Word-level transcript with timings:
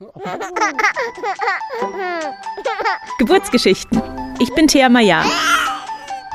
Geburtsgeschichten. 3.18 4.00
Ich 4.38 4.54
bin 4.54 4.66
Thea 4.66 4.88
Maya. 4.88 5.22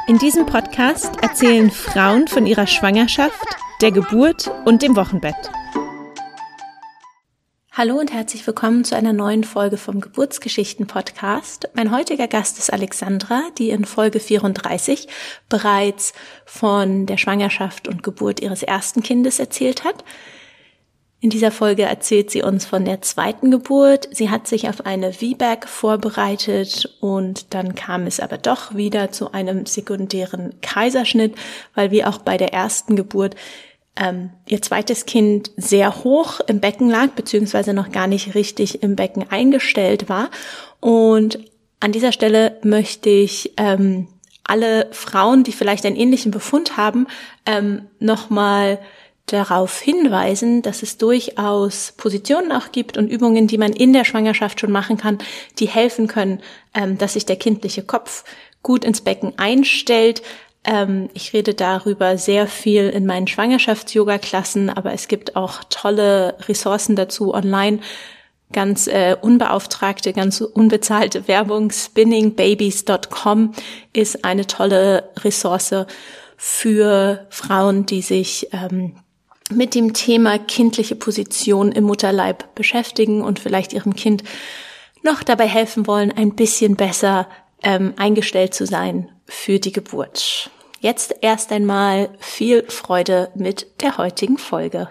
In 0.07 0.19
diesem 0.19 0.45
Podcast 0.45 1.11
erzählen 1.23 1.71
Frauen 1.71 2.27
von 2.27 2.45
ihrer 2.45 2.67
Schwangerschaft, 2.67 3.43
der 3.81 3.91
Geburt 3.91 4.51
und 4.65 4.83
dem 4.83 4.95
Wochenbett. 4.95 5.49
Hallo 7.71 7.95
und 7.95 8.13
herzlich 8.13 8.45
willkommen 8.45 8.83
zu 8.83 8.95
einer 8.95 9.13
neuen 9.13 9.43
Folge 9.43 9.77
vom 9.77 9.99
Geburtsgeschichten 9.99 10.85
Podcast. 10.85 11.67
Mein 11.73 11.89
heutiger 11.89 12.27
Gast 12.27 12.59
ist 12.59 12.71
Alexandra, 12.71 13.41
die 13.57 13.71
in 13.71 13.85
Folge 13.85 14.19
34 14.19 15.07
bereits 15.49 16.13
von 16.45 17.07
der 17.07 17.17
Schwangerschaft 17.17 17.87
und 17.87 18.03
Geburt 18.03 18.41
ihres 18.41 18.61
ersten 18.61 19.01
Kindes 19.01 19.39
erzählt 19.39 19.83
hat. 19.83 20.03
In 21.25 21.31
dieser 21.31 21.49
Folge 21.49 21.81
erzählt 21.81 22.29
sie 22.29 22.43
uns 22.43 22.65
von 22.65 22.85
der 22.85 23.01
zweiten 23.01 23.49
Geburt. 23.49 24.07
Sie 24.11 24.29
hat 24.29 24.45
sich 24.45 24.69
auf 24.69 24.85
eine 24.85 25.11
VBAC 25.11 25.67
vorbereitet 25.67 26.87
und 26.99 27.51
dann 27.55 27.73
kam 27.73 28.05
es 28.05 28.19
aber 28.19 28.37
doch 28.37 28.75
wieder 28.75 29.11
zu 29.11 29.31
einem 29.31 29.65
sekundären 29.65 30.53
Kaiserschnitt, 30.61 31.33
weil 31.73 31.89
wie 31.89 32.05
auch 32.05 32.19
bei 32.19 32.37
der 32.37 32.53
ersten 32.53 32.95
Geburt 32.95 33.35
ähm, 33.95 34.29
ihr 34.45 34.61
zweites 34.61 35.07
Kind 35.07 35.49
sehr 35.57 36.03
hoch 36.03 36.41
im 36.45 36.59
Becken 36.59 36.91
lag, 36.91 37.07
beziehungsweise 37.15 37.73
noch 37.73 37.91
gar 37.91 38.05
nicht 38.05 38.35
richtig 38.35 38.83
im 38.83 38.95
Becken 38.95 39.25
eingestellt 39.27 40.07
war. 40.07 40.29
Und 40.79 41.39
an 41.79 41.91
dieser 41.91 42.11
Stelle 42.11 42.59
möchte 42.61 43.09
ich 43.09 43.51
ähm, 43.57 44.09
alle 44.43 44.89
Frauen, 44.91 45.43
die 45.43 45.53
vielleicht 45.53 45.87
einen 45.87 45.95
ähnlichen 45.95 46.29
Befund 46.29 46.77
haben, 46.77 47.07
ähm, 47.47 47.87
nochmal 47.97 48.77
darauf 49.25 49.79
hinweisen, 49.79 50.61
dass 50.61 50.83
es 50.83 50.97
durchaus 50.97 51.93
Positionen 51.97 52.51
auch 52.51 52.71
gibt 52.71 52.97
und 52.97 53.09
Übungen, 53.09 53.47
die 53.47 53.57
man 53.57 53.73
in 53.73 53.91
der 53.91 54.05
Schwangerschaft 54.05 54.59
schon 54.59 54.71
machen 54.71 54.97
kann, 54.97 55.17
die 55.57 55.67
helfen 55.67 56.07
können, 56.07 56.41
ähm, 56.73 56.97
dass 56.97 57.13
sich 57.13 57.25
der 57.25 57.37
kindliche 57.37 57.83
Kopf 57.83 58.23
gut 58.61 58.85
ins 58.85 59.01
Becken 59.01 59.33
einstellt. 59.37 60.21
Ähm, 60.63 61.09
ich 61.13 61.33
rede 61.33 61.55
darüber 61.55 62.17
sehr 62.17 62.47
viel 62.47 62.89
in 62.89 63.05
meinen 63.05 63.27
Schwangerschafts-Yoga-Klassen, 63.27 64.69
aber 64.69 64.93
es 64.93 65.07
gibt 65.07 65.35
auch 65.35 65.63
tolle 65.69 66.35
Ressourcen 66.47 66.95
dazu 66.95 67.33
online. 67.33 67.79
Ganz 68.51 68.85
äh, 68.85 69.15
unbeauftragte, 69.19 70.13
ganz 70.13 70.39
unbezahlte 70.39 71.27
Werbung. 71.27 71.71
Spinningbabies.com 71.71 73.53
ist 73.91 74.23
eine 74.23 74.45
tolle 74.45 75.09
Ressource 75.17 75.73
für 76.37 77.25
Frauen, 77.29 77.87
die 77.87 78.03
sich 78.03 78.49
ähm, 78.51 78.97
mit 79.51 79.75
dem 79.75 79.93
Thema 79.93 80.39
kindliche 80.39 80.95
Position 80.95 81.71
im 81.71 81.83
Mutterleib 81.83 82.55
beschäftigen 82.55 83.21
und 83.21 83.39
vielleicht 83.39 83.73
ihrem 83.73 83.95
Kind 83.95 84.23
noch 85.03 85.23
dabei 85.23 85.47
helfen 85.47 85.87
wollen, 85.87 86.11
ein 86.11 86.35
bisschen 86.35 86.75
besser 86.75 87.27
ähm, 87.63 87.93
eingestellt 87.97 88.53
zu 88.53 88.65
sein 88.65 89.09
für 89.25 89.59
die 89.59 89.71
Geburt. 89.71 90.49
Jetzt 90.79 91.15
erst 91.21 91.51
einmal 91.51 92.09
viel 92.19 92.63
Freude 92.69 93.31
mit 93.35 93.81
der 93.81 93.97
heutigen 93.97 94.37
Folge. 94.37 94.89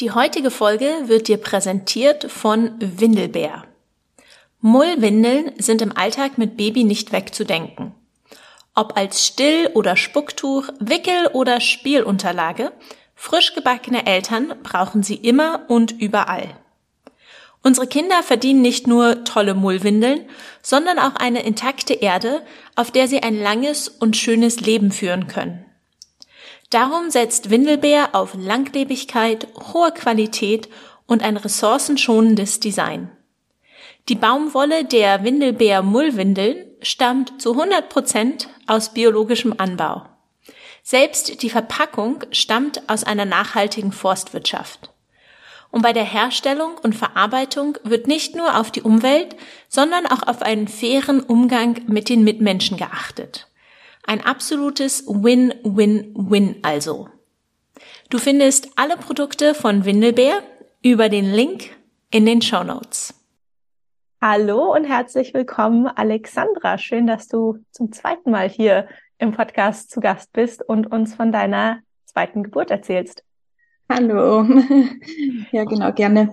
Die 0.00 0.10
heutige 0.10 0.50
Folge 0.50 0.90
wird 1.06 1.28
dir 1.28 1.36
präsentiert 1.36 2.30
von 2.30 2.72
Windelbär. 2.80 3.64
Mullwindeln 4.60 5.52
sind 5.58 5.82
im 5.82 5.96
Alltag 5.96 6.38
mit 6.38 6.56
Baby 6.56 6.84
nicht 6.84 7.12
wegzudenken. 7.12 7.94
Ob 8.74 8.96
als 8.96 9.26
Still- 9.26 9.70
oder 9.74 9.96
Spucktuch, 9.96 10.68
Wickel- 10.78 11.28
oder 11.32 11.60
Spielunterlage, 11.60 12.72
Frisch 13.24 13.54
gebackene 13.54 14.04
Eltern 14.04 14.52
brauchen 14.64 15.04
sie 15.04 15.14
immer 15.14 15.60
und 15.68 15.92
überall. 15.92 16.56
Unsere 17.62 17.86
Kinder 17.86 18.20
verdienen 18.24 18.62
nicht 18.62 18.88
nur 18.88 19.22
tolle 19.22 19.54
Mullwindeln, 19.54 20.28
sondern 20.60 20.98
auch 20.98 21.14
eine 21.14 21.44
intakte 21.44 21.94
Erde, 21.94 22.42
auf 22.74 22.90
der 22.90 23.06
sie 23.06 23.22
ein 23.22 23.40
langes 23.40 23.86
und 23.86 24.16
schönes 24.16 24.58
Leben 24.58 24.90
führen 24.90 25.28
können. 25.28 25.64
Darum 26.70 27.10
setzt 27.10 27.48
Windelbär 27.48 28.16
auf 28.16 28.34
Langlebigkeit, 28.36 29.46
hohe 29.72 29.92
Qualität 29.92 30.68
und 31.06 31.22
ein 31.22 31.36
ressourcenschonendes 31.36 32.58
Design. 32.58 33.08
Die 34.08 34.16
Baumwolle 34.16 34.84
der 34.84 35.22
Windelbär 35.22 35.82
Mullwindeln 35.82 36.56
stammt 36.80 37.40
zu 37.40 37.52
100 37.52 37.88
Prozent 37.88 38.48
aus 38.66 38.92
biologischem 38.92 39.54
Anbau. 39.58 40.08
Selbst 40.82 41.42
die 41.42 41.50
Verpackung 41.50 42.24
stammt 42.32 42.88
aus 42.88 43.04
einer 43.04 43.24
nachhaltigen 43.24 43.92
Forstwirtschaft. 43.92 44.90
Und 45.70 45.82
bei 45.82 45.92
der 45.92 46.04
Herstellung 46.04 46.76
und 46.82 46.94
Verarbeitung 46.94 47.78
wird 47.84 48.08
nicht 48.08 48.34
nur 48.34 48.58
auf 48.58 48.70
die 48.70 48.82
Umwelt, 48.82 49.36
sondern 49.68 50.06
auch 50.06 50.26
auf 50.26 50.42
einen 50.42 50.68
fairen 50.68 51.20
Umgang 51.20 51.80
mit 51.86 52.08
den 52.08 52.24
Mitmenschen 52.24 52.76
geachtet. 52.76 53.48
Ein 54.04 54.20
absolutes 54.26 55.04
Win-Win-Win 55.06 56.56
also. 56.62 57.08
Du 58.10 58.18
findest 58.18 58.70
alle 58.76 58.96
Produkte 58.96 59.54
von 59.54 59.84
Windelbär 59.84 60.42
über 60.82 61.08
den 61.08 61.32
Link 61.32 61.70
in 62.10 62.26
den 62.26 62.42
Show 62.42 62.64
Notes. 62.64 63.14
Hallo 64.20 64.74
und 64.74 64.84
herzlich 64.84 65.32
willkommen, 65.32 65.86
Alexandra. 65.86 66.76
Schön, 66.76 67.06
dass 67.06 67.28
du 67.28 67.58
zum 67.70 67.92
zweiten 67.92 68.30
Mal 68.30 68.48
hier 68.48 68.88
im 69.22 69.32
Podcast 69.32 69.90
zu 69.90 70.00
Gast 70.00 70.32
bist 70.32 70.62
und 70.68 70.90
uns 70.90 71.14
von 71.14 71.30
deiner 71.32 71.78
zweiten 72.04 72.42
Geburt 72.42 72.70
erzählst. 72.70 73.24
Hallo. 73.88 74.44
Ja, 75.52 75.64
genau, 75.64 75.92
gerne. 75.92 76.32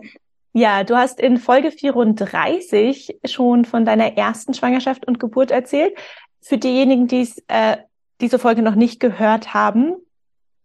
Ja, 0.53 0.83
du 0.83 0.95
hast 0.95 1.19
in 1.19 1.38
Folge 1.38 1.72
34 1.72 3.19
schon 3.25 3.66
von 3.66 3.85
deiner 3.85 4.17
ersten 4.17 4.53
Schwangerschaft 4.53 5.05
und 5.05 5.19
Geburt 5.19 5.51
erzählt. 5.51 5.94
Für 6.41 6.57
diejenigen, 6.57 7.07
die 7.07 7.29
äh, 7.47 7.77
diese 8.22 8.39
Folge 8.39 8.61
noch 8.61 8.75
nicht 8.75 9.00
gehört 9.00 9.53
haben, 9.53 9.95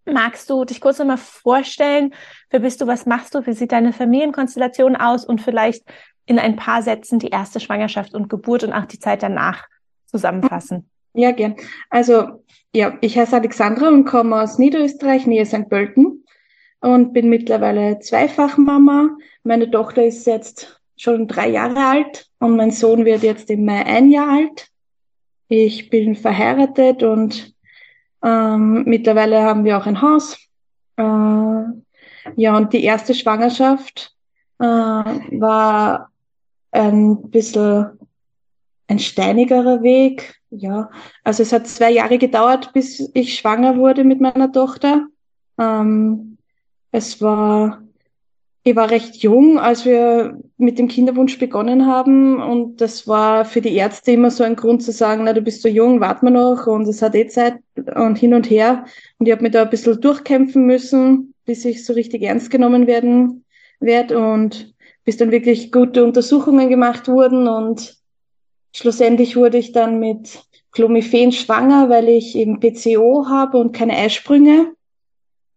magst 0.07 0.49
du 0.51 0.65
dich 0.65 0.81
kurz 0.81 0.99
nochmal 1.01 1.19
vorstellen? 1.19 2.15
Wer 2.51 2.61
bist 2.61 2.81
du? 2.81 2.87
Was 2.87 3.07
machst 3.07 3.35
du? 3.35 3.45
Wie 3.45 3.53
sieht 3.53 3.73
deine 3.73 3.93
Familienkonstellation 3.93 4.97
aus? 4.97 5.25
Und 5.25 5.43
vielleicht 5.43 5.85
in 6.27 6.39
ein 6.39 6.57
paar 6.57 6.83
Sätzen 6.83 7.19
die 7.19 7.29
erste 7.29 7.61
Schwangerschaft 7.61 8.15
und 8.15 8.31
Geburt 8.31 8.63
und 8.63 8.73
auch 8.73 8.87
die 8.87 9.01
Zeit 9.01 9.23
danach 9.23 9.67
zusammenfassen. 10.07 10.89
Ja, 11.15 11.31
gern. 11.31 11.57
Also, 11.91 12.45
ja, 12.75 12.99
ich 13.01 13.17
heiße 13.17 13.37
Alexandra 13.37 13.89
und 13.89 14.05
komme 14.05 14.41
aus 14.41 14.59
Niederösterreich, 14.59 15.27
Nähe 15.27 15.47
St. 15.47 15.69
Pölten 15.69 16.25
und 16.81 17.13
bin 17.13 17.29
mittlerweile 17.29 18.01
Zweifachmama. 18.01 19.17
Meine 19.45 19.71
Tochter 19.71 20.05
ist 20.05 20.27
jetzt 20.27 20.81
schon 20.97 21.29
drei 21.29 21.49
Jahre 21.51 21.87
alt 21.87 22.29
und 22.41 22.57
mein 22.57 22.73
Sohn 22.73 23.05
wird 23.05 23.23
jetzt 23.23 23.49
im 23.51 23.65
Mai 23.65 23.87
ein 23.87 24.11
Jahr 24.11 24.29
alt. 24.29 24.69
Ich 25.49 25.89
bin 25.89 26.17
verheiratet 26.17 27.03
und 27.05 27.55
ähm, 28.25 28.83
mittlerweile 28.85 29.43
haben 29.43 29.65
wir 29.65 29.79
auch 29.79 29.87
ein 29.87 30.03
Haus. 30.03 30.39
Äh, 30.97 31.03
ja, 32.37 32.57
und 32.57 32.73
die 32.73 32.83
erste 32.83 33.15
Schwangerschaft 33.15 34.15
äh, 34.59 34.65
war 34.65 36.11
ein 36.73 37.31
bisschen 37.31 37.99
ein 38.87 38.99
steinigerer 38.99 39.83
Weg. 39.83 40.35
Ja, 40.51 40.91
also 41.25 41.43
es 41.43 41.53
hat 41.53 41.67
zwei 41.67 41.91
Jahre 41.91 42.19
gedauert, 42.19 42.73
bis 42.73 43.11
ich 43.15 43.35
schwanger 43.35 43.77
wurde 43.77 44.05
mit 44.05 44.21
meiner 44.21 44.53
Tochter. 44.53 45.07
Ähm, 45.59 46.39
es 46.93 47.21
war, 47.21 47.83
ich 48.63 48.77
war 48.77 48.91
recht 48.91 49.17
jung, 49.17 49.59
als 49.59 49.85
wir 49.85 50.39
mit 50.59 50.79
dem 50.79 50.87
Kinderwunsch 50.87 51.39
begonnen 51.39 51.87
haben 51.87 52.41
und 52.41 52.81
das 52.81 53.09
war 53.09 53.45
für 53.45 53.61
die 53.61 53.75
Ärzte 53.75 54.13
immer 54.13 54.31
so 54.31 54.45
ein 54.45 54.55
Grund 54.55 54.83
zu 54.83 54.93
sagen, 54.93 55.25
na, 55.25 55.33
du 55.33 55.43
bist 55.43 55.63
so 55.63 55.69
jung, 55.69 56.01
warte 56.01 56.25
mal 56.25 56.31
noch 56.31 56.67
und 56.69 56.87
es 56.87 57.03
hat 57.03 57.17
eh 57.17 57.27
Zeit 57.27 57.59
und 57.97 58.17
hin 58.17 58.33
und 58.33 58.49
her. 58.49 58.85
Und 59.19 59.27
ich 59.27 59.33
habe 59.33 59.43
mich 59.43 59.53
da 59.53 59.63
ein 59.63 59.71
bisschen 59.71 60.01
durchkämpfen 60.01 60.67
müssen, 60.67 61.35
bis 61.45 61.65
ich 61.65 61.85
so 61.85 61.95
richtig 61.95 62.23
ernst 62.23 62.51
genommen 62.51 62.87
werden 62.87 63.45
werde 63.81 64.19
und 64.19 64.73
bis 65.05 65.17
dann 65.17 65.33
wirklich 65.33 65.73
gute 65.73 66.05
Untersuchungen 66.05 66.69
gemacht 66.69 67.09
wurden 67.09 67.49
und 67.49 67.97
Schlussendlich 68.75 69.37
wurde 69.37 69.59
ich 69.59 69.71
dann 69.71 70.01
mit 70.01 70.45
Clomiphen 70.73 71.31
schwanger, 71.31 71.89
weil 71.89 72.09
ich 72.09 72.35
eben 72.35 72.59
PCO 72.59 73.27
habe 73.29 73.59
und 73.59 73.73
keine 73.73 73.97
Eisprünge. 73.97 74.75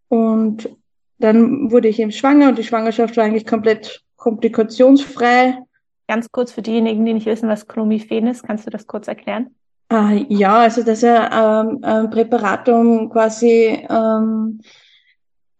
Und 0.08 0.69
dann 1.18 1.72
wurde 1.72 1.88
ich 1.88 2.00
eben 2.00 2.12
schwanger 2.12 2.50
und 2.50 2.60
die 2.60 2.64
Schwangerschaft 2.64 3.18
war 3.18 3.24
eigentlich 3.24 3.48
komplett 3.48 4.04
komplikationsfrei. 4.18 5.58
Ganz 6.08 6.31
kurz 6.31 6.52
für 6.52 6.62
diejenigen, 6.62 7.06
die 7.06 7.14
nicht 7.14 7.25
wissen, 7.25 7.50
was 7.50 7.68
Clomiphen 7.68 8.28
ist, 8.28 8.44
kannst 8.44 8.68
du 8.68 8.69
das 8.69 8.86
kurz 8.86 9.08
erklären? 9.08 9.56
Ah, 9.90 10.12
ja, 10.30 10.60
also 10.60 10.84
das 10.84 11.02
ist 11.02 11.10
ähm, 11.10 11.80
ein 11.81 12.10
Präparat, 12.12 12.69
um 12.69 13.10
quasi 13.10 13.84
ähm, 13.90 14.62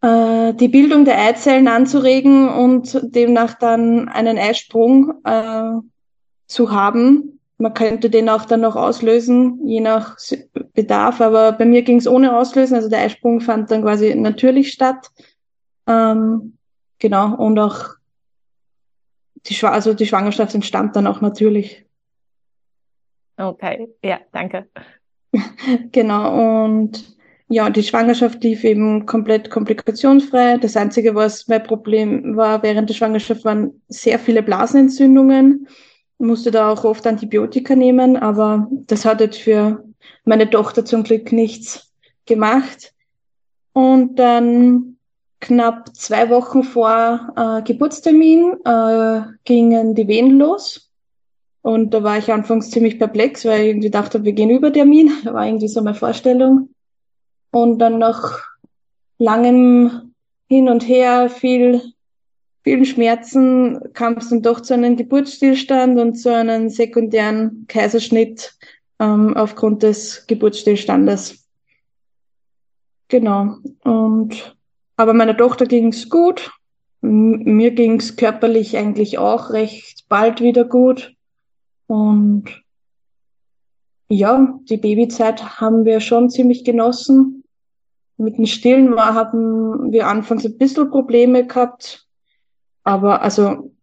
äh, 0.01 0.54
die 0.54 0.68
Bildung 0.68 1.06
der 1.06 1.19
Eizellen 1.19 1.68
anzuregen 1.68 2.50
und 2.50 3.00
demnach 3.15 3.56
dann 3.56 4.09
einen 4.09 4.38
Eisprung 4.38 5.13
äh, 5.24 5.71
zu 6.45 6.71
haben. 6.71 7.37
Man 7.59 7.74
könnte 7.74 8.09
den 8.09 8.30
auch 8.30 8.45
dann 8.45 8.62
noch 8.62 8.75
auslösen, 8.75 9.68
je 9.68 9.80
nach 9.81 10.18
Bedarf, 10.74 11.21
aber 11.21 11.54
bei 11.54 11.65
mir 11.65 11.81
ging 11.81 11.98
es 11.98 12.07
ohne 12.07 12.38
Auslösen, 12.38 12.75
also 12.75 12.89
der 12.89 13.00
Eisprung 13.00 13.42
fand 13.42 13.71
dann 13.71 13.81
quasi 13.81 14.13
natürlich 14.13 14.71
statt. 14.71 15.09
Ähm, 15.88 16.57
genau, 17.00 17.36
und 17.36 17.57
auch 17.57 17.95
die, 19.48 19.56
Schw 19.56 19.68
also 19.68 19.94
die 19.94 20.06
Schwangerschaft 20.06 20.54
entstand 20.54 20.95
dann 20.95 21.07
auch 21.07 21.21
natürlich. 21.21 21.86
Okay, 23.38 23.88
ja, 24.04 24.19
danke. 24.31 24.68
genau, 25.92 26.65
und 26.65 27.18
ja, 27.50 27.69
die 27.69 27.83
Schwangerschaft 27.83 28.44
lief 28.44 28.63
eben 28.63 29.06
komplett 29.06 29.50
komplikationsfrei. 29.50 30.57
Das 30.57 30.75
Einzige, 30.75 31.15
was 31.15 31.48
mein 31.48 31.63
Problem 31.63 32.36
war 32.36 32.62
während 32.62 32.89
der 32.89 32.94
Schwangerschaft, 32.94 33.45
waren 33.45 33.81
sehr 33.88 34.19
viele 34.19 34.44
Blasenentzündungen. 34.44 35.68
Musste 36.19 36.52
da 36.52 36.72
auch 36.72 36.84
oft 36.84 37.06
Antibiotika 37.06 37.75
nehmen, 37.75 38.18
aber 38.18 38.68
das 38.72 39.06
hat 39.06 39.22
jetzt 39.22 39.38
für 39.38 39.84
meine 40.25 40.50
Tochter 40.50 40.84
zum 40.84 41.04
Glück 41.04 41.31
nichts 41.31 41.92
gemacht. 42.25 42.94
Und 43.74 44.18
dann 44.18 44.98
knapp 45.40 45.96
zwei 45.96 46.30
Wochen 46.30 46.64
vor 46.64 47.34
äh, 47.36 47.62
Geburtstermin 47.62 48.56
äh, 48.66 49.22
gingen 49.44 49.94
die 49.94 50.08
Wehen 50.08 50.38
los. 50.40 50.90
Und 51.62 51.94
da 51.94 52.02
war 52.02 52.18
ich 52.18 52.31
anfangs 52.31 52.72
ziemlich 52.72 52.98
perplex, 52.98 53.46
weil 53.46 53.62
ich 53.62 53.68
irgendwie 53.68 53.90
dachte, 53.90 54.24
wir 54.24 54.34
gehen 54.34 54.50
über 54.50 54.72
Termin. 54.72 55.12
Da 55.24 55.34
war 55.34 55.46
irgendwie 55.46 55.68
so 55.68 55.81
meine 55.81 55.96
Vorstellung. 55.96 56.69
Und 57.52 57.80
dann 57.80 58.00
nach 58.00 58.42
langem 59.18 60.14
Hin 60.48 60.69
und 60.69 60.88
Her, 60.88 61.30
viel, 61.30 61.81
vielen 62.68 62.84
Schmerzen, 62.84 63.80
kam 63.94 64.18
es 64.18 64.28
dann 64.28 64.42
doch 64.42 64.60
zu 64.60 64.74
einem 64.74 64.98
Geburtsstillstand 64.98 65.98
und 65.98 66.16
zu 66.16 66.36
einem 66.36 66.68
sekundären 66.68 67.64
Kaiserschnitt 67.69 68.58
ähm, 69.00 69.38
aufgrund 69.38 69.84
des 69.84 70.28
Geburtsstillstandes. 70.28 71.48
Genau. 73.08 73.56
Und 73.86 74.58
aber 74.98 75.14
meiner 75.14 75.38
Tochter 75.38 75.66
ging's 75.66 76.10
gut. 76.10 76.52
Mir 77.00 77.72
ging's 77.72 78.18
körperlich 78.18 78.75
eigentlich 78.75 79.18
auch 79.18 79.52
recht 79.52 80.04
bald 80.10 80.42
wieder 80.42 80.66
gut. 80.66 81.14
Und 81.86 82.64
ja, 84.10 84.60
die 84.64 84.75
Babyzeit 84.75 85.62
haben 85.62 85.86
wir 85.86 86.02
schon 86.02 86.30
ziemlich 86.30 86.66
genossen. 86.66 87.46
Mit 88.18 88.38
dem 88.38 88.46
Stillen 88.46 88.94
war, 88.94 89.14
haben 89.14 89.94
wir 89.94 90.08
anfangs 90.08 90.46
ein 90.46 90.58
bisschen 90.58 90.90
Probleme 90.90 91.48
gehabt. 91.48 92.06
Aber 92.88 93.22
also, 93.22 93.74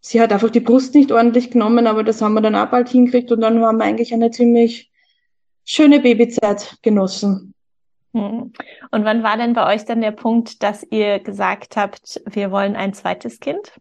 sie 0.00 0.18
hat 0.18 0.32
einfach 0.32 0.48
die 0.48 0.60
Brust 0.60 0.94
nicht 0.94 1.12
ordentlich 1.12 1.50
genommen, 1.50 1.86
aber 1.86 2.02
das 2.02 2.22
haben 2.22 2.32
wir 2.32 2.40
dann 2.40 2.56
auch 2.56 2.70
bald 2.70 2.88
hingekriegt 2.88 3.30
und 3.30 3.42
dann 3.42 3.60
haben 3.60 3.76
wir 3.76 3.84
eigentlich 3.84 4.14
eine 4.14 4.30
ziemlich 4.30 4.90
schöne 5.66 6.00
Babyzeit 6.00 6.78
genossen. 6.80 7.52
Hm. 8.14 8.54
Und 8.92 9.04
wann 9.04 9.22
war 9.22 9.36
denn 9.36 9.52
bei 9.52 9.74
euch 9.74 9.84
dann 9.84 10.00
der 10.00 10.12
Punkt, 10.12 10.62
dass 10.62 10.86
ihr 10.90 11.18
gesagt 11.18 11.76
habt, 11.76 12.22
wir 12.30 12.50
wollen 12.50 12.76
ein 12.76 12.94
zweites 12.94 13.40
Kind? 13.40 13.72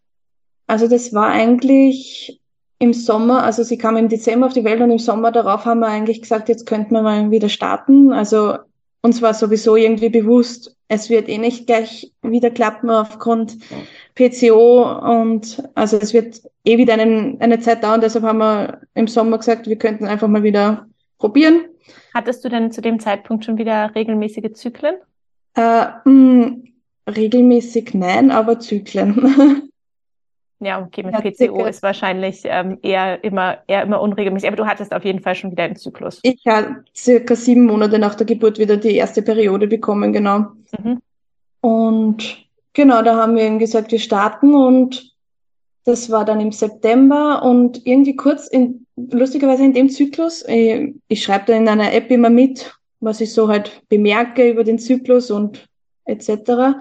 Also 0.68 0.90
das 0.90 1.14
war 1.14 1.30
eigentlich 1.30 2.42
im 2.78 2.92
Sommer, 2.92 3.44
also 3.44 3.64
sie 3.64 3.78
kam 3.78 3.96
im 3.96 4.10
Dezember 4.10 4.48
auf 4.48 4.54
die 4.54 4.66
Welt 4.66 4.82
und 4.82 4.92
im 4.92 5.00
Sommer 5.00 5.32
darauf 5.32 5.64
haben 5.64 5.80
wir 5.80 5.88
eigentlich 5.88 6.22
gesagt, 6.22 6.50
jetzt 6.50 6.66
könnten 6.66 6.96
wir 6.96 7.02
mal 7.02 7.32
wieder 7.32 7.48
starten. 7.48 8.12
Also 8.12 8.58
uns 9.06 9.22
war 9.22 9.36
sowieso 9.36 9.76
irgendwie 9.76 10.10
bewusst, 10.10 10.76
es 10.88 11.12
wird 11.12 11.30
eh 11.30 11.38
nicht 11.38 11.68
gleich 11.68 12.12
wieder 12.24 12.50
klappen 12.50 12.90
aufgrund 12.90 13.58
PCO 14.16 15.00
und 15.22 15.64
also 15.76 15.98
es 15.98 16.14
wird 16.14 16.42
eh 16.64 16.78
wieder 16.80 16.94
einen, 16.94 17.40
eine 17.40 17.60
Zeit 17.60 17.84
dauern. 17.84 18.02
Deshalb 18.02 18.26
haben 18.26 18.40
wir 18.40 18.82
im 18.96 19.08
Sommer 19.08 19.38
gesagt, 19.38 19.68
wir 19.68 19.78
könnten 19.78 20.06
einfach 20.06 20.28
mal 20.28 20.42
wieder 20.42 20.88
probieren. 21.20 21.66
Hattest 22.16 22.44
du 22.44 22.50
denn 22.50 22.72
zu 22.72 22.82
dem 22.82 23.00
Zeitpunkt 23.00 23.46
schon 23.46 23.60
wieder 23.60 23.94
regelmäßige 23.94 24.54
Zyklen? 24.54 24.96
Äh, 25.56 25.62
mh, 25.62 26.06
hm, 26.06 26.64
regelmäßig 27.08 27.94
nein, 27.94 28.32
aber 28.32 28.60
Zyklen. 28.60 29.70
Ja, 30.60 30.82
okay, 30.82 31.04
mit 31.04 31.14
ja, 31.14 31.22
PCO 31.22 31.66
ist 31.66 31.84
wahrscheinlich 31.84 32.42
ähm, 32.46 32.78
eher 32.82 33.24
immer 33.24 33.58
eher 33.68 33.84
immer 33.84 34.00
unregelmäßig, 34.00 34.48
aber 34.48 34.56
du 34.56 34.66
hattest 34.66 34.94
auf 34.94 35.04
jeden 35.04 35.20
Fall 35.20 35.36
schon 35.36 35.52
wieder 35.52 35.64
einen 35.64 35.76
Zyklus. 35.76 36.20
Ich 36.24 36.42
habe 36.48 36.84
circa 36.96 37.36
sieben 37.36 37.66
Monate 37.66 38.00
nach 38.00 38.16
der 38.16 38.26
Geburt 38.26 38.58
wieder 38.58 38.78
die 38.78 38.96
erste 38.96 39.22
Periode 39.22 39.68
bekommen, 39.68 40.14
genau. 40.14 40.46
Mhm. 40.80 41.02
Und 41.60 42.38
genau, 42.74 43.02
da 43.02 43.18
haben 43.18 43.36
wir 43.36 43.44
eben 43.44 43.60
gesagt, 43.60 43.92
wir 43.92 44.00
starten 44.00 44.54
und 44.54 45.14
das 45.84 46.10
war 46.10 46.26
dann 46.26 46.40
im 46.40 46.52
September 46.52 47.44
und 47.44 47.86
irgendwie 47.86 48.16
kurz 48.16 48.48
in, 48.48 48.86
lustigerweise 48.96 49.64
in 49.64 49.74
dem 49.74 49.90
Zyklus, 49.90 50.44
ich, 50.44 50.50
äh, 50.50 50.94
ich 51.08 51.24
schreibe 51.24 51.46
da 51.48 51.54
in 51.54 51.68
einer 51.68 51.94
App 51.94 52.10
immer 52.12 52.30
mit, 52.30 52.74
was 53.02 53.22
ich 53.22 53.34
so 53.34 53.48
halt 53.48 53.82
bemerke 53.90 54.50
über 54.50 54.64
den 54.64 54.80
Zyklus 54.80 55.30
und 55.32 55.68
etc. 56.06 56.78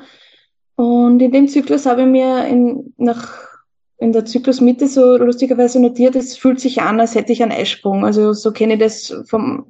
Und 0.77 1.21
in 1.21 1.33
dem 1.33 1.49
Zyklus 1.49 1.87
habe 1.87 2.03
ich 2.03 2.09
mir 2.09 2.47
in, 2.47 2.95
nach, 2.97 3.54
in 3.99 4.13
der 4.13 4.25
Zyklusmitte 4.25 4.89
so 4.89 5.17
lustigerweise 5.17 5.81
notiert, 5.81 6.17
es 6.17 6.37
fühlt 6.37 6.61
sich 6.61 6.83
an, 6.83 7.01
als 7.01 7.15
hätte 7.15 7.33
ich 7.33 7.43
einen 7.43 7.53
Eisprung. 7.53 8.05
Also 8.05 8.33
so 8.33 8.53
kenne 8.53 8.75
ich 8.75 8.81
das 8.81 9.15
vom, 9.27 9.67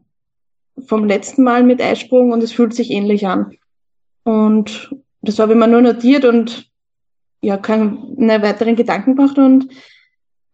vom 0.87 1.05
letzten 1.05 1.43
Mal 1.43 1.63
mit 1.63 1.83
Eisprung 1.83 2.33
und 2.33 2.43
es 2.43 2.53
fühlt 2.53 2.75
sich 2.75 2.91
ähnlich 2.91 3.27
an. 3.27 3.57
Und 4.25 4.95
das 5.23 5.39
habe 5.39 5.53
ich 5.53 5.59
mir 5.59 5.69
nur 5.69 5.83
notiert 5.83 6.25
und 6.25 6.71
ja, 7.43 7.59
keine 7.59 8.43
weiteren 8.43 8.77
Gedanken 8.77 9.17
gemacht 9.17 9.39
und 9.39 9.69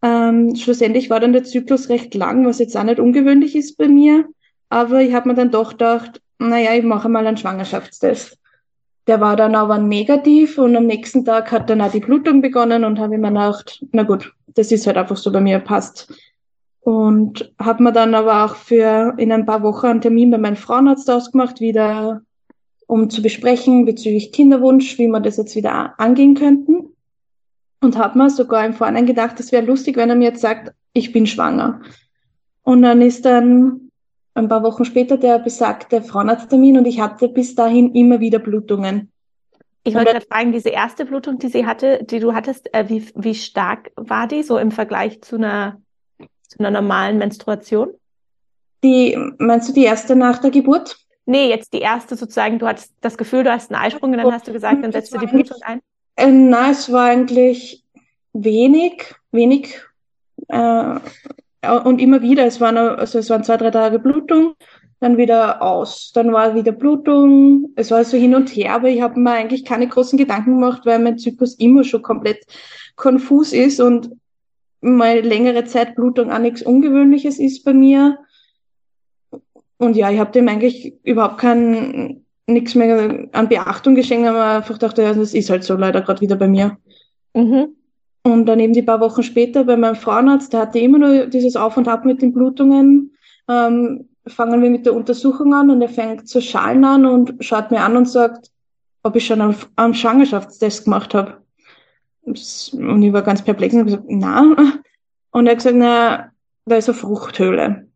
ähm, 0.02 0.56
schlussendlich 0.56 1.10
war 1.10 1.20
dann 1.20 1.32
der 1.32 1.44
Zyklus 1.44 1.88
recht 1.88 2.14
lang, 2.14 2.46
was 2.46 2.58
jetzt 2.58 2.76
auch 2.76 2.82
nicht 2.82 2.98
ungewöhnlich 2.98 3.54
ist 3.54 3.76
bei 3.76 3.86
mir. 3.86 4.26
Aber 4.68 5.00
ich 5.00 5.12
habe 5.12 5.28
mir 5.28 5.34
dann 5.34 5.50
doch 5.50 5.72
gedacht, 5.72 6.20
naja, 6.38 6.74
ich 6.74 6.84
mache 6.84 7.08
mal 7.08 7.26
einen 7.26 7.36
Schwangerschaftstest. 7.36 8.39
Der 9.10 9.20
war 9.20 9.34
dann 9.34 9.56
aber 9.56 9.76
negativ 9.78 10.56
und 10.56 10.76
am 10.76 10.86
nächsten 10.86 11.24
Tag 11.24 11.50
hat 11.50 11.68
dann 11.68 11.80
auch 11.80 11.90
die 11.90 11.98
Blutung 11.98 12.40
begonnen 12.42 12.84
und 12.84 13.00
habe 13.00 13.18
mir 13.18 13.30
gedacht, 13.30 13.84
na 13.90 14.04
gut, 14.04 14.32
das 14.54 14.70
ist 14.70 14.86
halt 14.86 14.96
einfach 14.96 15.16
so 15.16 15.32
bei 15.32 15.40
mir, 15.40 15.58
passt. 15.58 16.14
Und 16.82 17.52
habe 17.58 17.82
mir 17.82 17.90
dann 17.90 18.14
aber 18.14 18.44
auch 18.44 18.54
für 18.54 19.14
in 19.16 19.32
ein 19.32 19.46
paar 19.46 19.64
Wochen 19.64 19.86
einen 19.86 20.00
Termin 20.00 20.30
bei 20.30 20.38
meinem 20.38 20.54
Frauenarzt 20.54 21.10
ausgemacht, 21.10 21.60
wieder 21.60 22.22
um 22.86 23.10
zu 23.10 23.20
besprechen 23.20 23.84
bezüglich 23.84 24.30
Kinderwunsch, 24.30 24.96
wie 24.96 25.08
wir 25.08 25.18
das 25.18 25.38
jetzt 25.38 25.56
wieder 25.56 25.98
angehen 25.98 26.36
könnten. 26.36 26.94
Und 27.80 27.98
habe 27.98 28.16
mir 28.16 28.30
sogar 28.30 28.64
im 28.64 28.74
Vorhinein 28.74 29.06
gedacht, 29.06 29.40
es 29.40 29.50
wäre 29.50 29.66
lustig, 29.66 29.96
wenn 29.96 30.10
er 30.10 30.14
mir 30.14 30.28
jetzt 30.28 30.40
sagt, 30.40 30.72
ich 30.92 31.10
bin 31.10 31.26
schwanger. 31.26 31.80
Und 32.62 32.82
dann 32.82 33.02
ist 33.02 33.24
dann 33.24 33.89
ein 34.34 34.48
paar 34.48 34.62
Wochen 34.62 34.84
später 34.84 35.16
der 35.16 35.38
besagte 35.38 36.02
Frauenarzttermin 36.02 36.78
und 36.78 36.86
ich 36.86 37.00
hatte 37.00 37.28
bis 37.28 37.54
dahin 37.54 37.94
immer 37.94 38.20
wieder 38.20 38.38
Blutungen. 38.38 39.10
Ich 39.82 39.94
wollte 39.94 40.12
gerade 40.12 40.26
fragen, 40.26 40.52
diese 40.52 40.68
erste 40.68 41.06
Blutung, 41.06 41.38
die 41.38 41.48
sie 41.48 41.64
hatte, 41.64 42.04
die 42.04 42.20
du 42.20 42.34
hattest, 42.34 42.72
äh, 42.74 42.88
wie, 42.88 43.06
wie 43.14 43.34
stark 43.34 43.90
war 43.96 44.26
die 44.26 44.42
so 44.42 44.58
im 44.58 44.70
Vergleich 44.70 45.22
zu 45.22 45.36
einer, 45.36 45.80
zu 46.46 46.58
einer 46.58 46.70
normalen 46.70 47.18
Menstruation? 47.18 47.94
Die, 48.84 49.18
meinst 49.38 49.68
du 49.68 49.72
die 49.72 49.84
erste 49.84 50.16
nach 50.16 50.38
der 50.38 50.50
Geburt? 50.50 50.98
Nee, 51.24 51.48
jetzt 51.48 51.72
die 51.72 51.80
erste 51.80 52.16
sozusagen, 52.16 52.58
du 52.58 52.66
hattest 52.66 52.92
das 53.00 53.16
Gefühl, 53.16 53.44
du 53.44 53.52
hast 53.52 53.72
einen 53.72 53.82
Eisprung 53.82 54.12
und 54.12 54.18
dann 54.18 54.32
hast 54.32 54.48
du 54.48 54.52
gesagt, 54.52 54.82
dann 54.84 54.92
setzt 54.92 55.14
du 55.14 55.18
die 55.18 55.26
Blutung 55.26 55.58
ein? 55.62 55.80
Äh, 56.16 56.30
nein, 56.30 56.72
es 56.72 56.92
war 56.92 57.06
eigentlich 57.06 57.84
wenig, 58.32 59.14
wenig 59.30 59.80
äh, 60.48 60.96
und 61.84 62.00
immer 62.00 62.22
wieder, 62.22 62.46
es 62.46 62.60
waren, 62.60 62.76
also 62.76 63.18
es 63.18 63.30
waren 63.30 63.44
zwei, 63.44 63.56
drei 63.56 63.70
Tage 63.70 63.98
Blutung, 63.98 64.54
dann 65.00 65.16
wieder 65.16 65.62
aus. 65.62 66.12
Dann 66.14 66.32
war 66.32 66.54
wieder 66.54 66.72
Blutung, 66.72 67.70
es 67.76 67.90
war 67.90 68.04
so 68.04 68.16
hin 68.16 68.34
und 68.34 68.48
her, 68.48 68.74
aber 68.74 68.88
ich 68.88 69.00
habe 69.00 69.18
mir 69.18 69.32
eigentlich 69.32 69.64
keine 69.64 69.88
großen 69.88 70.18
Gedanken 70.18 70.54
gemacht, 70.54 70.82
weil 70.84 70.98
mein 70.98 71.18
Zyklus 71.18 71.54
immer 71.54 71.84
schon 71.84 72.02
komplett 72.02 72.44
konfus 72.96 73.52
ist 73.52 73.80
und 73.80 74.10
mal 74.80 75.20
längere 75.20 75.64
Zeit 75.64 75.94
Blutung 75.94 76.30
auch 76.30 76.38
nichts 76.38 76.62
Ungewöhnliches 76.62 77.38
ist 77.38 77.64
bei 77.64 77.74
mir. 77.74 78.18
Und 79.78 79.96
ja, 79.96 80.10
ich 80.10 80.18
habe 80.18 80.32
dem 80.32 80.48
eigentlich 80.48 80.94
überhaupt 81.04 81.38
kein 81.38 82.24
nichts 82.46 82.74
mehr 82.74 83.28
an 83.32 83.48
Beachtung 83.48 83.94
geschenkt, 83.94 84.26
aber 84.26 84.44
einfach 84.44 84.78
dachte, 84.78 85.02
ja, 85.02 85.14
das 85.14 85.34
ist 85.34 85.50
halt 85.50 85.64
so 85.64 85.74
leider 85.74 86.02
gerade 86.02 86.20
wieder 86.20 86.36
bei 86.36 86.48
mir. 86.48 86.76
Mhm. 87.34 87.76
Und 88.22 88.46
dann 88.46 88.60
eben 88.60 88.74
die 88.74 88.82
paar 88.82 89.00
Wochen 89.00 89.22
später 89.22 89.64
bei 89.64 89.76
meinem 89.76 89.96
Frauenarzt, 89.96 90.52
der 90.52 90.60
hatte 90.60 90.78
immer 90.78 90.98
nur 90.98 91.26
dieses 91.26 91.56
Auf 91.56 91.76
und 91.76 91.88
Ab 91.88 92.04
mit 92.04 92.20
den 92.20 92.32
Blutungen, 92.32 93.16
ähm, 93.48 94.08
fangen 94.26 94.62
wir 94.62 94.70
mit 94.70 94.86
der 94.86 94.94
Untersuchung 94.94 95.54
an 95.54 95.70
und 95.70 95.80
er 95.80 95.88
fängt 95.88 96.28
zu 96.28 96.40
schalen 96.40 96.84
an 96.84 97.06
und 97.06 97.42
schaut 97.42 97.70
mir 97.70 97.80
an 97.80 97.96
und 97.96 98.08
sagt, 98.08 98.50
ob 99.02 99.16
ich 99.16 99.26
schon 99.26 99.40
einen, 99.76 99.94
Schwangerschaftstest 99.94 100.84
gemacht 100.84 101.14
habe. 101.14 101.38
Und 102.22 102.38
ich 102.38 103.12
war 103.12 103.22
ganz 103.22 103.42
perplex 103.42 103.74
und 103.74 103.80
habe 103.80 103.90
gesagt, 103.90 104.06
na. 104.08 104.54
Und 105.32 105.46
er 105.46 105.52
hat 105.52 105.58
gesagt, 105.58 105.76
na, 105.78 106.30
da 106.66 106.76
ist 106.76 106.88
eine 106.88 106.98
Fruchthöhle. 106.98 107.88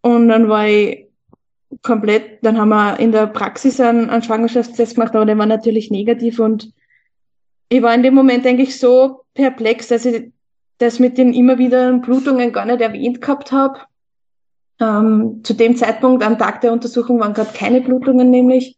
Und 0.00 0.28
dann 0.28 0.48
war 0.48 0.66
ich 0.66 1.06
komplett, 1.82 2.44
dann 2.44 2.58
haben 2.58 2.70
wir 2.70 2.98
in 2.98 3.12
der 3.12 3.26
Praxis 3.26 3.80
einen, 3.80 4.10
einen 4.10 4.22
Schwangerschaftstest 4.22 4.96
gemacht, 4.96 5.14
aber 5.14 5.24
der 5.24 5.38
war 5.38 5.46
natürlich 5.46 5.90
negativ 5.90 6.38
und 6.38 6.72
ich 7.72 7.82
war 7.82 7.94
in 7.94 8.02
dem 8.02 8.14
Moment 8.14 8.46
eigentlich 8.46 8.78
so 8.78 9.24
perplex, 9.32 9.88
dass 9.88 10.04
ich 10.04 10.30
das 10.76 10.98
mit 10.98 11.16
den 11.16 11.32
immer 11.32 11.56
wieder 11.56 11.90
Blutungen 11.94 12.52
gar 12.52 12.66
nicht 12.66 12.82
erwähnt 12.82 13.22
gehabt 13.22 13.50
habe. 13.50 13.80
Ähm, 14.78 15.40
zu 15.42 15.54
dem 15.54 15.74
Zeitpunkt, 15.74 16.22
am 16.22 16.38
Tag 16.38 16.60
der 16.60 16.72
Untersuchung, 16.72 17.18
waren 17.18 17.32
gerade 17.32 17.54
keine 17.54 17.80
Blutungen 17.80 18.28
nämlich. 18.28 18.76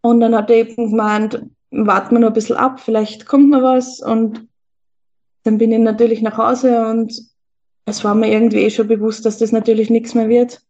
Und 0.00 0.20
dann 0.20 0.34
hat 0.34 0.48
er 0.48 0.56
eben 0.56 0.90
gemeint, 0.90 1.42
warten 1.70 2.14
wir 2.14 2.20
noch 2.20 2.28
ein 2.28 2.32
bisschen 2.32 2.56
ab, 2.56 2.80
vielleicht 2.80 3.26
kommt 3.26 3.50
noch 3.50 3.62
was. 3.62 4.00
Und 4.00 4.48
dann 5.42 5.58
bin 5.58 5.70
ich 5.70 5.78
natürlich 5.78 6.22
nach 6.22 6.38
Hause 6.38 6.86
und 6.86 7.12
es 7.84 8.02
war 8.02 8.14
mir 8.14 8.32
irgendwie 8.32 8.62
eh 8.62 8.70
schon 8.70 8.88
bewusst, 8.88 9.26
dass 9.26 9.36
das 9.36 9.52
natürlich 9.52 9.90
nichts 9.90 10.14
mehr 10.14 10.30
wird. 10.30 10.62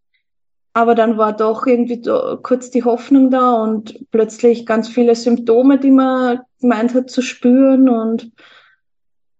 Aber 0.76 0.94
dann 0.94 1.16
war 1.16 1.32
doch 1.32 1.66
irgendwie 1.66 2.02
kurz 2.42 2.68
die 2.68 2.84
Hoffnung 2.84 3.30
da 3.30 3.62
und 3.62 3.98
plötzlich 4.10 4.66
ganz 4.66 4.88
viele 4.88 5.14
Symptome, 5.14 5.78
die 5.78 5.90
man 5.90 6.40
gemeint 6.60 6.92
hat 6.92 7.08
zu 7.08 7.22
spüren. 7.22 7.88
Und 7.88 8.30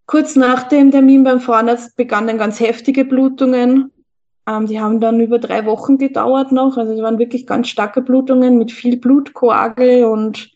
kurz 0.06 0.34
nach 0.34 0.62
dem 0.62 0.90
Termin 0.92 1.24
beim 1.24 1.42
Frauenarzt 1.42 1.94
begannen 1.94 2.38
ganz 2.38 2.58
heftige 2.58 3.04
Blutungen. 3.04 3.92
Ähm, 4.48 4.66
die 4.66 4.80
haben 4.80 4.98
dann 4.98 5.20
über 5.20 5.38
drei 5.38 5.66
Wochen 5.66 5.98
gedauert 5.98 6.52
noch. 6.52 6.78
Also 6.78 6.94
es 6.94 7.02
waren 7.02 7.18
wirklich 7.18 7.46
ganz 7.46 7.68
starke 7.68 8.00
Blutungen 8.00 8.56
mit 8.56 8.72
viel 8.72 8.96
Blutkoagel 8.96 10.06
und 10.06 10.50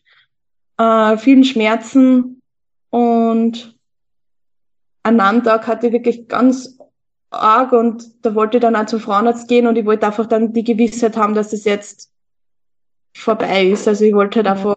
äh, 0.79 1.15
vielen 1.17 1.43
Schmerzen. 1.43 2.41
Und 2.89 3.77
an 5.03 5.19
einem 5.19 5.43
Tag 5.43 5.67
hatte 5.67 5.85
ich 5.85 5.93
wirklich 5.93 6.27
ganz 6.27 6.80
arg 7.31 7.71
und 7.71 8.25
da 8.25 8.35
wollte 8.35 8.57
ich 8.57 8.61
dann 8.61 8.75
auch 8.75 8.85
zum 8.85 8.99
Frauenarzt 8.99 9.47
gehen 9.47 9.65
und 9.65 9.77
ich 9.77 9.85
wollte 9.85 10.05
einfach 10.05 10.25
dann 10.25 10.53
die 10.53 10.63
Gewissheit 10.63 11.17
haben, 11.17 11.33
dass 11.33 11.53
es 11.53 11.63
jetzt 11.63 12.11
vorbei 13.15 13.67
ist. 13.67 13.87
Also 13.87 14.05
ich 14.05 14.13
wollte 14.13 14.39
halt 14.39 14.47
einfach 14.47 14.75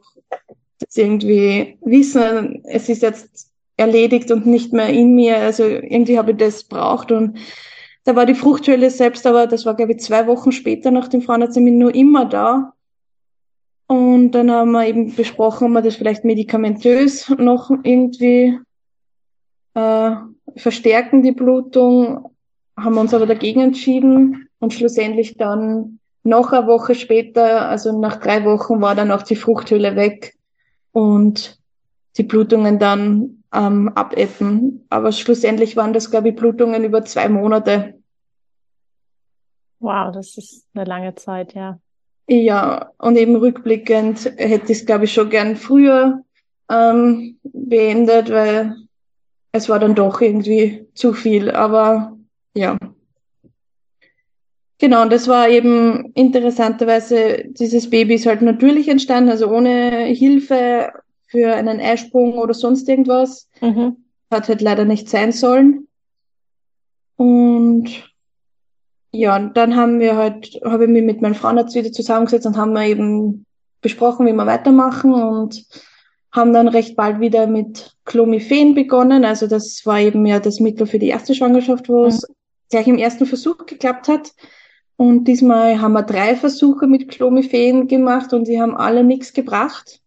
das 0.78 0.96
irgendwie 0.96 1.78
wissen, 1.82 2.62
es 2.64 2.88
ist 2.88 3.02
jetzt 3.02 3.50
erledigt 3.76 4.30
und 4.30 4.46
nicht 4.46 4.72
mehr 4.72 4.88
in 4.88 5.14
mir. 5.14 5.36
Also 5.38 5.64
irgendwie 5.64 6.16
habe 6.18 6.32
ich 6.32 6.38
das 6.38 6.64
braucht 6.64 7.10
und 7.10 7.38
da 8.04 8.14
war 8.14 8.26
die 8.26 8.34
Fruchthöhle 8.34 8.90
selbst, 8.90 9.26
aber 9.26 9.46
das 9.46 9.66
war 9.66 9.74
glaube 9.74 9.92
ich 9.92 10.00
zwei 10.00 10.26
Wochen 10.26 10.52
später 10.52 10.90
nach 10.90 11.08
dem 11.08 11.22
Frauenarzttermin 11.22 11.78
nur 11.78 11.94
immer 11.94 12.24
da. 12.24 12.72
Und 13.86 14.32
dann 14.32 14.50
haben 14.50 14.72
wir 14.72 14.86
eben 14.86 15.14
besprochen, 15.14 15.68
ob 15.68 15.72
wir 15.74 15.82
das 15.82 15.96
vielleicht 15.96 16.24
medikamentös 16.24 17.28
noch 17.30 17.70
irgendwie 17.82 18.58
äh, 19.74 20.10
verstärken, 20.56 21.22
die 21.22 21.32
Blutung 21.32 22.33
haben 22.76 22.94
wir 22.94 23.00
uns 23.00 23.14
aber 23.14 23.26
dagegen 23.26 23.60
entschieden 23.60 24.48
und 24.58 24.72
schlussendlich 24.72 25.36
dann 25.36 25.98
noch 26.22 26.52
eine 26.52 26.66
Woche 26.66 26.94
später, 26.94 27.68
also 27.68 27.98
nach 27.98 28.16
drei 28.16 28.44
Wochen, 28.44 28.80
war 28.80 28.94
dann 28.94 29.10
auch 29.10 29.22
die 29.22 29.36
Fruchthöhle 29.36 29.94
weg 29.94 30.34
und 30.92 31.58
die 32.16 32.22
Blutungen 32.22 32.78
dann 32.78 33.42
ähm, 33.52 33.88
abebben. 33.94 34.86
Aber 34.88 35.12
schlussendlich 35.12 35.76
waren 35.76 35.92
das, 35.92 36.10
glaube 36.10 36.30
ich, 36.30 36.36
Blutungen 36.36 36.84
über 36.84 37.04
zwei 37.04 37.28
Monate. 37.28 37.94
Wow, 39.80 40.12
das 40.12 40.38
ist 40.38 40.66
eine 40.74 40.84
lange 40.84 41.14
Zeit, 41.14 41.54
ja. 41.54 41.78
Ja, 42.26 42.90
und 42.96 43.16
eben 43.16 43.36
rückblickend 43.36 44.24
hätte 44.36 44.72
ich 44.72 44.78
es, 44.78 44.86
glaube 44.86 45.04
ich, 45.04 45.12
schon 45.12 45.28
gern 45.28 45.56
früher 45.56 46.22
ähm, 46.70 47.38
beendet, 47.42 48.30
weil 48.30 48.76
es 49.52 49.68
war 49.68 49.78
dann 49.78 49.94
doch 49.94 50.22
irgendwie 50.22 50.86
zu 50.94 51.12
viel. 51.12 51.50
Aber 51.50 52.13
ja. 52.54 52.78
Genau, 54.78 55.02
und 55.02 55.12
das 55.12 55.28
war 55.28 55.48
eben 55.48 56.12
interessanterweise, 56.14 57.44
dieses 57.46 57.88
Baby 57.90 58.14
ist 58.14 58.26
halt 58.26 58.42
natürlich 58.42 58.88
entstanden, 58.88 59.30
also 59.30 59.48
ohne 59.48 60.04
Hilfe 60.06 60.92
für 61.28 61.54
einen 61.54 61.80
Eisprung 61.80 62.34
oder 62.34 62.54
sonst 62.54 62.88
irgendwas. 62.88 63.48
Mhm. 63.60 63.96
Hat 64.30 64.48
halt 64.48 64.60
leider 64.60 64.84
nicht 64.84 65.08
sein 65.08 65.32
sollen. 65.32 65.86
Und 67.16 68.12
ja, 69.12 69.36
und 69.36 69.56
dann 69.56 69.76
haben 69.76 70.00
wir 70.00 70.16
halt, 70.16 70.60
habe 70.64 70.84
ich 70.84 70.90
mich 70.90 71.04
mit 71.04 71.22
meinem 71.22 71.36
Frauenarzt 71.36 71.76
wieder 71.76 71.92
zusammengesetzt 71.92 72.46
und 72.46 72.56
haben 72.56 72.72
wir 72.72 72.84
eben 72.84 73.46
besprochen, 73.80 74.26
wie 74.26 74.32
wir 74.32 74.46
weitermachen 74.46 75.14
und 75.14 75.64
haben 76.32 76.52
dann 76.52 76.66
recht 76.66 76.96
bald 76.96 77.20
wieder 77.20 77.46
mit 77.46 77.94
Clomiphen 78.04 78.74
begonnen. 78.74 79.24
Also 79.24 79.46
das 79.46 79.82
war 79.86 80.00
eben 80.00 80.26
ja 80.26 80.40
das 80.40 80.58
Mittel 80.58 80.86
für 80.86 80.98
die 80.98 81.08
erste 81.08 81.34
Schwangerschaft, 81.34 81.88
wo 81.88 82.06
es 82.06 82.28
mhm 82.28 82.34
gleich 82.70 82.86
im 82.86 82.98
ersten 82.98 83.26
Versuch 83.26 83.66
geklappt 83.66 84.08
hat. 84.08 84.32
Und 84.96 85.24
diesmal 85.24 85.80
haben 85.80 85.92
wir 85.92 86.02
drei 86.02 86.36
Versuche 86.36 86.86
mit 86.86 87.08
Clomiphen 87.08 87.88
gemacht 87.88 88.32
und 88.32 88.46
sie 88.46 88.60
haben 88.60 88.76
alle 88.76 89.02
nichts 89.02 89.32
gebracht. 89.32 90.00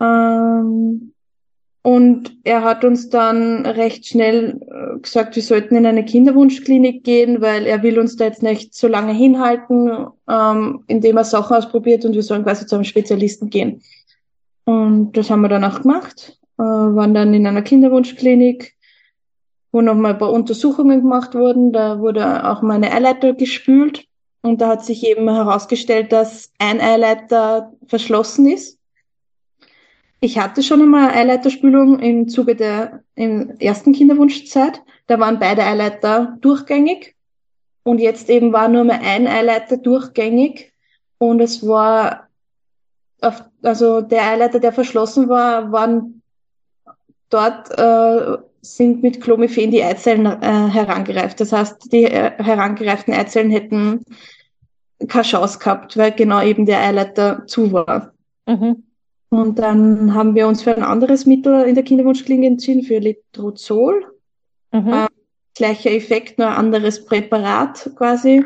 Ähm, 0.00 1.14
und 1.86 2.38
er 2.44 2.62
hat 2.62 2.82
uns 2.82 3.10
dann 3.10 3.66
recht 3.66 4.06
schnell 4.06 4.58
äh, 4.62 5.00
gesagt, 5.00 5.36
wir 5.36 5.42
sollten 5.42 5.76
in 5.76 5.84
eine 5.84 6.04
Kinderwunschklinik 6.04 7.04
gehen, 7.04 7.42
weil 7.42 7.66
er 7.66 7.82
will 7.82 7.98
uns 7.98 8.16
da 8.16 8.24
jetzt 8.24 8.42
nicht 8.42 8.74
so 8.74 8.88
lange 8.88 9.12
hinhalten, 9.12 10.06
ähm, 10.26 10.84
indem 10.86 11.18
er 11.18 11.24
Sachen 11.24 11.54
ausprobiert 11.54 12.06
und 12.06 12.14
wir 12.14 12.22
sollen 12.22 12.44
quasi 12.44 12.64
zu 12.64 12.74
einem 12.74 12.84
Spezialisten 12.84 13.50
gehen. 13.50 13.82
Und 14.64 15.12
das 15.12 15.28
haben 15.28 15.42
wir 15.42 15.50
dann 15.50 15.64
auch 15.64 15.82
gemacht, 15.82 16.38
äh, 16.58 16.62
waren 16.62 17.12
dann 17.12 17.34
in 17.34 17.46
einer 17.46 17.60
Kinderwunschklinik, 17.60 18.74
wo 19.74 19.80
nochmal 19.80 20.12
ein 20.12 20.18
paar 20.18 20.32
Untersuchungen 20.32 21.00
gemacht 21.00 21.34
wurden. 21.34 21.72
Da 21.72 21.98
wurde 21.98 22.48
auch 22.48 22.62
meine 22.62 22.92
Eileiter 22.92 23.32
gespült 23.32 24.06
und 24.40 24.60
da 24.60 24.68
hat 24.68 24.84
sich 24.84 25.04
eben 25.04 25.28
herausgestellt, 25.28 26.12
dass 26.12 26.52
ein 26.60 26.80
Eileiter 26.80 27.72
verschlossen 27.88 28.48
ist. 28.48 28.78
Ich 30.20 30.38
hatte 30.38 30.62
schon 30.62 30.80
einmal 30.80 31.10
Eileiterspülung 31.10 31.98
im 31.98 32.28
Zuge 32.28 32.54
der 32.54 33.02
im 33.16 33.58
ersten 33.58 33.92
Kinderwunschzeit. 33.92 34.80
Da 35.08 35.18
waren 35.18 35.40
beide 35.40 35.64
Eileiter 35.64 36.38
durchgängig 36.40 37.16
und 37.82 37.98
jetzt 37.98 38.30
eben 38.30 38.52
war 38.52 38.68
nur 38.68 38.84
mehr 38.84 39.00
ein 39.00 39.26
Eileiter 39.26 39.76
durchgängig 39.76 40.72
und 41.18 41.40
es 41.40 41.66
war 41.66 42.28
auf, 43.20 43.42
also 43.62 44.02
der 44.02 44.22
Eileiter, 44.22 44.60
der 44.60 44.72
verschlossen 44.72 45.28
war, 45.28 45.72
waren 45.72 46.22
dort 47.28 47.76
äh, 47.76 48.38
sind 48.64 49.02
mit 49.02 49.20
Clomiphen 49.20 49.70
die 49.70 49.82
Eizellen 49.82 50.26
äh, 50.26 50.68
herangereift. 50.70 51.40
Das 51.40 51.52
heißt, 51.52 51.92
die 51.92 52.04
äh, 52.04 52.32
herangereiften 52.42 53.14
Eizellen 53.14 53.50
hätten 53.50 54.04
keine 55.08 55.24
Chance 55.24 55.58
gehabt, 55.58 55.96
weil 55.96 56.12
genau 56.12 56.42
eben 56.42 56.66
der 56.66 56.80
Eileiter 56.80 57.46
zu 57.46 57.72
war. 57.72 58.12
Mhm. 58.46 58.84
Und 59.28 59.58
dann 59.58 60.14
haben 60.14 60.34
wir 60.34 60.46
uns 60.46 60.62
für 60.62 60.76
ein 60.76 60.82
anderes 60.82 61.26
Mittel 61.26 61.64
in 61.64 61.74
der 61.74 61.84
Kinderwunschklinik 61.84 62.52
entschieden, 62.52 62.84
für 62.84 62.98
Letrozol. 62.98 64.06
Mhm. 64.72 64.92
Äh, 64.92 65.06
gleicher 65.56 65.90
Effekt, 65.90 66.38
nur 66.38 66.48
ein 66.48 66.54
anderes 66.56 67.04
Präparat 67.04 67.90
quasi. 67.96 68.44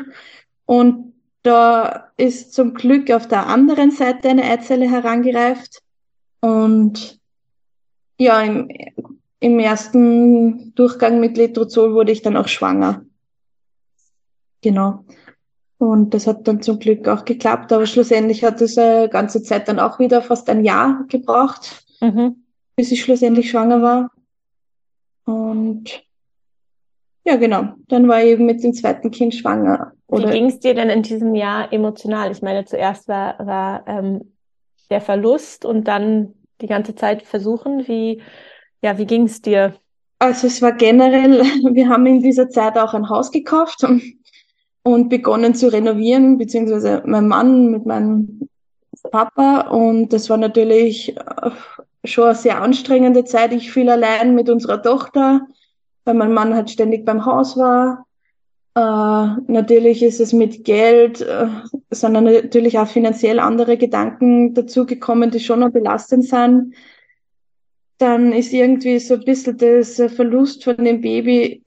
Und 0.65 1.13
da 1.43 2.11
ist 2.17 2.53
zum 2.53 2.73
Glück 2.73 3.09
auf 3.11 3.27
der 3.27 3.47
anderen 3.47 3.91
Seite 3.91 4.29
eine 4.29 4.43
Eizelle 4.43 4.89
herangereift. 4.89 5.81
Und 6.41 7.19
ja, 8.17 8.41
im 8.41 8.69
im 9.39 9.59
ersten 9.59 10.73
Durchgang 10.75 11.19
mit 11.19 11.37
Letrozol 11.37 11.93
wurde 11.93 12.11
ich 12.11 12.21
dann 12.21 12.37
auch 12.37 12.47
schwanger. 12.47 13.05
Genau. 14.61 15.05
Und 15.77 16.13
das 16.13 16.27
hat 16.27 16.45
dann 16.47 16.61
zum 16.61 16.79
Glück 16.79 17.07
auch 17.07 17.23
geklappt, 17.23 17.71
aber 17.71 17.85
schlussendlich 17.85 18.43
hat 18.43 18.59
es 18.59 18.77
eine 18.77 19.07
ganze 19.07 19.41
Zeit 19.41 19.69
dann 19.69 19.79
auch 19.79 19.97
wieder 19.97 20.21
fast 20.21 20.49
ein 20.49 20.65
Jahr 20.65 21.05
gebraucht, 21.07 21.85
mhm. 22.01 22.43
bis 22.75 22.91
ich 22.91 23.01
schlussendlich 23.01 23.49
schwanger 23.49 23.81
war. 23.81 24.11
Und 25.23 26.03
ja, 27.23 27.37
genau. 27.37 27.75
Dann 27.87 28.07
war 28.07 28.21
ich 28.21 28.31
eben 28.31 28.45
mit 28.45 28.63
dem 28.63 28.73
zweiten 28.73 29.11
Kind 29.11 29.35
schwanger. 29.35 29.93
Oder 30.07 30.29
Wie 30.29 30.33
ging 30.33 30.47
es 30.47 30.59
dir 30.59 30.73
denn 30.73 30.89
in 30.89 31.03
diesem 31.03 31.35
Jahr 31.35 31.71
emotional? 31.71 32.31
Ich 32.31 32.41
meine, 32.41 32.65
zuerst 32.65 33.07
war, 33.07 33.37
war 33.45 33.87
ähm, 33.87 34.33
der 34.89 34.99
Verlust 34.99 35.63
und 35.63 35.87
dann 35.87 36.33
die 36.59 36.67
ganze 36.67 36.95
Zeit 36.95 37.23
versuchen. 37.23 37.87
Wie, 37.87 38.21
ja, 38.81 38.97
wie 38.97 39.05
ging 39.05 39.23
es 39.23 39.41
dir? 39.41 39.75
Also 40.19 40.47
es 40.47 40.61
war 40.61 40.73
generell, 40.73 41.41
wir 41.73 41.89
haben 41.89 42.05
in 42.05 42.21
dieser 42.21 42.49
Zeit 42.49 42.77
auch 42.77 42.93
ein 42.93 43.09
Haus 43.09 43.31
gekauft 43.31 43.83
und, 43.83 45.09
begonnen 45.09 45.53
zu 45.53 45.71
renovieren, 45.71 46.39
beziehungsweise 46.39 47.03
mein 47.05 47.27
Mann 47.27 47.69
mit 47.69 47.85
meinem 47.85 48.49
Papa. 49.11 49.67
Und 49.69 50.11
das 50.13 50.31
war 50.31 50.37
natürlich 50.37 51.15
äh, 51.15 51.51
schon 52.05 52.23
eine 52.23 52.35
sehr 52.35 52.59
anstrengende 52.59 53.23
Zeit. 53.23 53.53
Ich 53.53 53.71
fiel 53.71 53.87
allein 53.87 54.33
mit 54.33 54.49
unserer 54.49 54.81
Tochter, 54.81 55.41
weil 56.05 56.15
mein 56.15 56.33
Mann 56.33 56.55
halt 56.55 56.71
ständig 56.71 57.05
beim 57.05 57.23
Haus 57.23 57.55
war. 57.55 58.07
Äh, 58.73 59.41
natürlich 59.51 60.01
ist 60.01 60.19
es 60.19 60.33
mit 60.33 60.63
Geld, 60.63 61.21
äh, 61.21 61.49
sondern 61.91 62.23
natürlich 62.23 62.79
auch 62.79 62.87
finanziell 62.87 63.39
andere 63.39 63.77
Gedanken 63.77 64.55
dazugekommen, 64.55 65.29
die 65.29 65.39
schon 65.39 65.59
noch 65.59 65.69
belastend 65.69 66.25
sind 66.25 66.73
dann 67.99 68.33
ist 68.33 68.53
irgendwie 68.53 68.99
so 68.99 69.15
ein 69.15 69.23
bisschen 69.23 69.57
das 69.57 70.01
Verlust 70.15 70.63
von 70.63 70.77
dem 70.77 71.01
Baby 71.01 71.63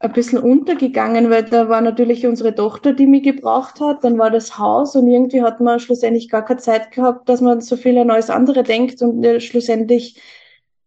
ein 0.00 0.12
bisschen 0.12 0.38
untergegangen, 0.38 1.30
weil 1.30 1.44
da 1.44 1.68
war 1.68 1.80
natürlich 1.80 2.26
unsere 2.26 2.54
Tochter, 2.54 2.92
die 2.92 3.06
mich 3.06 3.22
gebraucht 3.22 3.80
hat, 3.80 4.02
dann 4.02 4.18
war 4.18 4.30
das 4.30 4.58
Haus 4.58 4.96
und 4.96 5.08
irgendwie 5.08 5.42
hat 5.42 5.60
man 5.60 5.78
schlussendlich 5.78 6.28
gar 6.28 6.44
keine 6.44 6.58
Zeit 6.58 6.90
gehabt, 6.90 7.28
dass 7.28 7.40
man 7.40 7.60
so 7.60 7.76
viel 7.76 7.96
an 7.96 8.10
alles 8.10 8.28
andere 8.28 8.64
denkt 8.64 9.00
und 9.00 9.24
schlussendlich 9.40 10.20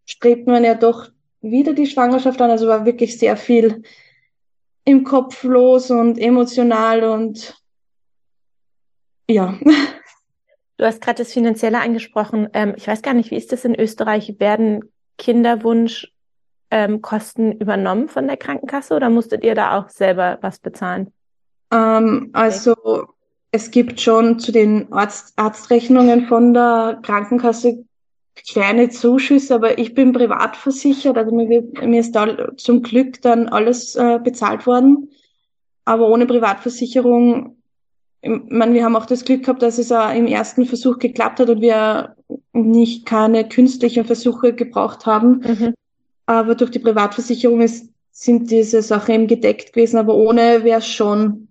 strebt 0.04 0.46
man 0.46 0.64
ja 0.64 0.74
doch 0.74 1.08
wieder 1.40 1.72
die 1.72 1.86
Schwangerschaft 1.86 2.40
an. 2.42 2.50
Also 2.50 2.68
war 2.68 2.84
wirklich 2.84 3.18
sehr 3.18 3.38
viel 3.38 3.82
im 4.84 5.02
Kopf 5.02 5.42
los 5.44 5.90
und 5.90 6.18
emotional 6.18 7.04
und 7.04 7.56
ja. 9.28 9.58
Du 10.76 10.84
hast 10.84 11.00
gerade 11.00 11.18
das 11.18 11.32
Finanzielle 11.32 11.80
angesprochen. 11.80 12.48
Ähm, 12.52 12.74
ich 12.76 12.86
weiß 12.86 13.02
gar 13.02 13.14
nicht, 13.14 13.30
wie 13.30 13.36
ist 13.36 13.52
das 13.52 13.64
in 13.64 13.74
Österreich? 13.74 14.36
Werden 14.38 14.84
Kinderwunsch 15.18 16.12
ähm, 16.70 17.00
übernommen 17.58 18.08
von 18.08 18.26
der 18.26 18.36
Krankenkasse 18.36 18.94
oder 18.94 19.08
musstet 19.08 19.44
ihr 19.44 19.54
da 19.54 19.78
auch 19.78 19.88
selber 19.88 20.38
was 20.40 20.58
bezahlen? 20.58 21.12
Ähm, 21.72 22.30
also 22.32 22.74
es 23.50 23.70
gibt 23.70 24.00
schon 24.00 24.38
zu 24.38 24.52
den 24.52 24.92
Arzt 24.92 25.32
Arztrechnungen 25.36 26.26
von 26.26 26.52
der 26.52 27.00
Krankenkasse 27.02 27.84
kleine 28.46 28.90
Zuschüsse, 28.90 29.54
aber 29.54 29.78
ich 29.78 29.94
bin 29.94 30.12
privat 30.12 30.56
versichert, 30.56 31.16
also 31.16 31.34
mir, 31.34 31.62
mir 31.82 32.00
ist 32.00 32.12
da 32.12 32.54
zum 32.56 32.82
Glück 32.82 33.22
dann 33.22 33.48
alles 33.48 33.96
äh, 33.96 34.18
bezahlt 34.22 34.66
worden. 34.66 35.10
Aber 35.86 36.08
ohne 36.08 36.26
Privatversicherung, 36.26 37.56
ich 38.26 38.50
meine, 38.50 38.74
wir 38.74 38.84
haben 38.84 38.96
auch 38.96 39.06
das 39.06 39.24
Glück 39.24 39.44
gehabt, 39.44 39.62
dass 39.62 39.78
es 39.78 39.92
auch 39.92 40.12
im 40.12 40.26
ersten 40.26 40.66
Versuch 40.66 40.98
geklappt 40.98 41.40
hat 41.40 41.48
und 41.48 41.60
wir 41.60 42.16
nicht 42.52 43.06
keine 43.06 43.48
künstlichen 43.48 44.04
Versuche 44.04 44.52
gebraucht 44.52 45.06
haben. 45.06 45.42
Mhm. 45.46 45.74
Aber 46.26 46.54
durch 46.54 46.70
die 46.72 46.80
Privatversicherung 46.80 47.60
ist, 47.60 47.88
sind 48.10 48.50
diese 48.50 48.82
Sachen 48.82 49.14
eben 49.14 49.26
gedeckt 49.26 49.72
gewesen, 49.72 49.98
aber 49.98 50.14
ohne 50.14 50.64
wäre 50.64 50.78
es 50.78 50.86
schon, 50.88 51.48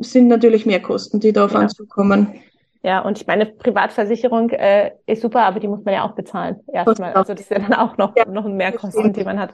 sind 0.00 0.28
natürlich 0.28 0.66
mehr 0.66 0.82
Kosten, 0.82 1.20
die 1.20 1.32
da 1.32 1.46
auf 1.46 1.52
ja. 1.52 1.60
uns 1.60 1.74
zukommen. 1.74 2.34
Ja, 2.82 3.00
und 3.00 3.20
ich 3.20 3.26
meine, 3.26 3.46
Privatversicherung 3.46 4.50
äh, 4.50 4.92
ist 5.06 5.22
super, 5.22 5.42
aber 5.42 5.60
die 5.60 5.68
muss 5.68 5.84
man 5.84 5.94
ja 5.94 6.04
auch 6.04 6.14
bezahlen. 6.14 6.60
Erstmal. 6.72 7.12
Also 7.12 7.32
das 7.32 7.42
ist 7.42 7.50
ja 7.50 7.58
dann 7.58 7.74
auch 7.74 7.96
noch, 7.96 8.16
ja, 8.16 8.24
noch 8.26 8.46
mehr 8.48 8.72
Kosten, 8.72 9.12
die 9.12 9.24
man 9.24 9.38
hat. 9.38 9.52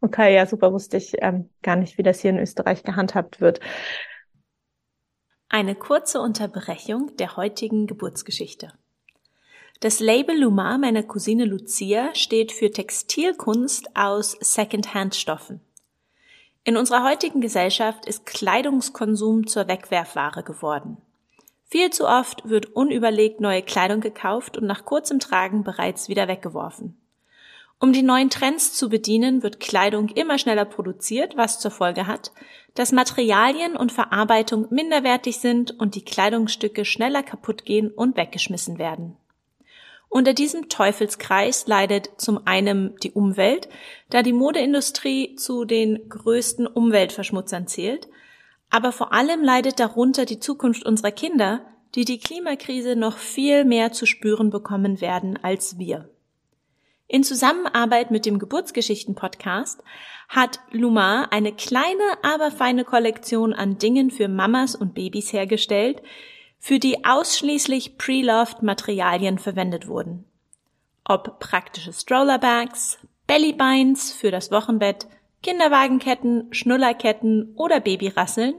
Okay, 0.00 0.34
ja, 0.34 0.46
super, 0.46 0.72
wusste 0.72 0.96
ich 0.96 1.12
ähm, 1.18 1.50
gar 1.62 1.76
nicht, 1.76 1.98
wie 1.98 2.04
das 2.04 2.20
hier 2.20 2.30
in 2.30 2.38
Österreich 2.38 2.84
gehandhabt 2.84 3.40
wird. 3.40 3.60
Eine 5.50 5.74
kurze 5.74 6.20
Unterbrechung 6.20 7.16
der 7.16 7.38
heutigen 7.38 7.86
Geburtsgeschichte. 7.86 8.70
Das 9.80 9.98
Label 9.98 10.38
Lumar 10.38 10.76
meiner 10.76 11.02
Cousine 11.02 11.46
Lucia 11.46 12.14
steht 12.14 12.52
für 12.52 12.70
Textilkunst 12.70 13.96
aus 13.96 14.36
Second-Hand-Stoffen. 14.40 15.62
In 16.64 16.76
unserer 16.76 17.02
heutigen 17.02 17.40
Gesellschaft 17.40 18.04
ist 18.04 18.26
Kleidungskonsum 18.26 19.46
zur 19.46 19.68
Wegwerfware 19.68 20.42
geworden. 20.42 20.98
Viel 21.64 21.88
zu 21.88 22.06
oft 22.06 22.46
wird 22.46 22.66
unüberlegt 22.76 23.40
neue 23.40 23.62
Kleidung 23.62 24.02
gekauft 24.02 24.58
und 24.58 24.66
nach 24.66 24.84
kurzem 24.84 25.18
Tragen 25.18 25.64
bereits 25.64 26.10
wieder 26.10 26.28
weggeworfen. 26.28 26.97
Um 27.80 27.92
die 27.92 28.02
neuen 28.02 28.28
Trends 28.28 28.74
zu 28.74 28.88
bedienen, 28.88 29.42
wird 29.44 29.60
Kleidung 29.60 30.08
immer 30.08 30.38
schneller 30.38 30.64
produziert, 30.64 31.36
was 31.36 31.60
zur 31.60 31.70
Folge 31.70 32.08
hat, 32.08 32.32
dass 32.74 32.90
Materialien 32.90 33.76
und 33.76 33.92
Verarbeitung 33.92 34.66
minderwertig 34.70 35.38
sind 35.38 35.78
und 35.78 35.94
die 35.94 36.04
Kleidungsstücke 36.04 36.84
schneller 36.84 37.22
kaputt 37.22 37.64
gehen 37.64 37.90
und 37.90 38.16
weggeschmissen 38.16 38.78
werden. 38.78 39.16
Unter 40.08 40.32
diesem 40.32 40.68
Teufelskreis 40.68 41.66
leidet 41.66 42.10
zum 42.16 42.46
einen 42.46 42.96
die 43.02 43.12
Umwelt, 43.12 43.68
da 44.10 44.22
die 44.22 44.32
Modeindustrie 44.32 45.36
zu 45.36 45.64
den 45.64 46.08
größten 46.08 46.66
Umweltverschmutzern 46.66 47.68
zählt, 47.68 48.08
aber 48.70 48.90
vor 48.90 49.12
allem 49.12 49.42
leidet 49.42 49.78
darunter 49.78 50.24
die 50.24 50.40
Zukunft 50.40 50.84
unserer 50.84 51.12
Kinder, 51.12 51.60
die 51.94 52.04
die 52.04 52.18
Klimakrise 52.18 52.96
noch 52.96 53.18
viel 53.18 53.64
mehr 53.64 53.92
zu 53.92 54.04
spüren 54.04 54.50
bekommen 54.50 55.00
werden 55.00 55.38
als 55.42 55.78
wir. 55.78 56.10
In 57.10 57.24
Zusammenarbeit 57.24 58.10
mit 58.10 58.26
dem 58.26 58.38
Geburtsgeschichten-Podcast 58.38 59.82
hat 60.28 60.60
Lumar 60.70 61.32
eine 61.32 61.52
kleine, 61.52 62.04
aber 62.22 62.50
feine 62.50 62.84
Kollektion 62.84 63.54
an 63.54 63.78
Dingen 63.78 64.10
für 64.10 64.28
Mamas 64.28 64.74
und 64.74 64.92
Babys 64.92 65.32
hergestellt, 65.32 66.02
für 66.58 66.78
die 66.78 67.06
ausschließlich 67.06 67.96
pre-loved 67.96 68.62
Materialien 68.62 69.38
verwendet 69.38 69.88
wurden. 69.88 70.26
Ob 71.02 71.40
praktische 71.40 71.94
Strollerbags, 71.94 72.98
Bellybinds 73.26 74.12
für 74.12 74.30
das 74.30 74.50
Wochenbett, 74.50 75.06
Kinderwagenketten, 75.42 76.48
Schnullerketten 76.52 77.54
oder 77.56 77.80
Babyrasseln, 77.80 78.52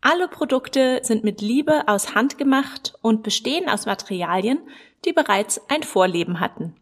alle 0.00 0.28
Produkte 0.28 1.00
sind 1.02 1.22
mit 1.22 1.42
Liebe 1.42 1.86
aus 1.86 2.14
Hand 2.14 2.38
gemacht 2.38 2.94
und 3.02 3.22
bestehen 3.22 3.68
aus 3.68 3.84
Materialien, 3.84 4.60
die 5.04 5.12
bereits 5.12 5.60
ein 5.68 5.82
Vorleben 5.82 6.40
hatten. 6.40 6.76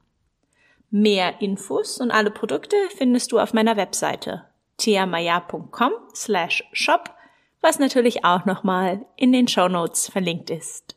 Mehr 0.94 1.40
Infos 1.40 2.00
und 2.00 2.10
alle 2.10 2.30
Produkte 2.30 2.76
findest 2.96 3.32
du 3.32 3.40
auf 3.40 3.52
meiner 3.52 3.76
Webseite 3.76 4.44
tiamaya.com 4.76 5.92
slash 6.14 6.62
shop 6.72 7.16
was 7.62 7.78
natürlich 7.78 8.24
auch 8.24 8.44
nochmal 8.44 9.06
in 9.16 9.32
den 9.32 9.48
Show 9.48 9.68
Notes 9.68 10.08
verlinkt 10.08 10.50
ist. 10.50 10.96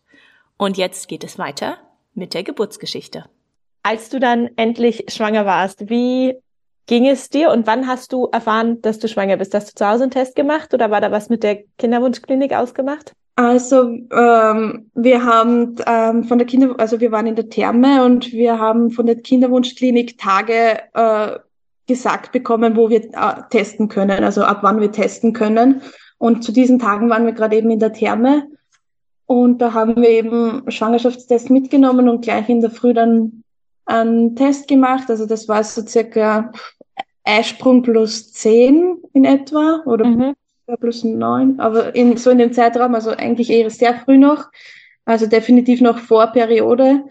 Und 0.58 0.78
jetzt 0.78 1.08
geht 1.08 1.24
es 1.24 1.38
weiter 1.38 1.78
mit 2.14 2.34
der 2.34 2.44
Geburtsgeschichte. 2.44 3.26
Als 3.84 4.10
du 4.10 4.20
dann 4.20 4.50
endlich 4.56 5.06
schwanger 5.10 5.46
warst, 5.46 5.90
wie 5.90 6.36
ging 6.88 7.08
es 7.08 7.30
dir 7.30 7.52
und 7.52 7.68
wann 7.68 7.88
hast 7.88 8.12
du 8.12 8.28
erfahren, 8.32 8.82
dass 8.82 9.00
du 9.00 9.08
schwanger 9.08 9.38
bist? 9.38 9.54
Hast 9.54 9.70
du 9.70 9.76
zu 9.76 9.88
Hause 9.88 10.04
einen 10.04 10.12
Test 10.12 10.36
gemacht 10.36 10.74
oder 10.74 10.92
war 10.92 11.02
da 11.02 11.12
was 11.12 11.30
mit 11.30 11.44
der 11.44 11.64
Kinderwunschklinik 11.78 12.54
ausgemacht? 12.54 13.14
Also 13.36 13.98
ähm, 14.12 14.90
wir 14.94 15.26
haben 15.26 15.76
ähm, 15.86 16.24
von 16.24 16.38
der 16.38 16.48
Kinder, 16.48 16.76
also 16.78 17.02
wir 17.02 17.12
waren 17.12 17.28
in 17.28 17.36
der 17.36 17.50
Therme 17.50 18.06
und 18.06 18.32
wir 18.32 18.60
haben 18.60 18.92
von 18.92 19.06
der 19.06 19.18
Kinderwunschklinik 19.18 20.18
Tage 20.18 20.80
äh, 20.94 21.38
gesagt 21.86 22.32
bekommen, 22.32 22.78
wo 22.78 22.90
wir 22.90 23.04
äh, 23.04 23.42
testen 23.50 23.90
können, 23.90 24.24
also 24.24 24.44
ab 24.44 24.60
wann 24.62 24.80
wir 24.80 24.92
testen 24.92 25.34
können. 25.34 25.82
Und 26.18 26.46
zu 26.46 26.54
diesen 26.54 26.80
Tagen 26.80 27.10
waren 27.10 27.26
wir 27.26 27.34
gerade 27.34 27.58
eben 27.58 27.70
in 27.70 27.80
der 27.80 27.92
Therme 27.92 28.48
und 29.26 29.60
da 29.60 29.74
haben 29.74 29.98
wir 29.98 30.10
eben 30.10 30.64
Schwangerschaftstest 30.72 31.50
mitgenommen 31.50 32.08
und 32.08 32.22
gleich 32.22 32.48
in 32.48 32.62
der 32.62 32.72
Früh 32.72 32.94
dann 32.94 33.44
einen 33.86 34.36
Test 34.36 34.70
gemacht. 34.70 35.10
Also 35.10 35.26
das 35.26 35.50
war 35.50 35.64
so 35.64 35.86
circa 35.86 36.52
Eisprung 37.26 37.82
plus 37.82 38.32
zehn 38.32 38.98
in 39.14 39.26
etwa 39.26 39.82
oder 39.86 40.06
mhm. 40.06 40.36
Plus 40.80 41.04
neun, 41.04 41.60
aber 41.60 41.96
in, 41.96 42.18
so 42.18 42.32
in 42.32 42.40
dem 42.40 42.54
Zeitraum, 42.54 42.96
also 42.96 43.12
eigentlich 43.12 43.50
eher 43.50 43.70
sehr 43.70 43.96
früh 43.96 44.18
noch, 44.18 44.50
also 45.06 45.28
definitiv 45.28 45.82
noch 45.82 46.00
vor 46.00 46.28
Periode. 46.28 47.04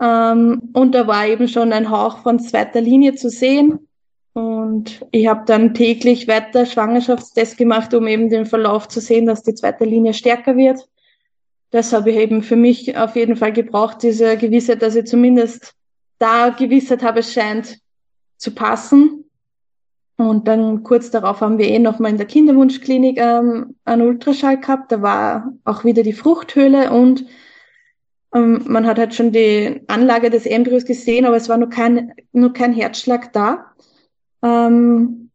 Ähm, 0.00 0.70
und 0.72 0.94
da 0.94 1.06
war 1.06 1.26
eben 1.26 1.48
schon 1.48 1.72
ein 1.72 1.90
Hauch 1.90 2.18
von 2.18 2.38
zweiter 2.38 2.80
Linie 2.80 3.14
zu 3.14 3.28
sehen. 3.28 3.88
Und 4.34 5.04
ich 5.10 5.26
habe 5.26 5.42
dann 5.46 5.74
täglich 5.74 6.26
weiter 6.26 6.64
Schwangerschaftstests 6.64 7.56
gemacht, 7.56 7.92
um 7.92 8.06
eben 8.06 8.30
den 8.30 8.46
Verlauf 8.46 8.88
zu 8.88 9.00
sehen, 9.00 9.26
dass 9.26 9.42
die 9.42 9.54
zweite 9.54 9.84
Linie 9.84 10.14
stärker 10.14 10.56
wird. 10.56 10.88
Das 11.70 11.92
habe 11.92 12.10
ich 12.10 12.16
eben 12.16 12.42
für 12.42 12.56
mich 12.56 12.96
auf 12.96 13.16
jeden 13.16 13.36
Fall 13.36 13.52
gebraucht, 13.52 14.02
diese 14.02 14.36
Gewissheit, 14.36 14.82
dass 14.82 14.94
ich 14.94 15.06
zumindest 15.06 15.74
da 16.18 16.50
Gewissheit 16.50 17.02
habe, 17.02 17.20
es 17.20 17.32
scheint 17.32 17.78
zu 18.36 18.54
passen. 18.54 19.21
Und 20.16 20.46
dann 20.46 20.82
kurz 20.82 21.10
darauf 21.10 21.40
haben 21.40 21.58
wir 21.58 21.68
eh 21.68 21.78
nochmal 21.78 22.10
in 22.10 22.16
der 22.16 22.26
Kinderwunschklinik 22.26 23.18
ähm, 23.18 23.76
einen 23.84 24.02
Ultraschall 24.02 24.60
gehabt. 24.60 24.92
Da 24.92 25.02
war 25.02 25.52
auch 25.64 25.84
wieder 25.84 26.02
die 26.02 26.12
Fruchthöhle 26.12 26.92
und 26.92 27.24
ähm, 28.34 28.62
man 28.66 28.86
hat 28.86 28.98
halt 28.98 29.14
schon 29.14 29.32
die 29.32 29.82
Anlage 29.88 30.30
des 30.30 30.46
Embryos 30.46 30.84
gesehen, 30.84 31.24
aber 31.24 31.36
es 31.36 31.48
war 31.48 31.56
nur 31.56 31.70
kein, 31.70 32.12
nur 32.32 32.52
kein 32.52 32.72
Herzschlag 32.72 33.32
da. 33.32 33.72
Ähm, 34.42 35.30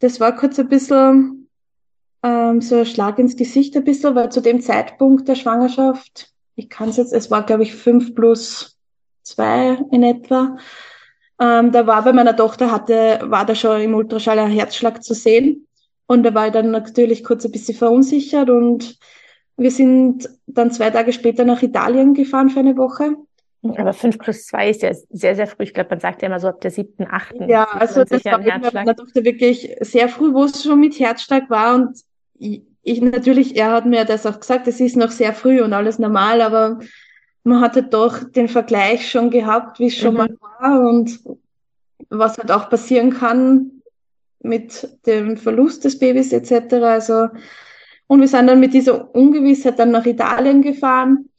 das 0.00 0.20
war 0.20 0.36
kurz 0.36 0.58
ein 0.58 0.68
bisschen 0.68 1.48
ähm, 2.22 2.60
so 2.60 2.76
ein 2.76 2.86
Schlag 2.86 3.18
ins 3.18 3.36
Gesicht 3.36 3.76
ein 3.76 3.84
bisschen, 3.84 4.14
weil 4.14 4.30
zu 4.30 4.40
dem 4.40 4.60
Zeitpunkt 4.60 5.28
der 5.28 5.34
Schwangerschaft, 5.34 6.32
ich 6.56 6.68
kann 6.68 6.88
es 6.88 6.96
jetzt, 6.96 7.12
es 7.12 7.30
war 7.30 7.44
glaube 7.44 7.62
ich 7.62 7.74
fünf 7.74 8.14
plus 8.14 8.78
zwei 9.22 9.78
in 9.90 10.02
etwa, 10.02 10.56
ähm, 11.40 11.72
da 11.72 11.86
war 11.86 12.02
bei 12.04 12.12
meiner 12.12 12.36
Tochter 12.36 12.70
hatte, 12.70 13.20
war 13.24 13.44
da 13.44 13.54
schon 13.54 13.80
im 13.80 13.94
Ultraschall 13.94 14.38
ein 14.38 14.50
Herzschlag 14.50 15.02
zu 15.02 15.14
sehen. 15.14 15.66
Und 16.06 16.22
da 16.22 16.34
war 16.34 16.46
ich 16.46 16.52
dann 16.52 16.70
natürlich 16.70 17.24
kurz 17.24 17.44
ein 17.44 17.52
bisschen 17.52 17.76
verunsichert 17.76 18.50
und 18.50 18.98
wir 19.56 19.70
sind 19.70 20.28
dann 20.46 20.70
zwei 20.70 20.90
Tage 20.90 21.12
später 21.12 21.44
nach 21.44 21.62
Italien 21.62 22.14
gefahren 22.14 22.50
für 22.50 22.60
eine 22.60 22.76
Woche. 22.76 23.16
Aber 23.76 23.94
fünf 23.94 24.18
plus 24.18 24.44
zwei 24.44 24.68
ist 24.68 24.82
ja 24.82 24.92
sehr, 25.10 25.34
sehr 25.34 25.46
früh. 25.46 25.62
Ich 25.62 25.72
glaube, 25.72 25.90
man 25.90 26.00
sagt 26.00 26.20
ja 26.20 26.28
immer 26.28 26.40
so 26.40 26.48
ab 26.48 26.60
der 26.60 26.70
siebten, 26.70 27.06
achten. 27.08 27.48
Ja, 27.48 27.64
also 27.64 28.04
das 28.04 28.24
war 28.26 28.38
bei 28.38 28.70
meiner 28.72 28.94
Tochter 28.94 29.24
wirklich 29.24 29.74
sehr 29.80 30.10
früh, 30.10 30.34
wo 30.34 30.44
es 30.44 30.62
schon 30.62 30.80
mit 30.80 30.98
Herzschlag 30.98 31.48
war. 31.48 31.74
Und 31.74 31.98
ich 32.38 33.00
natürlich, 33.00 33.56
er 33.56 33.72
hat 33.72 33.86
mir 33.86 34.04
das 34.04 34.26
auch 34.26 34.38
gesagt, 34.38 34.68
es 34.68 34.80
ist 34.80 34.96
noch 34.96 35.10
sehr 35.10 35.32
früh 35.32 35.62
und 35.62 35.72
alles 35.72 35.98
normal, 35.98 36.42
aber 36.42 36.80
man 37.44 37.60
hatte 37.60 37.82
doch 37.82 38.24
den 38.24 38.48
Vergleich 38.48 39.08
schon 39.08 39.30
gehabt, 39.30 39.78
wie 39.78 39.86
es 39.86 39.96
schon 39.96 40.14
mhm. 40.14 40.18
mal 40.18 40.36
war 40.58 40.80
und 40.88 41.20
was 42.10 42.38
halt 42.38 42.50
auch 42.50 42.68
passieren 42.68 43.10
kann 43.10 43.82
mit 44.40 44.88
dem 45.06 45.36
Verlust 45.36 45.84
des 45.84 45.98
Babys 45.98 46.32
etc. 46.32 46.74
Also, 46.82 47.28
und 48.06 48.20
wir 48.20 48.28
sind 48.28 48.46
dann 48.46 48.60
mit 48.60 48.74
dieser 48.74 49.14
Ungewissheit 49.14 49.78
dann 49.78 49.90
nach 49.90 50.04
Italien 50.04 50.60
gefahren 50.62 51.30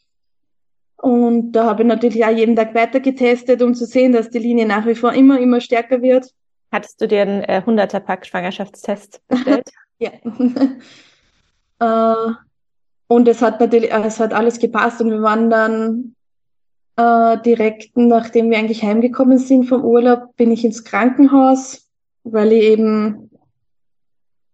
und 1.06 1.52
da 1.52 1.66
habe 1.66 1.84
ich 1.84 1.88
natürlich 1.88 2.26
auch 2.26 2.32
jeden 2.32 2.56
Tag 2.56 2.74
weiter 2.74 3.00
getestet, 3.00 3.62
um 3.62 3.76
zu 3.76 3.86
sehen, 3.86 4.12
dass 4.12 4.32
die 4.32 4.40
Linie 4.40 4.66
nach 4.66 4.88
wie 4.88 4.96
vor 4.96 5.14
immer, 5.14 5.40
immer 5.40 5.62
stärker 5.62 6.02
wird. 6.02 6.32
Hattest 6.72 7.00
du 7.00 7.08
dir 7.08 7.22
einen 7.22 7.44
äh, 7.44 7.62
100er-Pack 7.64 8.26
Schwangerschaftstest 8.26 9.22
bestellt? 9.28 9.70
ja. 10.00 10.10
äh, 11.80 12.34
und 13.08 13.28
es 13.28 13.42
hat 13.42 13.60
natürlich, 13.60 13.92
äh, 13.92 14.04
es 14.06 14.20
hat 14.20 14.34
alles 14.34 14.60
gepasst 14.60 15.02
und 15.02 15.12
wir 15.12 15.22
waren 15.22 15.50
dann 15.50 16.16
äh, 16.98 17.38
direkt 17.42 17.98
nachdem 17.98 18.50
wir 18.50 18.58
eigentlich 18.58 18.84
heimgekommen 18.84 19.38
sind 19.38 19.66
vom 19.66 19.84
Urlaub, 19.84 20.36
bin 20.38 20.52
ich 20.52 20.64
ins 20.64 20.84
Krankenhaus, 20.84 21.90
weil 22.24 22.54
ich 22.54 22.64
eben, 22.64 23.30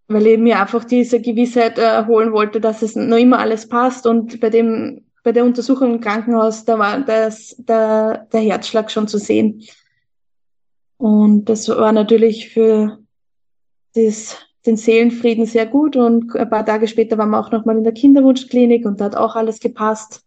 weil 0.08 0.28
ich 0.28 0.40
mir 0.40 0.60
einfach 0.60 0.84
diese 0.84 1.22
Gewissheit 1.22 1.78
äh, 1.78 2.06
holen 2.06 2.34
wollte, 2.34 2.60
dass 2.60 2.82
es 2.82 2.96
noch 2.96 3.18
immer 3.18 3.40
alles 3.40 3.68
passt. 3.68 4.06
Und 4.08 4.40
bei 4.40 4.50
dem, 4.50 5.06
bei 5.24 5.32
der 5.32 5.46
Untersuchung 5.46 5.96
im 5.96 6.02
Krankenhaus, 6.02 6.66
da 6.66 6.80
war 6.80 7.00
das, 7.02 7.56
der, 7.60 8.28
der 8.34 8.42
Herzschlag 8.42 8.92
schon 8.92 9.08
zu 9.08 9.20
sehen. 9.20 9.64
Und 10.98 11.46
das 11.46 11.68
war 11.70 11.92
natürlich 11.92 12.50
für 12.50 13.00
das, 13.94 14.38
den 14.66 14.78
Seelenfrieden 14.78 15.46
sehr 15.46 15.66
gut. 15.66 15.96
Und 15.96 16.36
ein 16.36 16.50
paar 16.50 16.66
Tage 16.66 16.88
später 16.88 17.18
waren 17.18 17.30
wir 17.30 17.40
auch 17.40 17.52
nochmal 17.52 17.78
in 17.78 17.84
der 17.84 17.94
Kinderwunschklinik 17.94 18.86
und 18.86 19.02
da 19.02 19.06
hat 19.06 19.16
auch 19.16 19.36
alles 19.36 19.60
gepasst. 19.60 20.24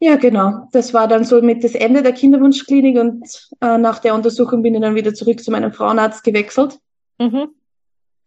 Ja, 0.00 0.16
genau. 0.16 0.68
Das 0.72 0.92
war 0.92 1.08
dann 1.08 1.24
so 1.24 1.40
mit 1.40 1.64
das 1.64 1.74
Ende 1.74 2.02
der 2.02 2.12
Kinderwunschklinik 2.12 2.98
und 2.98 3.48
äh, 3.60 3.78
nach 3.78 4.00
der 4.00 4.14
Untersuchung 4.14 4.62
bin 4.62 4.74
ich 4.74 4.80
dann 4.80 4.94
wieder 4.94 5.14
zurück 5.14 5.42
zu 5.42 5.50
meinem 5.50 5.72
Frauenarzt 5.72 6.22
gewechselt. 6.24 6.78
Mhm. 7.18 7.48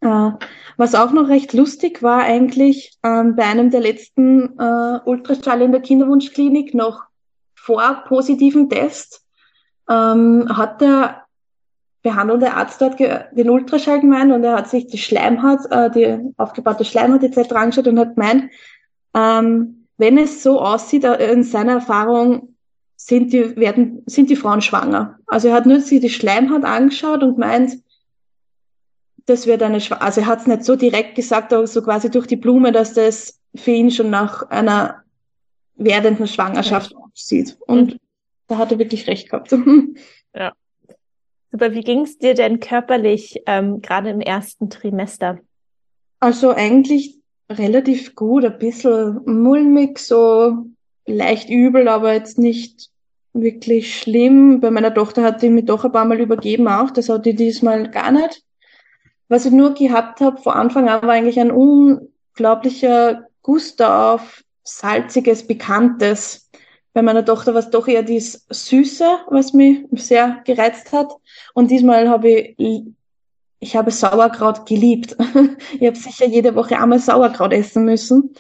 Äh, 0.02 0.32
was 0.78 0.96
auch 0.96 1.12
noch 1.12 1.28
recht 1.28 1.54
lustig 1.54 2.02
war 2.02 2.22
eigentlich, 2.22 2.98
ähm, 3.04 3.36
bei 3.36 3.44
einem 3.44 3.70
der 3.70 3.82
letzten 3.82 4.58
äh, 4.58 5.00
Ultraschall 5.06 5.62
in 5.62 5.72
der 5.72 5.82
Kinderwunschklinik 5.82 6.74
noch 6.74 7.04
vor 7.56 8.04
positiven 8.08 8.70
Test 8.70 9.24
ähm, 9.90 10.48
hat 10.50 10.82
der 10.82 11.27
behandelnde 12.08 12.54
Arzt 12.54 12.82
dort 12.82 13.00
den 13.00 13.50
Ultraschall 13.50 14.00
gemeint 14.00 14.32
und 14.32 14.44
er 14.44 14.56
hat 14.56 14.70
sich 14.70 14.88
die 14.88 14.98
Schleimhaut, 14.98 15.60
äh, 15.72 15.92
die 15.92 16.34
aufgebaute 16.38 16.86
Schleimhaut 16.86 17.24
etc. 17.24 17.52
angeschaut 17.52 17.88
und 17.88 18.00
hat 18.00 18.16
gemeint, 18.16 18.52
ähm, 19.14 19.88
wenn 19.98 20.18
es 20.18 20.42
so 20.42 20.62
aussieht, 20.62 21.04
äh, 21.04 21.32
in 21.32 21.44
seiner 21.44 21.74
Erfahrung 21.74 22.56
sind 22.96 23.34
die, 23.34 23.58
werden, 23.58 24.04
sind 24.06 24.30
die 24.30 24.38
Frauen 24.38 24.62
schwanger. 24.62 25.20
Also 25.28 25.50
er 25.50 25.56
hat 25.56 25.66
nur 25.66 25.82
sich 25.82 26.00
die 26.00 26.10
Schleimhaut 26.10 26.64
angeschaut 26.64 27.24
und 27.24 27.38
meint, 27.38 27.78
das 29.26 29.46
wird 29.46 29.62
eine 29.62 29.82
Schwanger. 29.82 30.04
Also 30.04 30.22
er 30.22 30.28
hat 30.28 30.40
es 30.40 30.48
nicht 30.48 30.64
so 30.64 30.76
direkt 30.78 31.16
gesagt, 31.16 31.52
aber 31.52 31.68
so 31.68 31.82
quasi 31.82 32.10
durch 32.10 32.28
die 32.28 32.38
Blume, 32.38 32.72
dass 32.72 32.94
das 32.94 33.40
für 33.54 33.72
ihn 33.72 33.92
schon 33.92 34.10
nach 34.10 34.50
einer 34.50 35.04
werdenden 35.76 36.28
Schwangerschaft 36.28 36.96
aussieht. 36.96 37.58
Und 37.68 37.96
mhm. 37.96 38.00
da 38.48 38.58
hat 38.58 38.72
er 38.72 38.80
wirklich 38.80 39.08
recht 39.08 39.30
gehabt. 39.30 39.52
Aber 41.52 41.74
wie 41.74 41.82
ging 41.82 42.02
es 42.02 42.18
dir 42.18 42.34
denn 42.34 42.60
körperlich 42.60 43.42
ähm, 43.46 43.82
gerade 43.82 44.10
im 44.10 44.22
ersten 44.22 44.70
Trimester? 44.70 45.40
Also 46.20 46.52
eigentlich 46.52 47.20
relativ 47.50 48.16
gut, 48.16 48.44
ein 48.44 48.58
bisschen 48.58 49.22
mulmig, 49.26 50.00
so 50.00 50.66
leicht 51.06 51.50
übel, 51.50 51.88
aber 51.88 52.14
jetzt 52.14 52.38
nicht 52.38 52.90
wirklich 53.34 53.98
schlimm. 54.00 54.60
Bei 54.60 54.72
meiner 54.72 54.94
Tochter 54.94 55.24
hat 55.24 55.42
die 55.42 55.50
mich 55.50 55.66
doch 55.66 55.86
ein 55.86 55.92
paar 55.92 56.06
Mal 56.06 56.20
übergeben 56.20 56.68
auch, 56.68 56.92
das 56.92 57.10
hat 57.10 57.26
die 57.26 57.36
diesmal 57.36 57.90
gar 57.90 58.12
nicht. 58.12 58.44
Was 59.30 59.46
ich 59.46 59.52
nur 59.52 59.74
gehabt 59.74 60.22
habe 60.22 60.42
vor 60.42 60.56
Anfang 60.56 60.90
an 60.90 61.02
war 61.04 61.12
eigentlich 61.12 61.40
ein 61.40 61.52
unglaublicher 61.52 63.28
Guster 63.42 64.14
auf 64.14 64.44
salziges, 64.64 65.48
Bekanntes. 65.48 66.47
Bei 66.98 67.04
meiner 67.04 67.24
Tochter 67.24 67.54
war 67.54 67.60
es 67.60 67.70
doch 67.70 67.88
eher 67.88 68.02
dies 68.02 68.48
Süße, 68.50 69.06
was 69.30 69.54
mich 69.54 69.86
sehr 69.92 70.42
gereizt 70.46 70.92
hat. 70.94 71.14
Und 71.54 71.70
diesmal 71.70 72.10
habe 72.10 72.28
ich 72.32 72.86
ich 73.60 73.76
habe 73.76 73.92
Sauerkraut 73.92 74.66
geliebt. 74.66 75.16
ich 75.80 75.86
habe 75.86 75.96
sicher 75.96 76.26
jede 76.26 76.56
Woche 76.56 76.80
einmal 76.80 76.98
Sauerkraut 76.98 77.54
essen 77.54 77.86
müssen. 77.86 78.34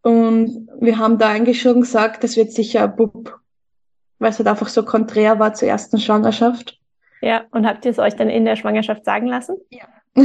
Und 0.00 0.70
wir 0.80 0.96
haben 0.96 1.18
da 1.18 1.28
eigentlich 1.28 1.60
schon 1.60 1.82
gesagt, 1.82 2.24
das 2.24 2.38
wird 2.38 2.50
sicher 2.50 2.84
ein 2.84 2.96
Bub, 2.96 3.38
weil 4.18 4.30
es 4.30 4.38
halt 4.38 4.48
einfach 4.48 4.70
so 4.70 4.82
konträr 4.82 5.38
war 5.38 5.52
zur 5.52 5.68
ersten 5.68 5.98
Schwangerschaft. 5.98 6.80
Ja, 7.20 7.44
und 7.50 7.66
habt 7.66 7.84
ihr 7.84 7.90
es 7.90 7.98
euch 7.98 8.16
dann 8.16 8.30
in 8.30 8.46
der 8.46 8.56
Schwangerschaft 8.56 9.04
sagen 9.04 9.26
lassen? 9.26 9.58
Ja. 9.68 9.84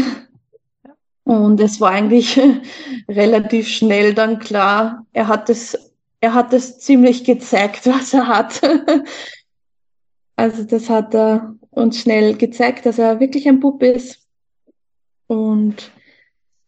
Und 1.26 1.60
es 1.60 1.82
war 1.82 1.91
eigentlich 1.91 2.39
relativ 3.10 3.67
schnell 3.67 4.13
dann 4.13 4.39
klar, 4.39 5.06
er 5.12 5.28
hat 5.28 5.50
es, 5.50 5.94
er 6.26 6.34
hat 6.34 6.54
es 6.54 6.80
ziemlich 6.80 7.24
gezeigt, 7.24 7.86
was 7.86 8.14
er 8.14 8.28
hat. 8.28 8.62
Also 10.36 10.64
das 10.64 10.90
hat 10.90 11.14
er 11.14 11.56
uns 11.70 12.00
schnell 12.00 12.36
gezeigt, 12.36 12.86
dass 12.86 12.98
er 13.00 13.20
wirklich 13.20 13.48
ein 13.48 13.60
Bub 13.60 13.82
ist. 13.84 14.28
Und 15.28 15.92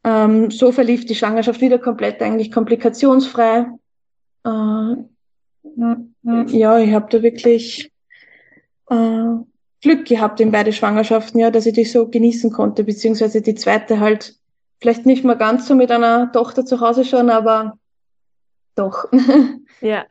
ähm, 0.03 0.51
so 0.51 0.71
verlief 0.71 1.05
die 1.05 1.15
Schwangerschaft 1.15 1.59
wieder 1.59 1.79
komplett 1.79 2.21
eigentlich 2.21 2.51
komplikationsfrei. 2.51 3.67
Äh, 4.45 4.95
ja, 6.47 6.79
ich 6.79 6.93
habe 6.93 7.07
da 7.09 7.21
wirklich 7.21 7.91
äh, 8.89 9.25
Glück 9.81 10.05
gehabt 10.05 10.39
in 10.39 10.51
beide 10.51 10.71
Schwangerschaften, 10.71 11.39
ja, 11.39 11.51
dass 11.51 11.65
ich 11.65 11.73
die 11.73 11.83
so 11.83 12.07
genießen 12.07 12.51
konnte, 12.51 12.83
beziehungsweise 12.83 13.41
die 13.41 13.55
zweite 13.55 13.99
halt 13.99 14.35
vielleicht 14.79 15.05
nicht 15.05 15.23
mal 15.23 15.35
ganz 15.35 15.67
so 15.67 15.75
mit 15.75 15.91
einer 15.91 16.31
Tochter 16.31 16.65
zu 16.65 16.79
Hause 16.79 17.03
schon, 17.03 17.29
aber 17.29 17.77
doch. 18.77 19.05
Ja, 19.79 20.05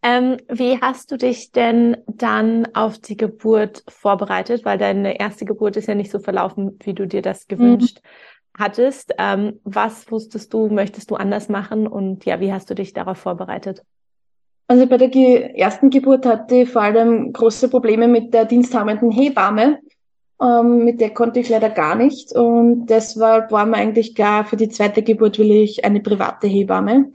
ähm, 0.00 0.36
wie 0.48 0.80
hast 0.80 1.10
du 1.10 1.16
dich 1.16 1.50
denn 1.50 1.96
dann 2.06 2.68
auf 2.74 2.98
die 2.98 3.16
Geburt 3.16 3.82
vorbereitet? 3.88 4.64
Weil 4.64 4.78
deine 4.78 5.18
erste 5.18 5.44
Geburt 5.44 5.76
ist 5.76 5.88
ja 5.88 5.94
nicht 5.94 6.10
so 6.10 6.20
verlaufen, 6.20 6.78
wie 6.84 6.94
du 6.94 7.06
dir 7.06 7.20
das 7.20 7.46
mhm. 7.48 7.56
gewünscht 7.56 8.00
mhm. 8.02 8.62
hattest. 8.62 9.14
Ähm, 9.18 9.60
was 9.64 10.10
wusstest 10.10 10.54
du, 10.54 10.68
möchtest 10.68 11.10
du 11.10 11.16
anders 11.16 11.48
machen? 11.48 11.88
Und 11.88 12.24
ja, 12.24 12.38
wie 12.38 12.52
hast 12.52 12.70
du 12.70 12.74
dich 12.74 12.92
darauf 12.92 13.18
vorbereitet? 13.18 13.82
Also 14.68 14.86
bei 14.86 14.98
der 14.98 15.08
ge 15.08 15.54
ersten 15.56 15.90
Geburt 15.90 16.26
hatte 16.26 16.56
ich 16.56 16.70
vor 16.70 16.82
allem 16.82 17.32
große 17.32 17.68
Probleme 17.68 18.06
mit 18.06 18.34
der 18.34 18.44
diensthabenden 18.44 19.10
Hebamme. 19.10 19.80
Ähm, 20.40 20.84
mit 20.84 21.00
der 21.00 21.10
konnte 21.10 21.40
ich 21.40 21.48
leider 21.48 21.70
gar 21.70 21.96
nicht. 21.96 22.32
Und 22.32 22.86
deshalb 22.86 23.50
war 23.50 23.66
mir 23.66 23.78
eigentlich 23.78 24.14
klar, 24.14 24.44
für 24.44 24.56
die 24.56 24.68
zweite 24.68 25.02
Geburt 25.02 25.38
will 25.38 25.50
ich 25.50 25.84
eine 25.84 26.00
private 26.00 26.46
Hebamme. 26.46 27.10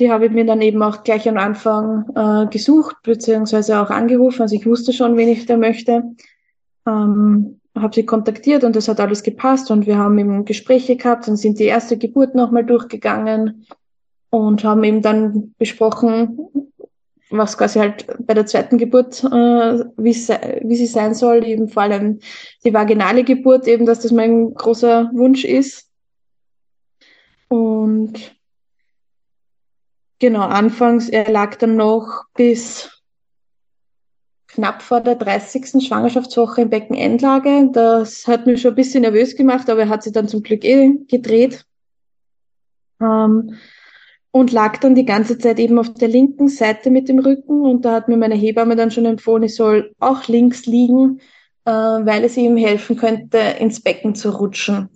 Die 0.00 0.10
habe 0.10 0.26
ich 0.26 0.32
mir 0.32 0.44
dann 0.44 0.60
eben 0.60 0.82
auch 0.82 1.04
gleich 1.04 1.28
am 1.28 1.36
Anfang 1.36 2.04
äh, 2.14 2.50
gesucht, 2.50 2.96
beziehungsweise 3.02 3.80
auch 3.80 3.90
angerufen. 3.90 4.42
Also 4.42 4.56
ich 4.56 4.66
wusste 4.66 4.92
schon, 4.92 5.16
wen 5.16 5.28
ich 5.28 5.46
da 5.46 5.56
möchte. 5.56 6.02
Ähm, 6.86 7.60
habe 7.76 7.94
sie 7.94 8.06
kontaktiert 8.06 8.64
und 8.64 8.76
das 8.76 8.88
hat 8.88 9.00
alles 9.00 9.22
gepasst 9.22 9.70
und 9.70 9.86
wir 9.86 9.98
haben 9.98 10.18
eben 10.18 10.44
Gespräche 10.44 10.96
gehabt 10.96 11.28
und 11.28 11.36
sind 11.36 11.58
die 11.58 11.64
erste 11.64 11.96
Geburt 11.96 12.34
nochmal 12.34 12.64
durchgegangen 12.64 13.66
und 14.30 14.64
haben 14.64 14.84
eben 14.84 15.02
dann 15.02 15.54
besprochen, 15.58 16.38
was 17.30 17.58
quasi 17.58 17.80
halt 17.80 18.06
bei 18.26 18.34
der 18.34 18.46
zweiten 18.46 18.78
Geburt, 18.78 19.24
äh, 19.24 19.84
wie, 19.96 20.14
wie 20.14 20.76
sie 20.76 20.86
sein 20.86 21.14
soll, 21.14 21.44
eben 21.44 21.68
vor 21.68 21.82
allem 21.82 22.20
die 22.64 22.72
vaginale 22.72 23.24
Geburt, 23.24 23.66
eben, 23.66 23.86
dass 23.86 24.00
das 24.00 24.12
mein 24.12 24.54
großer 24.54 25.10
Wunsch 25.12 25.44
ist. 25.44 25.90
Und 27.48 28.36
Genau, 30.24 30.40
anfangs, 30.40 31.10
er 31.10 31.30
lag 31.30 31.56
dann 31.56 31.76
noch 31.76 32.24
bis 32.34 33.02
knapp 34.46 34.80
vor 34.80 35.02
der 35.02 35.16
30. 35.16 35.86
Schwangerschaftswoche 35.86 36.62
in 36.62 36.70
Beckenendlage. 36.70 37.68
Das 37.70 38.26
hat 38.26 38.46
mich 38.46 38.62
schon 38.62 38.72
ein 38.72 38.76
bisschen 38.76 39.02
nervös 39.02 39.36
gemacht, 39.36 39.68
aber 39.68 39.80
er 39.80 39.90
hat 39.90 40.02
sich 40.02 40.14
dann 40.14 40.26
zum 40.26 40.42
Glück 40.42 40.64
eh 40.64 40.92
gedreht. 41.08 41.66
Ähm, 43.02 43.58
und 44.30 44.50
lag 44.50 44.78
dann 44.78 44.94
die 44.94 45.04
ganze 45.04 45.36
Zeit 45.36 45.58
eben 45.58 45.78
auf 45.78 45.92
der 45.92 46.08
linken 46.08 46.48
Seite 46.48 46.90
mit 46.90 47.10
dem 47.10 47.18
Rücken. 47.18 47.60
Und 47.60 47.84
da 47.84 47.92
hat 47.92 48.08
mir 48.08 48.16
meine 48.16 48.34
Hebamme 48.34 48.76
dann 48.76 48.90
schon 48.90 49.04
empfohlen, 49.04 49.42
ich 49.42 49.54
soll 49.54 49.94
auch 50.00 50.26
links 50.26 50.64
liegen, 50.64 51.20
äh, 51.66 51.70
weil 51.70 52.24
es 52.24 52.38
ihm 52.38 52.56
helfen 52.56 52.96
könnte, 52.96 53.40
ins 53.58 53.82
Becken 53.82 54.14
zu 54.14 54.30
rutschen. 54.30 54.88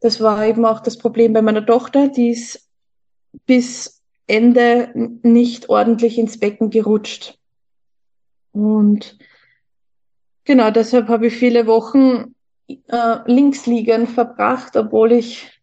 Das 0.00 0.20
war 0.20 0.44
eben 0.44 0.66
auch 0.66 0.80
das 0.80 0.98
Problem 0.98 1.32
bei 1.32 1.40
meiner 1.40 1.64
Tochter, 1.64 2.08
die 2.08 2.28
ist 2.28 2.68
bis 3.46 3.95
Ende 4.26 4.90
nicht 5.22 5.68
ordentlich 5.68 6.18
ins 6.18 6.38
Becken 6.38 6.70
gerutscht. 6.70 7.38
Und 8.52 9.18
genau 10.44 10.70
deshalb 10.70 11.08
habe 11.08 11.28
ich 11.28 11.36
viele 11.36 11.66
Wochen 11.66 12.34
äh, 12.68 13.18
links 13.26 13.66
liegend 13.66 14.10
verbracht, 14.10 14.76
obwohl 14.76 15.12
ich 15.12 15.60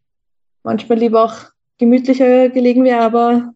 manchmal 0.63 0.99
lieber 0.99 1.23
auch 1.25 1.35
gemütlicher 1.77 2.49
gelegen 2.49 2.83
wäre. 2.83 3.01
Aber 3.01 3.53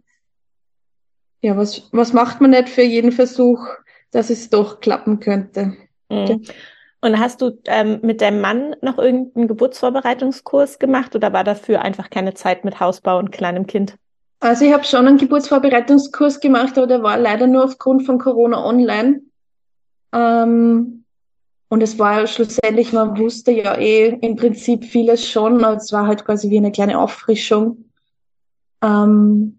ja, 1.42 1.56
was, 1.56 1.90
was 1.92 2.14
macht 2.14 2.42
man 2.42 2.52
nicht 2.52 2.70
für 2.70 2.82
jeden 2.82 3.12
Versuch, 3.12 3.66
dass 4.12 4.30
es 4.30 4.50
doch 4.50 4.80
klappen 4.80 5.20
könnte? 5.20 5.78
Mhm. 6.10 6.44
Und 7.00 7.20
hast 7.20 7.42
du 7.42 7.60
ähm, 7.66 8.00
mit 8.02 8.22
deinem 8.22 8.42
Mann 8.42 8.76
noch 8.82 8.98
irgendeinen 8.98 9.48
Geburtsvorbereitungskurs 9.48 10.80
gemacht 10.80 11.16
oder 11.16 11.32
war 11.32 11.44
dafür 11.44 11.82
einfach 11.82 12.10
keine 12.10 12.34
Zeit 12.34 12.66
mit 12.66 12.80
Hausbau 12.80 13.20
und 13.20 13.32
kleinem 13.32 13.68
Kind? 13.68 13.96
Also 14.40 14.66
ich 14.66 14.74
habe 14.74 14.84
schon 14.84 15.08
einen 15.08 15.18
Geburtsvorbereitungskurs 15.18 16.40
gemacht, 16.40 16.78
aber 16.78 16.88
der 16.88 17.02
war 17.04 17.18
leider 17.18 17.48
nur 17.48 17.64
aufgrund 17.64 18.06
von 18.06 18.20
Corona 18.20 18.64
online. 18.64 19.22
Ähm, 20.14 21.04
und 21.70 21.82
es 21.84 21.98
war 22.00 22.28
schlussendlich, 22.28 22.94
man 22.94 23.18
wusste 23.18 23.52
ja 23.52 23.78
eh 23.78 24.18
im 24.22 24.36
Prinzip 24.36 24.86
vieles 24.86 25.28
schon, 25.30 25.64
aber 25.64 25.78
es 25.78 25.92
war 25.92 26.08
halt 26.08 26.24
quasi 26.24 26.50
wie 26.50 26.58
eine 26.58 26.72
kleine 26.72 27.00
Auffrischung. 27.00 27.86
Ähm, 28.82 29.58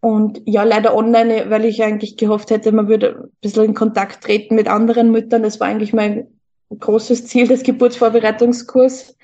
Und 0.00 0.40
ja, 0.46 0.62
leider 0.62 0.94
online, 0.94 1.50
weil 1.50 1.64
ich 1.64 1.82
eigentlich 1.82 2.16
gehofft 2.16 2.50
hätte, 2.50 2.70
man 2.70 2.86
würde 2.86 3.24
ein 3.24 3.30
bisschen 3.40 3.64
in 3.64 3.74
Kontakt 3.74 4.22
treten 4.22 4.54
mit 4.54 4.68
anderen 4.68 5.10
Müttern. 5.10 5.42
Das 5.42 5.58
war 5.58 5.66
eigentlich 5.66 5.92
mein 5.92 6.28
großes 6.78 7.26
Ziel 7.26 7.48
des 7.48 7.64
Geburtsvorbereitungskurs. 7.64 9.16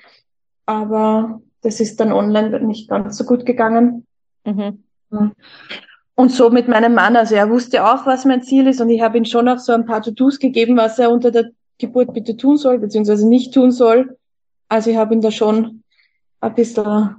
Aber 0.65 1.41
das 1.63 1.79
ist 1.79 1.99
dann 1.99 2.11
online 2.11 2.59
nicht 2.61 2.89
ganz 2.89 3.17
so 3.17 3.23
gut 3.23 3.45
gegangen. 3.45 4.05
Mhm. 4.45 4.83
Und 6.15 6.31
so 6.31 6.49
mit 6.49 6.67
meinem 6.67 6.93
Mann, 6.93 7.15
also 7.15 7.33
er 7.33 7.49
wusste 7.49 7.85
auch, 7.85 8.05
was 8.05 8.25
mein 8.25 8.43
Ziel 8.43 8.67
ist 8.67 8.81
und 8.81 8.89
ich 8.89 9.01
habe 9.01 9.17
ihm 9.17 9.25
schon 9.25 9.47
auch 9.49 9.57
so 9.57 9.73
ein 9.73 9.85
paar 9.85 10.01
To-Dos 10.01 10.37
gegeben, 10.39 10.77
was 10.77 10.99
er 10.99 11.11
unter 11.11 11.31
der 11.31 11.51
Geburt 11.79 12.13
bitte 12.13 12.37
tun 12.37 12.57
soll, 12.57 12.77
beziehungsweise 12.77 13.27
nicht 13.27 13.53
tun 13.53 13.71
soll. 13.71 14.17
Also 14.69 14.91
ich 14.91 14.97
habe 14.97 15.13
ihn 15.13 15.21
da 15.21 15.31
schon 15.31 15.83
ein 16.39 16.53
bisschen 16.53 17.15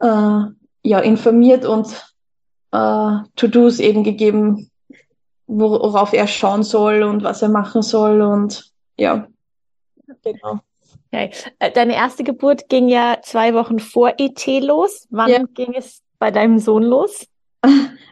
äh, 0.00 0.40
ja, 0.82 0.98
informiert 1.00 1.64
und 1.64 1.88
äh, 2.72 3.16
To-Dos 3.36 3.78
eben 3.78 4.04
gegeben, 4.04 4.70
worauf 5.46 6.12
er 6.12 6.26
schauen 6.26 6.62
soll 6.62 7.02
und 7.02 7.22
was 7.22 7.40
er 7.40 7.48
machen 7.48 7.82
soll 7.82 8.20
und 8.20 8.70
ja, 8.98 9.26
genau. 10.22 10.60
Okay. 11.10 11.30
Äh, 11.58 11.70
deine 11.72 11.94
erste 11.94 12.24
Geburt 12.24 12.68
ging 12.68 12.88
ja 12.88 13.18
zwei 13.22 13.54
Wochen 13.54 13.78
vor 13.78 14.14
ET 14.18 14.46
los. 14.62 15.06
Wann 15.10 15.30
ja. 15.30 15.42
ging 15.54 15.74
es 15.74 16.02
bei 16.18 16.30
deinem 16.30 16.58
Sohn 16.58 16.82
los? 16.82 17.26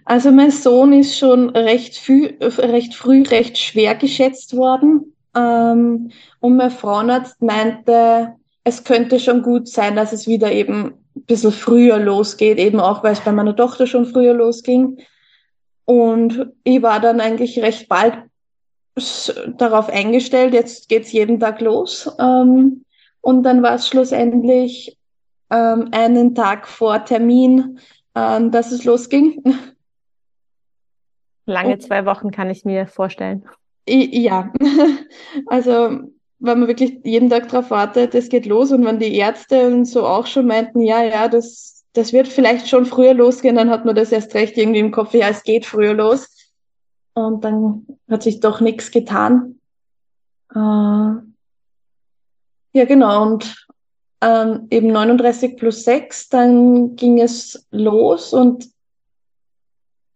Also 0.08 0.30
mein 0.30 0.52
Sohn 0.52 0.92
ist 0.92 1.18
schon 1.18 1.50
recht 1.50 1.98
früh, 1.98 2.32
recht, 2.40 2.94
früh 2.94 3.22
recht 3.22 3.58
schwer 3.58 3.96
geschätzt 3.96 4.56
worden. 4.56 5.16
Ähm, 5.34 6.12
und 6.38 6.56
mein 6.56 6.70
Frauenarzt 6.70 7.42
meinte, 7.42 8.36
es 8.62 8.84
könnte 8.84 9.18
schon 9.18 9.42
gut 9.42 9.66
sein, 9.66 9.96
dass 9.96 10.12
es 10.12 10.28
wieder 10.28 10.52
eben 10.52 10.94
ein 11.16 11.22
bisschen 11.24 11.50
früher 11.50 11.98
losgeht, 11.98 12.58
eben 12.58 12.78
auch 12.78 13.02
weil 13.02 13.14
es 13.14 13.20
bei 13.20 13.32
meiner 13.32 13.56
Tochter 13.56 13.88
schon 13.88 14.06
früher 14.06 14.32
losging. 14.32 14.98
Und 15.84 16.52
ich 16.62 16.82
war 16.82 17.00
dann 17.00 17.20
eigentlich 17.20 17.58
recht 17.58 17.88
bald 17.88 18.14
darauf 19.58 19.88
eingestellt, 19.88 20.54
jetzt 20.54 20.88
geht's 20.88 21.12
jeden 21.12 21.38
Tag 21.38 21.60
los. 21.60 22.10
Ähm, 22.18 22.84
und 23.26 23.42
dann 23.42 23.60
war 23.60 23.74
es 23.74 23.88
schlussendlich 23.88 24.96
ähm, 25.50 25.88
einen 25.90 26.36
Tag 26.36 26.68
vor 26.68 27.04
Termin, 27.04 27.80
ähm, 28.14 28.52
dass 28.52 28.70
es 28.70 28.84
losging. 28.84 29.42
Lange 31.46 31.76
zwei 31.80 32.06
Wochen 32.06 32.30
kann 32.30 32.50
ich 32.50 32.64
mir 32.64 32.86
vorstellen. 32.86 33.44
Ja, 33.88 34.52
also 35.46 36.02
wenn 36.38 36.60
man 36.60 36.68
wirklich 36.68 37.00
jeden 37.02 37.28
Tag 37.28 37.48
darauf 37.48 37.72
wartet, 37.72 38.14
es 38.14 38.28
geht 38.28 38.46
los 38.46 38.70
und 38.70 38.84
wenn 38.84 39.00
die 39.00 39.16
Ärzte 39.16 39.66
und 39.66 39.86
so 39.86 40.06
auch 40.06 40.26
schon 40.26 40.46
meinten, 40.46 40.82
ja, 40.82 41.02
ja, 41.02 41.26
das, 41.26 41.84
das 41.94 42.12
wird 42.12 42.28
vielleicht 42.28 42.68
schon 42.68 42.86
früher 42.86 43.14
losgehen, 43.14 43.56
dann 43.56 43.70
hat 43.70 43.84
man 43.84 43.96
das 43.96 44.12
erst 44.12 44.34
recht 44.34 44.56
irgendwie 44.56 44.78
im 44.78 44.92
Kopf, 44.92 45.14
ja, 45.14 45.30
es 45.30 45.42
geht 45.42 45.66
früher 45.66 45.94
los. 45.94 46.28
Und 47.14 47.42
dann 47.42 47.88
hat 48.08 48.22
sich 48.22 48.38
doch 48.38 48.60
nichts 48.60 48.92
getan. 48.92 49.58
Äh, 50.54 51.25
ja, 52.76 52.84
genau, 52.84 53.22
und 53.22 53.66
ähm, 54.20 54.66
eben 54.68 54.88
39 54.88 55.56
plus 55.56 55.84
6, 55.84 56.28
dann 56.28 56.94
ging 56.94 57.18
es 57.22 57.66
los 57.70 58.34
und 58.34 58.68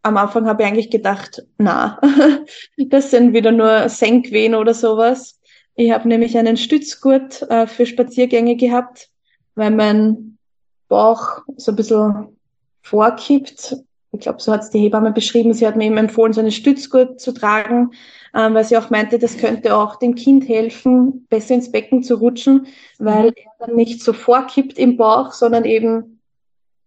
am 0.03 0.19
Anfang 0.19 0.47
habe 0.47 0.63
ich 0.63 0.69
eigentlich 0.69 0.91
gedacht, 0.91 1.43
na, 1.57 1.99
das 2.77 3.11
sind 3.11 3.33
wieder 3.33 3.51
nur 3.51 3.89
Senkwehen 3.89 4.55
oder 4.55 4.75
sowas. 4.75 5.41
Ich 5.75 5.91
habe 5.91 6.07
nämlich 6.07 6.37
einen 6.37 6.59
Stützgurt 6.59 7.41
äh, 7.49 7.67
für 7.67 7.87
Spaziergänge 7.87 8.57
gehabt, 8.57 9.09
weil 9.55 9.71
mein 9.71 10.37
Bauch 10.89 11.41
so 11.57 11.73
ein 11.73 11.77
bisschen 11.77 12.37
vorkippt. 12.83 13.77
Ich 14.13 14.21
glaube, 14.21 14.43
so 14.43 14.53
hat 14.53 14.65
es 14.65 14.71
die 14.71 14.81
Hebamme 14.81 15.13
beschrieben. 15.13 15.55
Sie 15.55 15.67
hat 15.67 15.77
mir 15.77 15.87
eben 15.87 15.97
empfohlen, 15.97 16.35
so 16.35 16.43
einen 16.43 16.53
Stützgurt 16.53 17.21
zu 17.21 17.33
tragen, 17.33 17.93
ähm, 18.35 18.55
weil 18.55 18.65
sie 18.65 18.77
auch 18.77 18.91
meinte, 18.91 19.19
das 19.19 19.37
könnte 19.37 19.77
auch 19.77 19.97
dem 19.97 20.15
Kind 20.15 20.49
helfen, 20.49 21.27
besser 21.29 21.55
ins 21.55 21.73
Becken 21.73 22.03
zu 22.03 22.17
rutschen, 22.17 22.67
weil 22.99 23.31
mhm. 23.31 23.35
er 23.37 23.67
dann 23.67 23.77
nicht 23.77 24.03
so 24.03 24.13
vorkippt 24.13 24.79
im 24.79 24.97
Bauch, 24.97 25.33
sondern 25.33 25.65
eben 25.65 26.21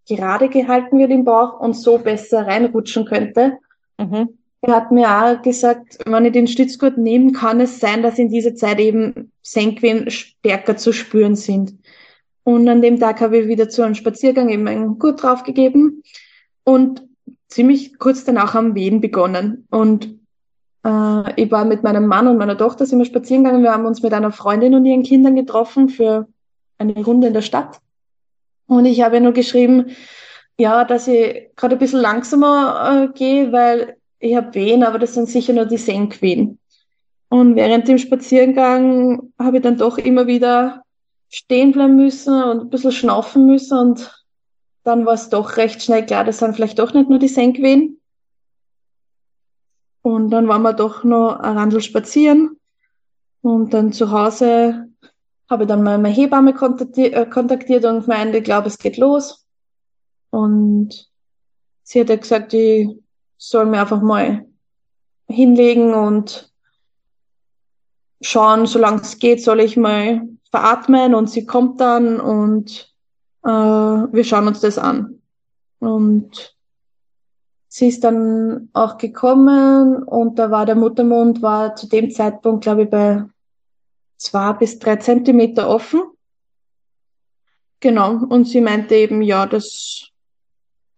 gerade 0.08 0.50
gehalten 0.50 1.00
wird 1.00 1.12
im 1.12 1.26
Bauch 1.26 1.60
und 1.60 1.74
so 1.74 1.98
besser 1.98 2.48
reinrutschen 2.48 3.06
könnte. 3.06 3.58
Mhm. 3.98 4.30
Er 4.62 4.76
hat 4.76 4.92
mir 4.92 5.10
auch 5.10 5.42
gesagt, 5.42 5.98
wenn 6.06 6.26
ich 6.26 6.32
den 6.32 6.48
Stützgurt 6.48 6.98
nehme, 6.98 7.34
kann 7.34 7.60
es 7.60 7.82
sein, 7.82 8.02
dass 8.02 8.18
in 8.18 8.30
dieser 8.30 8.56
Zeit 8.56 8.80
eben 8.80 9.32
Senkwehen 9.42 10.10
stärker 10.10 10.78
zu 10.78 10.94
spüren 10.94 11.36
sind. 11.36 11.78
Und 12.46 12.68
an 12.70 12.82
dem 12.82 13.00
Tag 13.00 13.20
habe 13.20 13.40
ich 13.40 13.48
wieder 13.48 13.70
zu 13.70 13.82
einem 13.84 13.96
Spaziergang 13.96 14.50
eben 14.50 14.68
einen 14.68 15.00
Gurt 15.00 15.22
draufgegeben 15.22 16.04
und 16.64 17.04
ziemlich 17.48 18.00
kurz 18.00 18.24
danach 18.24 18.54
haben 18.54 18.76
Wehen 18.76 19.02
begonnen. 19.02 19.68
Und 19.70 20.18
äh, 20.84 21.42
ich 21.42 21.52
war 21.52 21.66
mit 21.66 21.84
meinem 21.84 22.08
Mann 22.08 22.28
und 22.28 22.38
meiner 22.38 22.58
Tochter 22.58 22.86
sind 22.86 23.00
wir 23.00 23.06
spazieren 23.06 23.44
gegangen. 23.44 23.64
Wir 23.64 23.74
haben 23.74 23.86
uns 23.86 24.02
mit 24.02 24.14
einer 24.14 24.32
Freundin 24.32 24.76
und 24.76 24.86
ihren 24.86 25.04
Kindern 25.04 25.36
getroffen 25.36 25.90
für 25.90 26.28
eine 26.78 27.04
Runde 27.04 27.28
in 27.28 27.34
der 27.34 27.42
Stadt. 27.42 27.80
Und 28.68 28.86
ich 28.86 29.02
habe 29.02 29.20
nur 29.22 29.34
geschrieben, 29.34 29.92
ja, 30.58 30.86
dass 30.86 31.08
ich 31.08 31.50
gerade 31.56 31.76
ein 31.76 31.80
bisschen 31.80 32.02
langsamer 32.02 33.10
äh, 33.12 33.18
gehe, 33.18 33.52
weil 33.52 33.98
ich 34.20 34.36
habe 34.36 34.54
Wehen, 34.54 34.84
aber 34.84 35.00
das 35.00 35.14
sind 35.14 35.28
sicher 35.28 35.54
nur 35.54 35.66
die 35.66 35.78
Senkwehen. 35.78 36.60
Und 37.30 37.56
während 37.56 37.88
dem 37.88 37.98
Spaziergang 37.98 39.34
habe 39.40 39.58
ich 39.58 39.64
dann 39.64 39.78
doch 39.78 39.98
immer 39.98 40.28
wieder 40.28 40.84
stehen 41.30 41.72
bleiben 41.72 41.96
müssen 41.96 42.44
und 42.44 42.62
ein 42.62 42.70
bisschen 42.70 42.92
schnaufen 42.92 43.48
müssen 43.48 43.78
und 43.78 44.24
dann 44.84 45.06
war 45.06 45.14
es 45.14 45.30
doch 45.30 45.58
recht 45.58 45.82
schnell 45.82 46.06
klar, 46.06 46.26
das 46.26 46.38
sind 46.38 46.56
vielleicht 46.56 46.78
doch 46.78 46.94
nicht 46.94 47.10
nur 47.10 47.18
die 47.18 47.28
Senkwehen. 47.28 48.00
Und 50.04 50.30
dann 50.32 50.48
waren 50.48 50.62
wir 50.62 50.74
doch 50.74 51.04
noch 51.04 51.40
ein 51.40 51.58
Randl 51.58 51.82
spazieren. 51.82 52.60
Und 53.42 53.74
dann 53.74 53.94
zu 53.94 54.12
Hause 54.12 54.90
habe 55.50 55.64
ich 55.64 55.68
dann 55.68 55.82
mal 55.82 55.98
meine 55.98 56.14
Hebamme 56.14 56.54
kontaktiert, 56.54 57.14
äh, 57.14 57.26
kontaktiert 57.26 57.86
und 57.86 58.02
gemeint, 58.02 58.36
ich 58.36 58.44
glaube, 58.44 58.68
es 58.68 58.78
geht 58.78 58.98
los. 58.98 59.46
Und 60.30 61.10
sie 61.84 62.02
hat 62.02 62.10
ja 62.10 62.18
gesagt, 62.18 62.54
ich 62.54 62.90
soll 63.38 63.66
mir 63.66 63.82
einfach 63.82 64.02
mal 64.02 64.46
hinlegen 65.28 65.94
und 65.94 66.52
schauen, 68.22 68.66
solange 68.66 69.02
es 69.02 69.20
geht, 69.20 69.44
soll 69.44 69.62
ich 69.62 69.78
mal 69.78 70.28
veratmen 70.50 71.16
und 71.16 71.30
sie 71.30 71.46
kommt 71.46 71.80
dann 71.82 72.20
und 72.20 72.94
äh, 73.44 73.50
wir 73.50 74.24
schauen 74.24 74.48
uns 74.48 74.60
das 74.60 74.78
an. 74.78 75.22
Und 75.80 76.56
sie 77.74 77.88
ist 77.88 78.04
dann 78.04 78.70
auch 78.74 79.00
gekommen 79.00 80.04
und 80.04 80.38
da 80.38 80.52
war 80.52 80.68
der 80.68 80.76
Muttermund 80.76 81.42
war 81.42 81.76
zu 81.76 81.88
dem 81.88 82.12
Zeitpunkt, 82.12 82.66
glaube 82.66 82.84
ich, 82.84 82.90
bei 82.92 83.24
zwei 84.16 84.54
bis 84.54 84.78
drei 84.78 84.98
Zentimeter 84.98 85.68
offen. 85.68 86.04
Genau. 87.80 88.26
Und 88.30 88.46
sie 88.48 88.62
meinte 88.62 88.94
eben, 88.94 89.24
ja, 89.24 89.48
das 89.48 90.10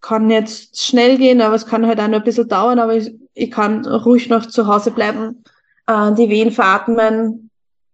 kann 0.02 0.30
jetzt 0.30 0.82
schnell 0.82 1.18
gehen, 1.18 1.40
aber 1.40 1.56
es 1.56 1.66
kann 1.66 1.88
halt 1.88 2.02
auch 2.02 2.10
noch 2.10 2.18
ein 2.18 2.26
bisschen 2.26 2.50
dauern, 2.50 2.80
aber 2.80 2.98
ich, 2.98 3.16
ich 3.34 3.52
kann 3.52 3.86
ruhig 3.86 4.28
noch 4.28 4.46
zu 4.46 4.68
Hause 4.68 4.92
bleiben, 4.92 5.46
äh, 5.88 6.12
die 6.12 6.28
Wehen 6.28 6.52
veratmen, 6.52 7.52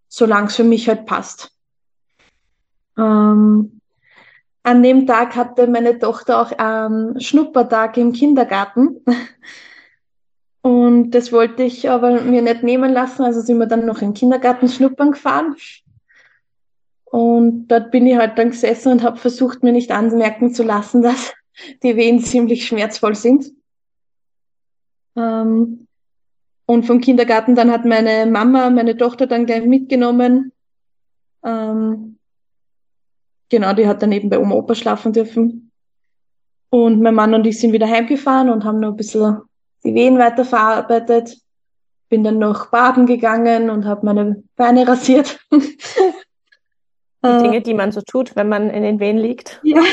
solange 0.07 0.47
es 0.47 0.55
für 0.55 0.63
mich 0.63 0.87
halt 0.87 1.05
passt. 1.05 1.51
Ähm, 2.97 3.80
an 4.63 4.83
dem 4.83 5.07
Tag 5.07 5.35
hatte 5.35 5.67
meine 5.67 5.97
Tochter 5.97 6.41
auch 6.41 6.51
einen 6.51 7.19
Schnuppertag 7.19 7.97
im 7.97 8.13
Kindergarten. 8.13 9.03
Und 10.61 11.11
das 11.11 11.31
wollte 11.31 11.63
ich 11.63 11.89
aber 11.89 12.21
mir 12.21 12.43
nicht 12.43 12.61
nehmen 12.61 12.93
lassen, 12.93 13.23
also 13.23 13.41
sind 13.41 13.57
wir 13.57 13.65
dann 13.65 13.85
noch 13.87 14.03
im 14.03 14.13
Kindergarten 14.13 14.67
schnuppern 14.67 15.11
gefahren. 15.11 15.55
Und 17.05 17.67
dort 17.67 17.91
bin 17.91 18.05
ich 18.05 18.15
halt 18.15 18.37
dann 18.37 18.51
gesessen 18.51 18.91
und 18.91 19.03
habe 19.03 19.17
versucht, 19.17 19.63
mir 19.63 19.71
nicht 19.73 19.91
anmerken 19.91 20.53
zu 20.53 20.63
lassen, 20.63 21.01
dass 21.01 21.33
die 21.83 21.95
Wehen 21.95 22.19
ziemlich 22.19 22.65
schmerzvoll 22.67 23.15
sind. 23.15 23.51
Ähm, 25.15 25.87
und 26.67 26.85
vom 26.85 27.01
Kindergarten 27.01 27.55
dann 27.55 27.71
hat 27.71 27.83
meine 27.83 28.25
Mama 28.27 28.69
meine 28.69 28.95
Tochter 28.95 29.27
dann 29.27 29.45
gleich 29.45 29.65
mitgenommen. 29.65 30.53
Ähm, 31.43 32.17
genau, 33.51 33.73
die 33.73 33.87
hat 33.87 34.01
dann 34.01 34.11
eben 34.11 34.29
bei 34.29 34.39
Oma 34.39 34.55
Opa 34.55 34.73
schlafen 34.73 35.13
dürfen. 35.13 35.71
Und 36.71 37.01
mein 37.01 37.13
Mann 37.13 37.35
und 37.35 37.45
ich 37.45 37.59
sind 37.59 37.73
wieder 37.73 37.87
heimgefahren 37.87 38.49
und 38.49 38.63
haben 38.63 38.79
noch 38.79 38.91
ein 38.91 38.95
bisschen 38.95 39.41
die 39.83 39.93
Wehen 39.93 40.17
weiterverarbeitet. 40.17 41.37
Bin 42.09 42.23
dann 42.23 42.39
noch 42.39 42.71
baden 42.71 43.05
gegangen 43.05 43.69
und 43.69 43.85
habe 43.85 44.05
meine 44.05 44.43
Beine 44.55 44.87
rasiert. 44.87 45.39
Die 47.23 47.43
Dinge, 47.43 47.61
die 47.61 47.75
man 47.75 47.91
so 47.91 48.01
tut, 48.01 48.35
wenn 48.35 48.49
man 48.49 48.71
in 48.71 48.81
den 48.81 48.99
Wehen 48.99 49.19
liegt. 49.19 49.61
Ja. 49.61 49.83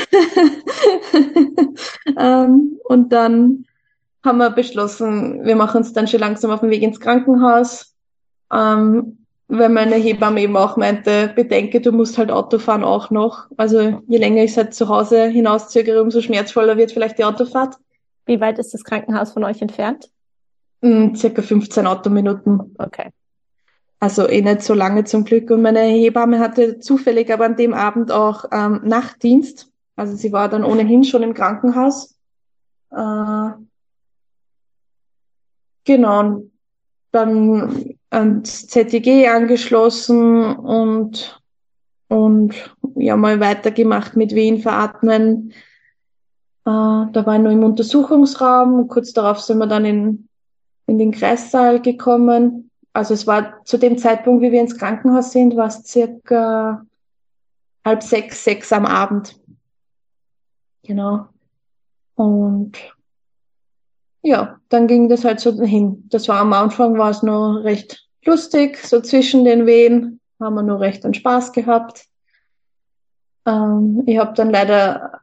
ähm, 2.19 2.79
und 2.85 3.13
dann 3.13 3.67
haben 4.25 4.39
wir 4.39 4.49
beschlossen, 4.49 5.45
wir 5.45 5.55
machen 5.55 5.77
uns 5.77 5.93
dann 5.93 6.09
schon 6.09 6.21
langsam 6.21 6.51
auf 6.51 6.61
den 6.61 6.71
Weg 6.71 6.81
ins 6.81 7.01
Krankenhaus. 7.01 7.95
Ähm, 8.51 9.27
weil 9.49 9.71
meine 9.71 9.97
Hebamme 9.97 10.43
eben 10.43 10.57
auch 10.57 10.77
meinte, 10.77 11.33
bedenke, 11.35 11.81
du 11.81 11.91
musst 11.91 12.19
halt 12.19 12.31
Auto 12.31 12.59
fahren 12.59 12.85
auch 12.85 13.11
noch. 13.11 13.47
Also 13.57 14.03
je 14.07 14.19
länger 14.19 14.45
ich 14.45 14.57
halt 14.57 14.75
zu 14.75 14.89
Hause 14.89 15.27
hinauszögere, 15.27 16.03
umso 16.03 16.21
schmerzvoller 16.21 16.77
wird 16.77 16.93
vielleicht 16.93 17.19
die 17.19 17.25
Autofahrt. 17.25 17.77
Wie 18.27 18.41
weit 18.41 18.59
ist 18.59 18.75
das 18.75 18.85
Krankenhaus 18.85 19.33
von 19.33 19.45
euch 19.45 19.63
entfernt? 19.63 20.11
Mm, 20.83 21.15
circa 21.15 21.41
15 21.41 21.87
Autominuten. 21.87 22.75
Okay. 22.79 23.11
Also 24.01 24.29
eh 24.29 24.43
nicht 24.43 24.63
so 24.63 24.75
lange 24.75 25.05
zum 25.05 25.25
Glück. 25.25 25.51
Und 25.51 25.63
meine 25.63 25.81
Hebamme 25.81 26.39
hatte 26.39 26.79
zufällig 26.79 27.33
aber 27.33 27.47
an 27.47 27.57
dem 27.57 27.73
Abend 27.73 28.13
auch 28.13 28.45
ähm, 28.53 28.83
Nachtdienst. 28.85 29.73
Also 29.97 30.15
sie 30.15 30.31
war 30.31 30.51
dann 30.51 30.63
ohnehin 30.63 31.05
schon 31.05 31.23
im 31.23 31.33
Krankenhaus. 31.33 32.17
Äh, 32.91 33.51
genau. 35.85 36.43
Dann 37.11 37.98
ans 38.11 38.67
ZTG 38.67 39.29
angeschlossen 39.29 40.57
und, 40.57 41.41
und 42.09 42.55
ja 42.97 43.17
mal 43.17 43.41
weitergemacht 43.41 44.17
mit 44.17 44.35
Wehen 44.35 44.61
veratmen. 44.61 45.53
Äh, 46.65 46.71
da 46.71 47.23
war 47.25 47.37
ich 47.37 47.43
noch 47.43 47.51
im 47.51 47.65
Untersuchungsraum. 47.65 48.89
Kurz 48.89 49.13
darauf 49.13 49.41
sind 49.41 49.59
wir 49.59 49.67
dann 49.67 49.85
in, 49.85 50.29
in 50.87 50.99
den 50.99 51.13
Kreissaal 51.13 51.81
gekommen 51.83 52.69
also 52.99 53.15
es 53.15 53.29
war 53.29 53.65
zu 53.65 53.79
dem 53.79 53.97
Zeitpunkt, 53.97 54.43
wie 54.43 54.51
wir 54.51 54.61
ins 54.61 54.77
Krankenhaus 54.77 55.31
sind, 55.31 55.57
war 55.57 55.69
es 55.69 55.85
circa 55.85 56.85
halb 57.85 58.03
sechs, 58.03 58.43
sechs 58.43 58.73
am 58.73 58.87
Abend. 58.87 59.39
Genau. 60.83 61.29
Und 62.17 62.77
ja, 64.23 64.59
dann 64.69 64.87
ging 64.87 65.09
das 65.09 65.25
halt 65.25 65.41
so 65.41 65.53
hin. 65.63 66.05
Das 66.11 66.29
war 66.29 66.41
am 66.41 66.53
Anfang 66.53 66.99
war 66.99 67.11
es 67.11 67.23
noch 67.23 67.61
recht 67.63 68.07
lustig, 68.25 68.79
so 68.79 69.01
zwischen 69.01 69.45
den 69.45 69.67
Wehen 69.67 70.21
haben 70.41 70.55
wir 70.55 70.63
nur 70.63 70.81
recht 70.81 71.05
einen 71.05 71.15
Spaß 71.15 71.53
gehabt. 71.53 72.07
Ähm, 73.47 74.03
ich 74.07 74.19
habe 74.19 74.35
dann 74.35 74.51
leider 74.51 75.21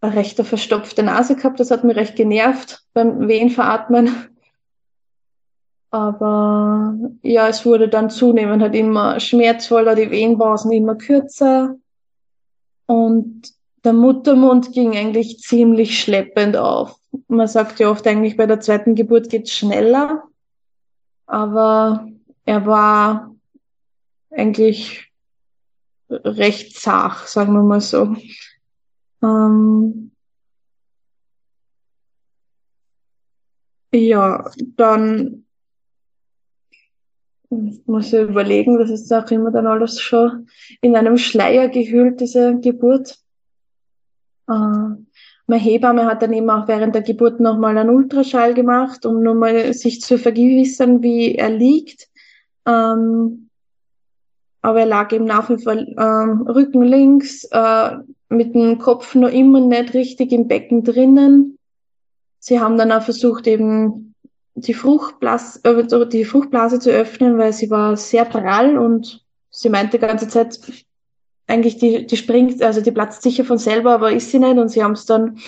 eine 0.00 0.14
recht 0.14 0.40
verstopfte 0.40 1.02
Nase 1.02 1.36
gehabt, 1.36 1.60
das 1.60 1.70
hat 1.70 1.84
mich 1.84 1.96
recht 1.96 2.16
genervt 2.16 2.82
beim 2.92 3.28
Wehen 3.28 3.50
veratmen. 3.50 4.28
Aber 5.90 6.96
ja, 7.22 7.48
es 7.48 7.66
wurde 7.66 7.88
dann 7.88 8.08
zunehmend 8.08 8.62
halt 8.62 8.74
immer 8.74 9.20
schmerzvoller, 9.20 9.94
die 9.94 10.10
Wehenpausen 10.10 10.72
immer 10.72 10.94
kürzer. 10.94 11.76
Und 12.86 13.52
der 13.84 13.92
Muttermund 13.92 14.72
ging 14.72 14.96
eigentlich 14.96 15.40
ziemlich 15.40 16.00
schleppend 16.00 16.56
auf. 16.56 16.98
Man 17.28 17.48
sagt 17.48 17.78
ja 17.78 17.90
oft 17.90 18.06
eigentlich, 18.06 18.36
bei 18.36 18.46
der 18.46 18.60
zweiten 18.60 18.94
Geburt 18.94 19.28
geht's 19.28 19.52
schneller. 19.52 20.24
Aber 21.26 22.08
er 22.44 22.66
war 22.66 23.34
eigentlich 24.30 25.10
recht 26.08 26.78
zart, 26.78 27.28
sagen 27.28 27.52
wir 27.54 27.62
mal 27.62 27.80
so. 27.80 28.16
Ähm 29.22 30.10
ja, 33.92 34.50
dann 34.76 35.44
ich 37.50 37.86
muss 37.86 38.10
ja 38.12 38.22
überlegen, 38.22 38.78
das 38.78 38.88
ist 38.88 39.12
auch 39.12 39.30
immer 39.30 39.50
dann 39.50 39.66
alles 39.66 40.00
schon 40.00 40.48
in 40.80 40.96
einem 40.96 41.18
Schleier 41.18 41.68
gehüllt, 41.68 42.20
diese 42.20 42.58
Geburt. 42.58 43.18
Äh, 44.48 44.96
meine 45.46 45.62
Hebamme 45.62 46.06
hat 46.06 46.22
dann 46.22 46.32
eben 46.32 46.50
auch 46.50 46.68
während 46.68 46.94
der 46.94 47.02
Geburt 47.02 47.40
nochmal 47.40 47.76
einen 47.76 47.90
Ultraschall 47.90 48.54
gemacht, 48.54 49.04
um 49.04 49.22
nochmal 49.22 49.74
sich 49.74 50.00
zu 50.00 50.18
vergewissern, 50.18 51.02
wie 51.02 51.34
er 51.34 51.50
liegt. 51.50 52.08
Ähm, 52.66 53.48
aber 54.62 54.80
er 54.80 54.86
lag 54.86 55.12
eben 55.12 55.24
nach 55.24 55.50
wie 55.50 55.58
vor 55.58 55.72
ähm, 55.74 56.42
Rücken 56.46 56.82
links, 56.82 57.44
äh, 57.50 57.96
mit 58.28 58.54
dem 58.54 58.78
Kopf 58.78 59.14
noch 59.14 59.30
immer 59.30 59.60
nicht 59.60 59.94
richtig 59.94 60.32
im 60.32 60.46
Becken 60.46 60.84
drinnen. 60.84 61.58
Sie 62.38 62.60
haben 62.60 62.78
dann 62.78 62.92
auch 62.92 63.02
versucht, 63.02 63.46
eben 63.46 64.14
die 64.54 64.74
Fruchtblase, 64.74 65.60
äh, 65.64 66.08
die 66.08 66.24
Fruchtblase 66.24 66.78
zu 66.78 66.90
öffnen, 66.90 67.38
weil 67.38 67.52
sie 67.52 67.70
war 67.70 67.96
sehr 67.96 68.24
prall 68.24 68.78
und 68.78 69.24
sie 69.50 69.68
meinte 69.68 69.98
die 69.98 70.06
ganze 70.06 70.28
Zeit, 70.28 70.58
eigentlich 71.46 71.78
die, 71.78 72.06
die 72.06 72.16
springt, 72.16 72.62
also 72.62 72.80
die 72.80 72.92
platzt 72.92 73.22
sicher 73.22 73.44
von 73.44 73.58
selber, 73.58 73.92
aber 73.92 74.12
ist 74.12 74.30
sie 74.30 74.38
nicht 74.38 74.58
und 74.58 74.68
sie 74.68 74.82
haben 74.82 74.92
es 74.92 75.06
dann 75.06 75.38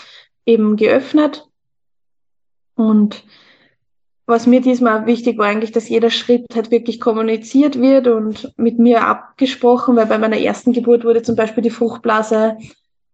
eben 0.47 0.77
geöffnet. 0.77 1.49
Und 2.75 3.25
was 4.27 4.47
mir 4.47 4.61
diesmal 4.61 5.07
wichtig 5.07 5.39
war, 5.39 5.47
eigentlich, 5.47 5.73
dass 5.73 5.89
jeder 5.89 6.11
Schritt 6.11 6.47
halt 6.55 6.71
wirklich 6.71 7.01
kommuniziert 7.01 7.81
wird 7.81 8.07
und 8.07 8.53
mit 8.57 8.79
mir 8.79 9.07
abgesprochen, 9.07 9.97
weil 9.97 10.07
bei 10.07 10.19
meiner 10.19 10.39
ersten 10.39 10.73
Geburt 10.73 11.05
wurde 11.05 11.23
zum 11.23 11.37
Beispiel 11.37 11.63
die 11.63 11.71
Fruchtblase 11.71 12.57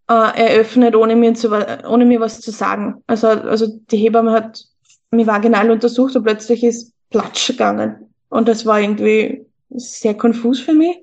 äh, 0.08 0.12
eröffnet, 0.12 0.94
ohne 0.94 1.16
mir, 1.16 1.34
zu, 1.34 1.50
ohne 1.86 2.04
mir 2.04 2.20
was 2.20 2.40
zu 2.40 2.52
sagen. 2.52 3.02
Also, 3.06 3.26
also 3.28 3.66
die 3.90 3.96
Hebamme 3.96 4.32
hat 4.32 4.64
mich 5.10 5.26
vaginal 5.26 5.70
untersucht 5.70 6.14
und 6.14 6.22
plötzlich 6.22 6.62
ist 6.62 6.92
Platsch 7.10 7.48
gegangen. 7.48 8.14
Und 8.28 8.46
das 8.46 8.64
war 8.64 8.80
irgendwie 8.80 9.44
sehr 9.70 10.14
konfus 10.14 10.60
für 10.60 10.74
mich. 10.74 10.96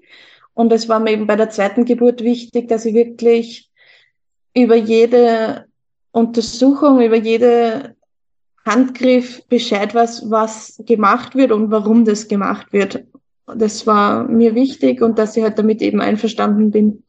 Und 0.57 0.73
es 0.73 0.89
war 0.89 0.99
mir 0.99 1.11
eben 1.11 1.27
bei 1.27 1.35
der 1.35 1.51
zweiten 1.51 1.85
Geburt 1.85 2.23
wichtig, 2.23 2.67
dass 2.67 2.83
ich 2.83 2.95
wirklich 2.95 3.69
über 4.55 4.75
jede 4.75 5.67
Untersuchung, 6.11 6.99
über 6.99 7.15
jede 7.15 7.95
Handgriff 8.65 9.45
Bescheid 9.49 9.93
weiß, 9.93 10.31
was 10.31 10.81
gemacht 10.83 11.35
wird 11.35 11.51
und 11.51 11.69
warum 11.69 12.05
das 12.05 12.27
gemacht 12.27 12.73
wird. 12.73 13.03
Das 13.45 13.85
war 13.85 14.23
mir 14.23 14.55
wichtig 14.55 15.03
und 15.03 15.19
dass 15.19 15.37
ich 15.37 15.43
halt 15.43 15.59
damit 15.59 15.83
eben 15.83 16.01
einverstanden 16.01 16.71
bin. 16.71 17.03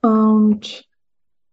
Und 0.00 0.86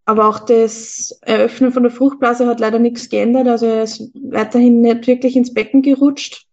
aber 0.06 0.30
auch 0.30 0.38
das 0.38 1.18
Eröffnen 1.22 1.72
von 1.72 1.82
der 1.82 1.92
Fruchtblase 1.92 2.46
hat 2.46 2.60
leider 2.60 2.78
nichts 2.78 3.10
geändert. 3.10 3.48
Also 3.48 3.66
er 3.66 3.82
ist 3.82 4.12
weiterhin 4.14 4.82
nicht 4.82 5.08
wirklich 5.08 5.36
ins 5.36 5.52
Becken 5.52 5.82
gerutscht. 5.82 6.46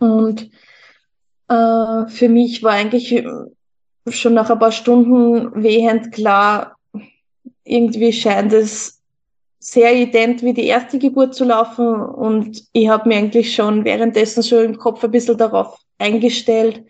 Und 0.00 0.50
äh, 1.50 2.08
für 2.08 2.28
mich 2.28 2.62
war 2.62 2.72
eigentlich 2.72 3.22
schon 4.08 4.34
nach 4.34 4.48
ein 4.50 4.58
paar 4.58 4.72
Stunden 4.72 5.62
wehend 5.62 6.12
klar, 6.12 6.76
irgendwie 7.64 8.12
scheint 8.12 8.52
es 8.52 9.00
sehr 9.58 9.94
ident 9.94 10.42
wie 10.42 10.54
die 10.54 10.64
erste 10.64 10.98
Geburt 10.98 11.34
zu 11.34 11.44
laufen. 11.44 11.86
Und 11.86 12.64
ich 12.72 12.88
habe 12.88 13.08
mir 13.08 13.16
eigentlich 13.16 13.54
schon 13.54 13.84
währenddessen 13.84 14.42
schon 14.42 14.64
im 14.64 14.78
Kopf 14.78 15.04
ein 15.04 15.10
bisschen 15.10 15.36
darauf 15.36 15.78
eingestellt, 15.98 16.82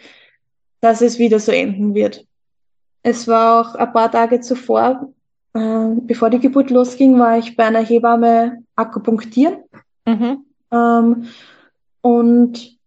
dass 0.80 1.00
es 1.00 1.18
wieder 1.18 1.40
so 1.40 1.50
enden 1.50 1.94
wird. 1.94 2.24
Es 3.02 3.26
war 3.26 3.60
auch 3.60 3.74
ein 3.74 3.92
paar 3.92 4.12
Tage 4.12 4.40
zuvor 4.40 5.10
äh, 5.54 5.94
bevor 6.02 6.30
die 6.30 6.38
Geburt 6.38 6.70
losging, 6.70 7.18
war 7.18 7.38
ich 7.38 7.56
bei 7.56 7.64
einer 7.64 7.84
Hebamme 7.84 8.62
akupunktieren. 8.76 9.64
Mhm. 10.06 10.44
Ähm, 10.70 11.26
und 12.02 12.78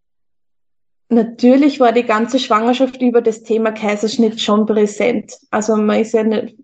natürlich 1.13 1.79
war 1.79 1.91
die 1.91 2.03
ganze 2.03 2.39
Schwangerschaft 2.39 3.01
über 3.01 3.21
das 3.21 3.43
Thema 3.43 3.71
Kaiserschnitt 3.71 4.39
schon 4.39 4.65
präsent. 4.65 5.37
Also 5.51 5.75
man 5.75 6.01
ist 6.01 6.13
ja 6.13 6.23
nicht, 6.23 6.55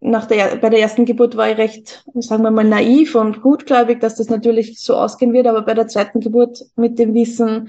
nach 0.00 0.26
der, 0.26 0.56
bei 0.56 0.68
der 0.68 0.80
ersten 0.80 1.04
Geburt 1.04 1.36
war 1.36 1.50
ich 1.50 1.58
recht, 1.58 2.04
sagen 2.14 2.42
wir 2.42 2.50
mal, 2.50 2.64
naiv 2.64 3.14
und 3.14 3.40
gutgläubig, 3.40 4.00
dass 4.00 4.16
das 4.16 4.28
natürlich 4.28 4.80
so 4.80 4.96
ausgehen 4.96 5.32
wird, 5.32 5.46
aber 5.46 5.62
bei 5.62 5.74
der 5.74 5.86
zweiten 5.86 6.20
Geburt 6.20 6.64
mit 6.74 6.98
dem 6.98 7.14
Wissen 7.14 7.68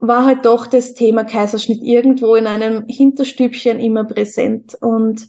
war 0.00 0.26
halt 0.26 0.44
doch 0.44 0.66
das 0.66 0.94
Thema 0.94 1.24
Kaiserschnitt 1.24 1.82
irgendwo 1.82 2.34
in 2.34 2.46
einem 2.46 2.86
Hinterstübchen 2.88 3.78
immer 3.78 4.04
präsent. 4.04 4.76
Und 4.80 5.28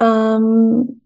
ähm, 0.00 1.00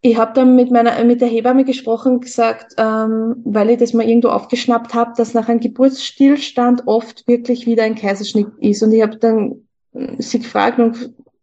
ich 0.00 0.16
habe 0.16 0.32
dann 0.34 0.54
mit 0.54 0.70
meiner 0.70 1.02
mit 1.04 1.20
der 1.20 1.28
Hebamme 1.28 1.64
gesprochen 1.64 2.20
gesagt, 2.20 2.74
ähm, 2.78 3.36
weil 3.44 3.70
ich 3.70 3.78
das 3.78 3.92
mal 3.94 4.08
irgendwo 4.08 4.28
aufgeschnappt 4.28 4.94
habe, 4.94 5.12
dass 5.16 5.34
nach 5.34 5.48
einem 5.48 5.60
Geburtsstillstand 5.60 6.86
oft 6.86 7.26
wirklich 7.26 7.66
wieder 7.66 7.82
ein 7.82 7.96
Kaiserschnitt 7.96 8.48
ist. 8.60 8.82
Und 8.82 8.92
ich 8.92 9.02
habe 9.02 9.16
dann 9.16 9.56
äh, 9.94 10.14
sie 10.18 10.38
gefragt, 10.38 10.78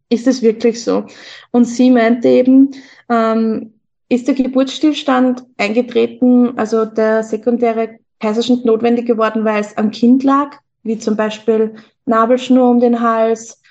ist 0.09 0.27
es 0.27 0.41
wirklich 0.41 0.83
so? 0.83 1.03
Und 1.51 1.65
sie 1.65 1.91
meinte 1.91 2.29
eben, 2.29 2.71
ähm, 3.09 3.73
ist 4.07 4.27
der 4.27 4.35
Geburtsstillstand 4.35 5.43
eingetreten, 5.57 6.57
also 6.57 6.85
der 6.85 7.23
sekundäre 7.23 7.99
Kaiserschnitt 8.19 8.63
notwendig 8.63 9.07
geworden, 9.07 9.43
weil 9.43 9.61
es 9.61 9.75
am 9.77 9.91
Kind 9.91 10.23
lag, 10.23 10.57
wie 10.83 10.97
zum 10.97 11.17
Beispiel 11.17 11.75
Nabelschnur 12.05 12.69
um 12.69 12.79
den 12.79 13.01
Hals, 13.01 13.61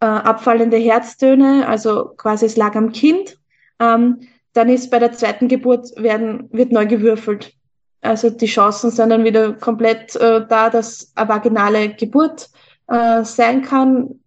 äh, 0.00 0.06
abfallende 0.06 0.78
Herztöne, 0.78 1.68
also 1.68 2.10
quasi 2.16 2.46
es 2.46 2.56
lag 2.56 2.74
am 2.74 2.92
Kind. 2.92 3.37
Ähm, 3.80 4.20
dann 4.52 4.68
ist 4.68 4.90
bei 4.90 4.98
der 4.98 5.12
zweiten 5.12 5.48
Geburt 5.48 5.90
werden, 5.96 6.48
wird 6.52 6.72
neu 6.72 6.86
gewürfelt. 6.86 7.52
Also 8.00 8.30
die 8.30 8.46
Chancen 8.46 8.90
sind 8.90 9.10
dann 9.10 9.24
wieder 9.24 9.52
komplett 9.54 10.14
äh, 10.16 10.46
da, 10.46 10.70
dass 10.70 11.12
eine 11.14 11.28
vaginale 11.28 11.94
Geburt 11.94 12.50
äh, 12.86 13.24
sein 13.24 13.62
kann. 13.62 14.20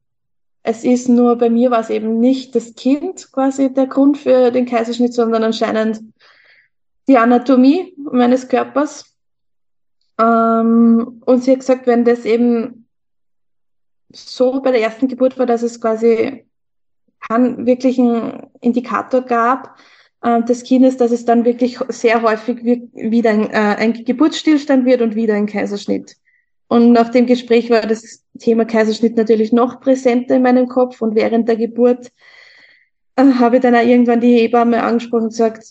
Es 0.64 0.84
ist 0.84 1.10
nur 1.10 1.38
bei 1.38 1.50
mir 1.50 1.72
war 1.72 1.80
es 1.80 1.90
eben 1.90 2.20
nicht 2.20 2.54
das 2.56 2.76
Kind 2.76 3.32
quasi 3.32 3.74
der 3.74 3.88
Grund 3.88 4.18
für 4.18 4.52
den 4.52 4.66
Kaiserschnitt, 4.66 5.14
sondern 5.14 5.44
anscheinend 5.44 6.02
die 7.08 7.18
Anatomie 7.18 7.96
meines 7.98 8.48
Körpers. 8.48 9.16
Ähm, 10.20 11.22
und 11.26 11.44
sie 11.44 11.52
hat 11.52 11.60
gesagt, 11.60 11.88
wenn 11.88 12.06
das 12.06 12.26
eben 12.26 12.88
so 14.14 14.62
bei 14.62 14.72
der 14.72 14.82
ersten 14.82 15.08
Geburt 15.08 15.40
war, 15.40 15.46
dass 15.46 15.64
es 15.64 15.82
quasi 15.82 16.46
keinen 17.28 17.66
wirklichen 17.66 18.51
Indikator 18.62 19.22
gab, 19.22 19.78
äh, 20.22 20.42
des 20.44 20.64
Kindes, 20.64 20.98
dass 20.98 21.12
es 21.12 21.26
dann 21.26 21.46
wirklich 21.46 21.80
sehr 21.90 22.22
häufig 22.22 22.64
wieder 22.64 23.32
ein, 23.32 23.50
äh, 23.50 23.76
ein 23.78 23.94
Geburtsstillstand 23.94 24.86
wird 24.86 25.02
und 25.02 25.16
wieder 25.16 25.34
ein 25.34 25.48
Kaiserschnitt. 25.48 26.16
Und 26.68 26.94
nach 26.94 27.10
dem 27.10 27.26
Gespräch 27.26 27.70
war 27.70 27.82
das 27.82 28.24
Thema 28.40 28.66
Kaiserschnitt 28.66 29.18
natürlich 29.18 29.52
noch 29.52 29.82
präsenter 29.82 30.36
in 30.36 30.44
meinem 30.44 30.68
Kopf 30.68 31.02
und 31.02 31.16
während 31.16 31.50
der 31.50 31.58
Geburt 31.58 32.12
äh, 33.16 33.34
habe 33.34 33.58
ich 33.58 33.62
dann 33.62 33.76
auch 33.76 33.86
irgendwann 33.86 34.22
die 34.22 34.38
Hebamme 34.38 34.82
angesprochen 34.84 35.24
und 35.24 35.30
gesagt, 35.30 35.66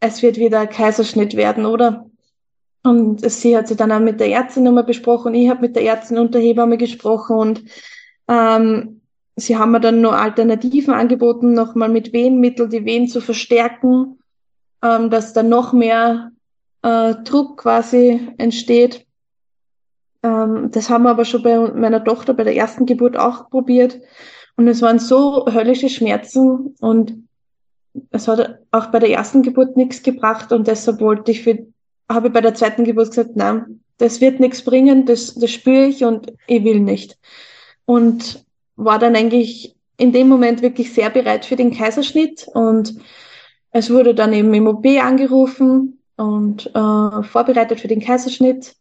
es 0.00 0.22
wird 0.22 0.38
wieder 0.38 0.60
ein 0.60 0.68
Kaiserschnitt 0.68 1.36
werden, 1.36 1.66
oder? 1.66 2.06
Und 2.82 3.28
sie 3.30 3.56
hat 3.56 3.68
sich 3.68 3.76
dann 3.76 3.92
auch 3.92 4.00
mit 4.00 4.20
der 4.20 4.30
Ärztin 4.30 4.62
nochmal 4.62 4.84
besprochen. 4.84 5.34
Ich 5.34 5.50
habe 5.50 5.60
mit 5.60 5.76
der 5.76 5.84
Ärztin 5.84 6.18
und 6.18 6.34
der 6.34 6.40
Hebamme 6.40 6.78
gesprochen 6.78 7.36
und 7.36 7.64
ähm, 8.28 8.99
sie 9.36 9.56
haben 9.56 9.72
mir 9.72 9.80
dann 9.80 10.00
noch 10.00 10.12
Alternativen 10.12 10.94
angeboten, 10.94 11.52
nochmal 11.52 11.88
mit 11.88 12.12
Wehenmittel 12.12 12.68
die 12.68 12.84
Wehen 12.84 13.08
zu 13.08 13.20
verstärken, 13.20 14.18
ähm, 14.82 15.10
dass 15.10 15.32
dann 15.32 15.48
noch 15.48 15.72
mehr 15.72 16.32
äh, 16.82 17.14
Druck 17.24 17.58
quasi 17.58 18.28
entsteht. 18.38 19.06
Ähm, 20.22 20.70
das 20.70 20.90
haben 20.90 21.04
wir 21.04 21.10
aber 21.10 21.24
schon 21.24 21.42
bei 21.42 21.58
meiner 21.58 22.04
Tochter 22.04 22.34
bei 22.34 22.44
der 22.44 22.56
ersten 22.56 22.86
Geburt 22.86 23.16
auch 23.16 23.50
probiert. 23.50 23.98
Und 24.56 24.68
es 24.68 24.82
waren 24.82 24.98
so 24.98 25.46
höllische 25.46 25.88
Schmerzen 25.88 26.74
und 26.80 27.28
es 28.10 28.28
hat 28.28 28.58
auch 28.70 28.86
bei 28.86 28.98
der 28.98 29.10
ersten 29.10 29.42
Geburt 29.42 29.76
nichts 29.76 30.02
gebracht 30.02 30.52
und 30.52 30.66
deshalb 30.66 31.00
wollte 31.00 31.30
ich 31.32 31.42
für 31.42 31.66
habe 32.10 32.26
ich 32.26 32.32
bei 32.32 32.40
der 32.40 32.54
zweiten 32.54 32.84
Geburt 32.84 33.10
gesagt, 33.10 33.36
nein, 33.36 33.80
das 33.98 34.20
wird 34.20 34.40
nichts 34.40 34.62
bringen, 34.64 35.06
das, 35.06 35.34
das 35.34 35.50
spüre 35.50 35.86
ich 35.86 36.04
und 36.04 36.32
ich 36.46 36.64
will 36.64 36.80
nicht. 36.80 37.18
Und 37.84 38.44
war 38.84 38.98
dann 38.98 39.16
eigentlich 39.16 39.76
in 39.96 40.12
dem 40.12 40.28
Moment 40.28 40.62
wirklich 40.62 40.92
sehr 40.94 41.10
bereit 41.10 41.44
für 41.44 41.56
den 41.56 41.72
Kaiserschnitt 41.72 42.48
und 42.54 42.94
es 43.72 43.90
wurde 43.90 44.14
dann 44.14 44.32
eben 44.32 44.52
im 44.54 44.66
OP 44.66 44.86
angerufen 44.86 46.00
und 46.16 46.66
äh, 46.74 47.22
vorbereitet 47.22 47.80
für 47.80 47.88
den 47.88 48.00
Kaiserschnitt. 48.00 48.74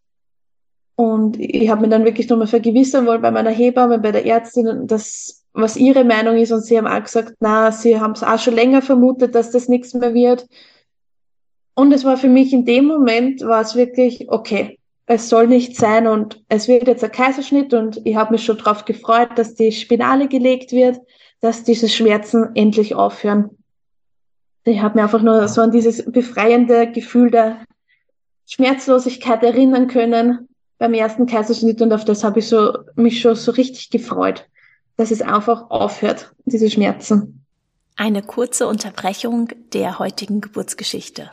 Und 0.96 1.40
ich 1.40 1.70
habe 1.70 1.82
mir 1.82 1.90
dann 1.90 2.06
wirklich 2.06 2.28
nochmal 2.28 2.48
vergewissern 2.48 3.06
wollen 3.06 3.22
bei 3.22 3.32
meiner 3.32 3.52
Hebamme, 3.52 4.00
bei 4.00 4.12
der 4.12 4.26
Ärztin, 4.26 4.88
dass 4.88 5.46
was 5.54 5.78
ihre 5.78 6.04
Meinung 6.04 6.38
ist. 6.38 6.52
Und 6.52 6.66
sie 6.66 6.78
haben 6.78 6.88
auch 6.88 7.04
gesagt, 7.04 7.36
na, 7.40 7.72
sie 7.72 8.00
haben 8.00 8.14
es 8.14 8.24
auch 8.24 8.40
schon 8.40 8.56
länger 8.56 8.82
vermutet, 8.82 9.36
dass 9.36 9.52
das 9.52 9.70
nichts 9.70 9.94
mehr 9.94 10.14
wird. 10.14 10.48
Und 11.76 11.94
es 11.94 12.04
war 12.04 12.18
für 12.18 12.28
mich 12.28 12.52
in 12.52 12.66
dem 12.66 12.86
Moment, 12.86 13.42
war 13.42 13.62
es 13.62 13.76
wirklich, 13.76 14.30
okay, 14.30 14.79
es 15.12 15.28
soll 15.28 15.48
nicht 15.48 15.76
sein 15.76 16.06
und 16.06 16.44
es 16.50 16.68
wird 16.68 16.88
jetzt 16.88 17.04
ein 17.04 17.12
Kaiserschnitt 17.12 17.74
und 17.74 18.00
ich 18.06 18.16
habe 18.16 18.32
mich 18.32 18.46
schon 18.46 18.60
darauf 18.60 18.86
gefreut, 18.86 19.30
dass 19.38 19.56
die 19.56 19.72
Spinale 19.72 20.28
gelegt 20.28 20.72
wird, 20.72 21.00
dass 21.42 21.64
diese 21.64 21.90
Schmerzen 21.90 22.52
endlich 22.54 22.94
aufhören. 22.94 23.50
Ich 24.66 24.80
habe 24.84 25.00
mir 25.00 25.04
einfach 25.04 25.24
nur 25.24 25.48
so 25.48 25.62
an 25.62 25.72
dieses 25.72 26.06
befreiende 26.12 26.92
Gefühl 26.92 27.32
der 27.32 27.58
Schmerzlosigkeit 28.46 29.42
erinnern 29.42 29.88
können 29.88 30.48
beim 30.78 30.94
ersten 30.94 31.26
Kaiserschnitt 31.26 31.82
und 31.82 31.92
auf 31.92 32.06
das 32.06 32.24
habe 32.24 32.38
ich 32.38 32.48
so, 32.48 32.78
mich 32.94 33.20
schon 33.20 33.34
so 33.34 33.52
richtig 33.52 33.90
gefreut, 33.90 34.48
dass 34.96 35.10
es 35.10 35.24
einfach 35.24 35.72
aufhört, 35.72 36.34
diese 36.46 36.70
Schmerzen. 36.70 37.44
Eine 37.96 38.22
kurze 38.22 38.68
Unterbrechung 38.68 39.50
der 39.74 39.98
heutigen 39.98 40.40
Geburtsgeschichte. 40.40 41.32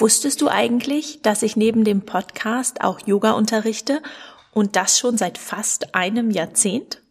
Wusstest 0.00 0.40
du 0.40 0.48
eigentlich, 0.48 1.20
dass 1.20 1.42
ich 1.42 1.56
neben 1.56 1.84
dem 1.84 2.06
Podcast 2.06 2.80
auch 2.80 3.00
Yoga 3.06 3.32
unterrichte 3.32 4.02
und 4.50 4.74
das 4.74 4.98
schon 4.98 5.18
seit 5.18 5.36
fast 5.36 5.94
einem 5.94 6.30
Jahrzehnt? 6.30 7.02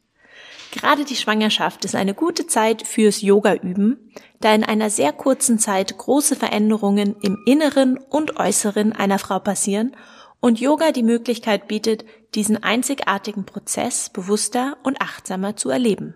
Gerade 0.71 1.05
die 1.05 1.15
Schwangerschaft 1.15 1.85
ist 1.85 1.93
eine 1.93 2.15
gute 2.15 2.47
Zeit 2.47 2.87
fürs 2.87 3.21
Yoga 3.21 3.53
üben, 3.53 4.11
da 4.39 4.55
in 4.55 4.63
einer 4.63 4.89
sehr 4.89 5.13
kurzen 5.13 5.59
Zeit 5.59 5.99
große 5.99 6.35
Veränderungen 6.35 7.15
im 7.21 7.37
Inneren 7.45 7.97
und 7.97 8.37
Äußeren 8.37 8.91
einer 8.91 9.19
Frau 9.19 9.37
passieren 9.37 9.95
und 10.39 10.59
Yoga 10.59 10.91
die 10.91 11.03
Möglichkeit 11.03 11.67
bietet, 11.67 12.05
diesen 12.33 12.63
einzigartigen 12.63 13.45
Prozess 13.45 14.09
bewusster 14.09 14.77
und 14.81 14.99
achtsamer 14.99 15.55
zu 15.55 15.69
erleben. 15.69 16.15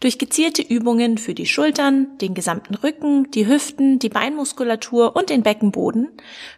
Durch 0.00 0.18
gezielte 0.18 0.62
Übungen 0.62 1.18
für 1.18 1.34
die 1.34 1.46
Schultern, 1.46 2.18
den 2.18 2.34
gesamten 2.34 2.74
Rücken, 2.74 3.30
die 3.30 3.46
Hüften, 3.46 3.98
die 3.98 4.08
Beinmuskulatur 4.08 5.16
und 5.16 5.30
den 5.30 5.42
Beckenboden 5.42 6.10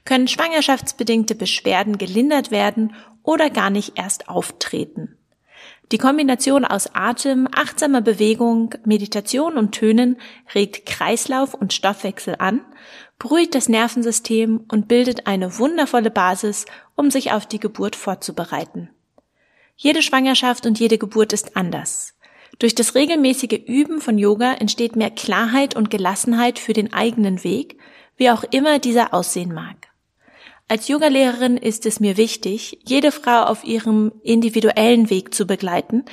können 0.04 0.28
schwangerschaftsbedingte 0.28 1.34
Beschwerden 1.34 1.98
gelindert 1.98 2.50
werden 2.50 2.94
oder 3.22 3.50
gar 3.50 3.70
nicht 3.70 3.98
erst 3.98 4.28
auftreten. 4.28 5.16
Die 5.92 5.98
Kombination 5.98 6.64
aus 6.64 6.94
Atem, 6.94 7.46
achtsamer 7.54 8.00
Bewegung, 8.00 8.74
Meditation 8.84 9.56
und 9.56 9.70
Tönen 9.72 10.16
regt 10.52 10.84
Kreislauf 10.84 11.54
und 11.54 11.72
Stoffwechsel 11.72 12.34
an, 12.38 12.60
beruhigt 13.20 13.54
das 13.54 13.68
Nervensystem 13.68 14.64
und 14.68 14.88
bildet 14.88 15.28
eine 15.28 15.58
wundervolle 15.58 16.10
Basis, 16.10 16.66
um 16.96 17.12
sich 17.12 17.30
auf 17.30 17.46
die 17.46 17.60
Geburt 17.60 17.94
vorzubereiten. 17.94 18.90
Jede 19.76 20.02
Schwangerschaft 20.02 20.66
und 20.66 20.80
jede 20.80 20.98
Geburt 20.98 21.32
ist 21.32 21.56
anders. 21.56 22.15
Durch 22.59 22.74
das 22.74 22.94
regelmäßige 22.94 23.61
Üben 23.66 24.00
von 24.00 24.16
Yoga 24.18 24.54
entsteht 24.54 24.96
mehr 24.96 25.11
Klarheit 25.11 25.76
und 25.76 25.90
Gelassenheit 25.90 26.59
für 26.59 26.72
den 26.72 26.92
eigenen 26.92 27.44
Weg, 27.44 27.78
wie 28.16 28.30
auch 28.30 28.44
immer 28.44 28.78
dieser 28.78 29.12
aussehen 29.12 29.52
mag. 29.52 29.76
Als 30.68 30.88
Yogalehrerin 30.88 31.59
ist 31.59 31.86
es 31.86 32.00
mir 32.00 32.16
wichtig, 32.16 32.80
jede 32.84 33.12
Frau 33.12 33.44
auf 33.44 33.62
ihrem 33.62 34.11
individuellen 34.24 35.11
Weg 35.11 35.32
zu 35.32 35.46
begleiten 35.46 36.04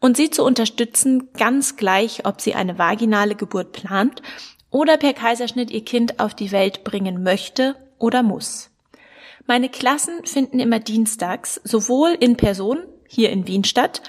und 0.00 0.16
sie 0.16 0.28
zu 0.28 0.44
unterstützen, 0.44 1.30
ganz 1.32 1.76
gleich, 1.76 2.26
ob 2.26 2.40
sie 2.40 2.54
eine 2.54 2.78
vaginale 2.78 3.36
Geburt 3.36 3.72
plant 3.72 4.20
oder 4.70 4.98
per 4.98 5.14
Kaiserschnitt 5.14 5.70
ihr 5.70 5.84
Kind 5.84 6.20
auf 6.20 6.34
die 6.34 6.52
Welt 6.52 6.84
bringen 6.84 7.22
möchte 7.22 7.76
oder 7.98 8.22
muss. 8.22 8.70
Meine 9.46 9.70
Klassen 9.70 10.26
finden 10.26 10.60
immer 10.60 10.78
dienstags 10.78 11.60
sowohl 11.64 12.10
in 12.18 12.36
Person 12.36 12.80
hier 13.08 13.30
in 13.30 13.46
Wien 13.46 13.64
statt 13.64 14.02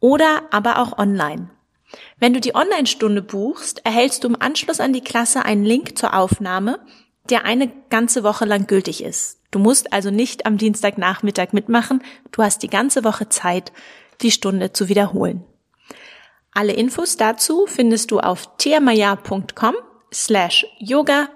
oder 0.00 0.42
aber 0.50 0.78
auch 0.78 0.98
online. 0.98 1.50
Wenn 2.18 2.34
du 2.34 2.40
die 2.40 2.54
Online-Stunde 2.54 3.22
buchst, 3.22 3.84
erhältst 3.84 4.24
du 4.24 4.28
im 4.28 4.40
Anschluss 4.40 4.80
an 4.80 4.92
die 4.92 5.00
Klasse 5.00 5.44
einen 5.44 5.64
Link 5.64 5.96
zur 5.96 6.14
Aufnahme, 6.14 6.80
der 7.30 7.44
eine 7.44 7.70
ganze 7.90 8.22
Woche 8.24 8.44
lang 8.44 8.66
gültig 8.66 9.02
ist. 9.02 9.38
Du 9.50 9.58
musst 9.58 9.92
also 9.92 10.10
nicht 10.10 10.46
am 10.46 10.58
Dienstagnachmittag 10.58 11.52
mitmachen, 11.52 12.02
du 12.32 12.42
hast 12.42 12.62
die 12.62 12.68
ganze 12.68 13.04
Woche 13.04 13.28
Zeit, 13.28 13.72
die 14.20 14.30
Stunde 14.30 14.72
zu 14.72 14.88
wiederholen. 14.88 15.44
Alle 16.52 16.72
Infos 16.72 17.16
dazu 17.16 17.66
findest 17.66 18.10
du 18.10 18.20
auf 18.20 18.56
tiamaya.com 18.56 19.76
slash 20.12 20.66
yoga. 20.78 21.28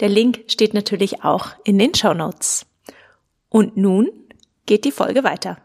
Der 0.00 0.08
Link 0.08 0.44
steht 0.46 0.74
natürlich 0.74 1.22
auch 1.22 1.50
in 1.64 1.78
den 1.78 1.94
Show 1.94 2.14
Notes. 2.14 2.66
Und 3.48 3.76
nun 3.76 4.10
geht 4.66 4.84
die 4.84 4.92
Folge 4.92 5.22
weiter. 5.22 5.58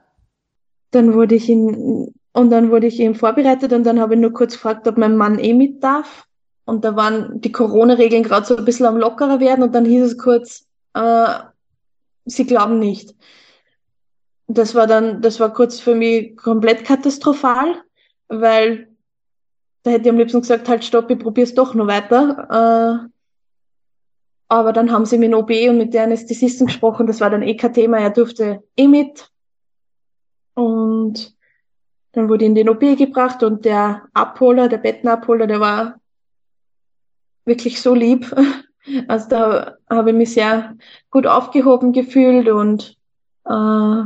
Dann 0.92 1.14
wurde 1.14 1.36
ich 1.36 1.50
in 1.50 2.14
und 2.36 2.50
dann 2.50 2.70
wurde 2.70 2.88
ich 2.88 3.00
eben 3.00 3.16
vorbereitet 3.16 3.72
und 3.72 3.86
dann 3.86 4.02
habe 4.02 4.16
ich 4.16 4.20
nur 4.20 4.34
kurz 4.34 4.56
gefragt, 4.56 4.86
ob 4.90 4.98
mein 4.98 5.16
Mann 5.16 5.40
eh 5.40 5.54
mit 5.54 5.82
darf. 5.82 6.28
Und 6.66 6.84
da 6.84 6.98
waren 6.98 7.40
die 7.40 7.52
Corona-Regeln 7.52 8.24
gerade 8.24 8.46
so 8.46 8.58
ein 8.58 8.66
bisschen 8.66 8.86
am 8.86 8.98
lockerer 8.98 9.40
werden 9.40 9.64
und 9.64 9.74
dann 9.74 9.86
hieß 9.86 10.04
es 10.04 10.18
kurz, 10.18 10.68
äh, 10.96 11.28
sie 12.26 12.46
glauben 12.46 12.78
nicht. 12.78 13.16
Das 14.48 14.76
war 14.76 14.86
dann, 14.86 15.22
das 15.22 15.40
war 15.40 15.54
kurz 15.54 15.80
für 15.80 15.96
mich 15.96 16.36
komplett 16.36 16.84
katastrophal, 16.84 17.82
weil 18.28 18.90
da 19.84 19.92
hätte 19.92 20.04
ich 20.04 20.10
am 20.10 20.18
liebsten 20.18 20.42
gesagt, 20.42 20.68
halt 20.68 20.84
stopp, 20.84 21.10
ich 21.10 21.20
probier's 21.20 21.54
doch 21.54 21.74
noch 21.74 21.88
weiter. 21.88 23.06
Äh, 23.06 23.10
aber 24.50 24.74
dann 24.74 24.92
haben 24.92 25.06
sie 25.06 25.18
mit 25.18 25.32
dem 25.32 25.40
OB 25.40 25.52
und 25.70 25.78
mit 25.78 25.94
der 25.94 26.04
Anästhesisten 26.04 26.68
gesprochen, 26.68 27.08
das 27.08 27.22
war 27.22 27.30
dann 27.30 27.44
eh 27.44 27.56
kein 27.56 27.74
Thema, 27.74 28.00
er 28.00 28.10
durfte 28.10 28.62
eh 28.76 28.90
mit. 28.90 29.32
Und 30.56 31.35
dann 32.16 32.30
wurde 32.30 32.46
in 32.46 32.56
den 32.56 32.70
OP 32.70 32.80
gebracht 32.80 33.44
und 33.44 33.66
der 33.66 34.04
Abholer, 34.14 34.70
der 34.70 34.78
Bettenabholer, 34.78 35.48
der 35.48 35.60
war 35.60 36.00
wirklich 37.46 37.82
so 37.82 37.94
lieb. 37.94 38.34
Also 39.08 39.30
da 39.30 39.78
habe 39.90 40.12
ich 40.12 40.16
mich 40.16 40.34
sehr 40.36 40.76
gut 41.10 41.26
aufgehoben 41.26 41.92
gefühlt 41.92 42.48
und 42.48 42.96
äh, 43.46 44.04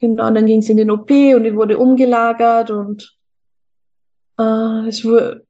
genau, 0.00 0.30
dann 0.30 0.46
ging 0.46 0.58
es 0.58 0.68
in 0.68 0.76
den 0.76 0.90
OP 0.90 1.08
und 1.08 1.44
ich 1.44 1.54
wurde 1.54 1.78
umgelagert 1.78 2.72
und 2.72 3.16
äh, 4.40 4.88
es 4.88 5.04
wurde, 5.04 5.46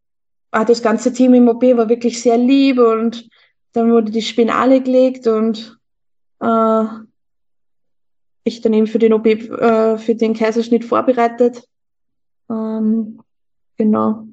ah, 0.51 0.67
das 0.67 0.83
ganze 0.83 1.15
Team 1.15 1.33
im 1.33 1.49
OP 1.49 1.63
war 1.63 1.89
wirklich 1.89 2.21
sehr 2.21 2.37
lieb 2.37 2.79
und 2.79 3.27
dann 3.73 3.91
wurde 3.91 4.13
die 4.13 4.21
Spinale 4.21 4.83
gelegt 4.83 5.27
und 5.27 5.79
äh, 6.41 6.85
ich 8.45 8.61
dann 8.61 8.75
eben 8.75 8.87
für 8.87 8.99
den 8.99 9.13
OP, 9.13 9.27
äh, 9.27 9.99
für 9.99 10.15
den 10.15 10.35
Kaiserschnitt 10.35 10.85
vorbereitet. 10.85 11.67
Ähm, 12.51 13.21
genau. 13.77 14.27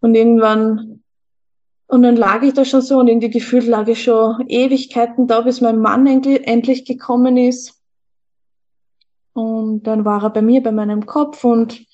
Und 0.00 0.14
irgendwann, 0.14 1.02
und 1.86 2.02
dann 2.02 2.16
lag 2.16 2.42
ich 2.42 2.52
da 2.52 2.64
schon 2.64 2.82
so 2.82 2.98
und 2.98 3.08
irgendwie 3.08 3.30
gefühlt 3.30 3.66
lag 3.66 3.86
ich 3.86 4.02
schon 4.02 4.44
Ewigkeiten 4.48 5.26
da, 5.26 5.40
bis 5.40 5.60
mein 5.60 5.78
Mann 5.78 6.06
endlich 6.06 6.84
gekommen 6.84 7.36
ist. 7.36 7.80
Und 9.32 9.84
dann 9.84 10.04
war 10.04 10.24
er 10.24 10.30
bei 10.30 10.42
mir, 10.42 10.62
bei 10.62 10.72
meinem 10.72 11.06
Kopf 11.06 11.44
und 11.44 11.86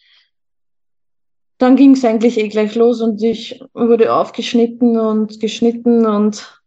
dann 1.59 1.77
ging 1.77 1.93
es 1.93 2.05
eigentlich 2.05 2.39
eh 2.39 2.49
gleich 2.49 2.75
los 2.75 3.01
und 3.01 3.23
ich 3.23 3.63
wurde 3.73 4.15
aufgeschnitten 4.15 4.99
und 4.99 5.39
geschnitten 5.39 6.07
und 6.07 6.62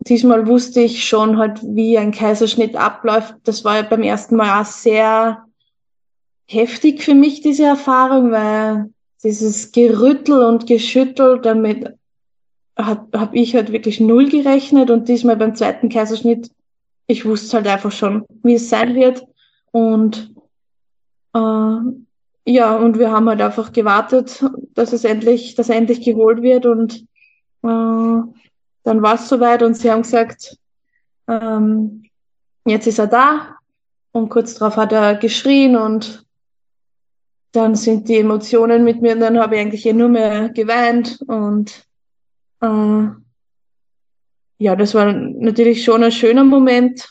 diesmal 0.00 0.46
wusste 0.46 0.80
ich 0.80 1.06
schon 1.06 1.38
halt, 1.38 1.60
wie 1.62 1.98
ein 1.98 2.12
Kaiserschnitt 2.12 2.76
abläuft. 2.76 3.34
Das 3.44 3.64
war 3.64 3.76
ja 3.76 3.82
beim 3.82 4.02
ersten 4.02 4.36
Mal 4.36 4.60
auch 4.60 4.66
sehr 4.66 5.44
heftig 6.46 7.02
für 7.02 7.14
mich, 7.14 7.42
diese 7.42 7.64
Erfahrung, 7.64 8.32
weil 8.32 8.90
dieses 9.22 9.72
Gerüttel 9.72 10.42
und 10.42 10.66
Geschüttel, 10.66 11.40
damit 11.40 11.94
habe 12.76 13.18
hab 13.18 13.34
ich 13.34 13.54
halt 13.54 13.72
wirklich 13.72 14.00
null 14.00 14.28
gerechnet. 14.28 14.90
Und 14.90 15.08
diesmal 15.08 15.36
beim 15.36 15.54
zweiten 15.54 15.88
Kaiserschnitt, 15.90 16.50
ich 17.06 17.24
wusste 17.24 17.58
halt 17.58 17.68
einfach 17.68 17.92
schon, 17.92 18.24
wie 18.42 18.54
es 18.54 18.70
sein 18.70 18.94
wird. 18.94 19.26
Und 19.72 20.34
äh, 21.34 21.78
ja, 22.46 22.76
und 22.76 22.98
wir 22.98 23.12
haben 23.12 23.28
halt 23.28 23.42
einfach 23.42 23.72
gewartet, 23.72 24.42
dass 24.74 24.92
es 24.92 25.04
endlich, 25.04 25.54
dass 25.54 25.68
er 25.68 25.76
endlich 25.76 26.00
geholt 26.00 26.42
wird. 26.42 26.64
Und 26.64 27.04
äh, 27.62 28.22
dann 28.82 29.02
war 29.02 29.14
es 29.14 29.28
soweit 29.28 29.62
und 29.62 29.74
sie 29.74 29.90
haben 29.90 30.02
gesagt, 30.02 30.56
ähm, 31.28 32.04
jetzt 32.64 32.86
ist 32.86 32.98
er 32.98 33.06
da 33.06 33.56
und 34.12 34.28
kurz 34.28 34.54
darauf 34.54 34.76
hat 34.76 34.92
er 34.92 35.16
geschrien 35.16 35.76
und 35.76 36.24
dann 37.52 37.74
sind 37.74 38.08
die 38.08 38.18
Emotionen 38.18 38.84
mit 38.84 39.02
mir 39.02 39.14
und 39.14 39.20
dann 39.20 39.38
habe 39.38 39.56
ich 39.56 39.60
eigentlich 39.60 39.86
eh 39.86 39.92
nur 39.92 40.08
mehr 40.08 40.50
geweint 40.50 41.20
und 41.26 41.84
äh, 42.60 43.08
ja, 44.58 44.76
das 44.76 44.94
war 44.94 45.12
natürlich 45.12 45.84
schon 45.84 46.04
ein 46.04 46.12
schöner 46.12 46.44
Moment, 46.44 47.08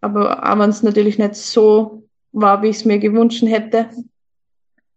aber 0.00 0.42
auch 0.42 0.58
wenn 0.58 0.70
es 0.70 0.82
natürlich 0.82 1.16
nicht 1.18 1.36
so 1.36 2.08
war, 2.32 2.62
wie 2.62 2.68
ich 2.68 2.76
es 2.76 2.84
mir 2.84 2.98
gewünscht 2.98 3.42
hätte. 3.42 3.88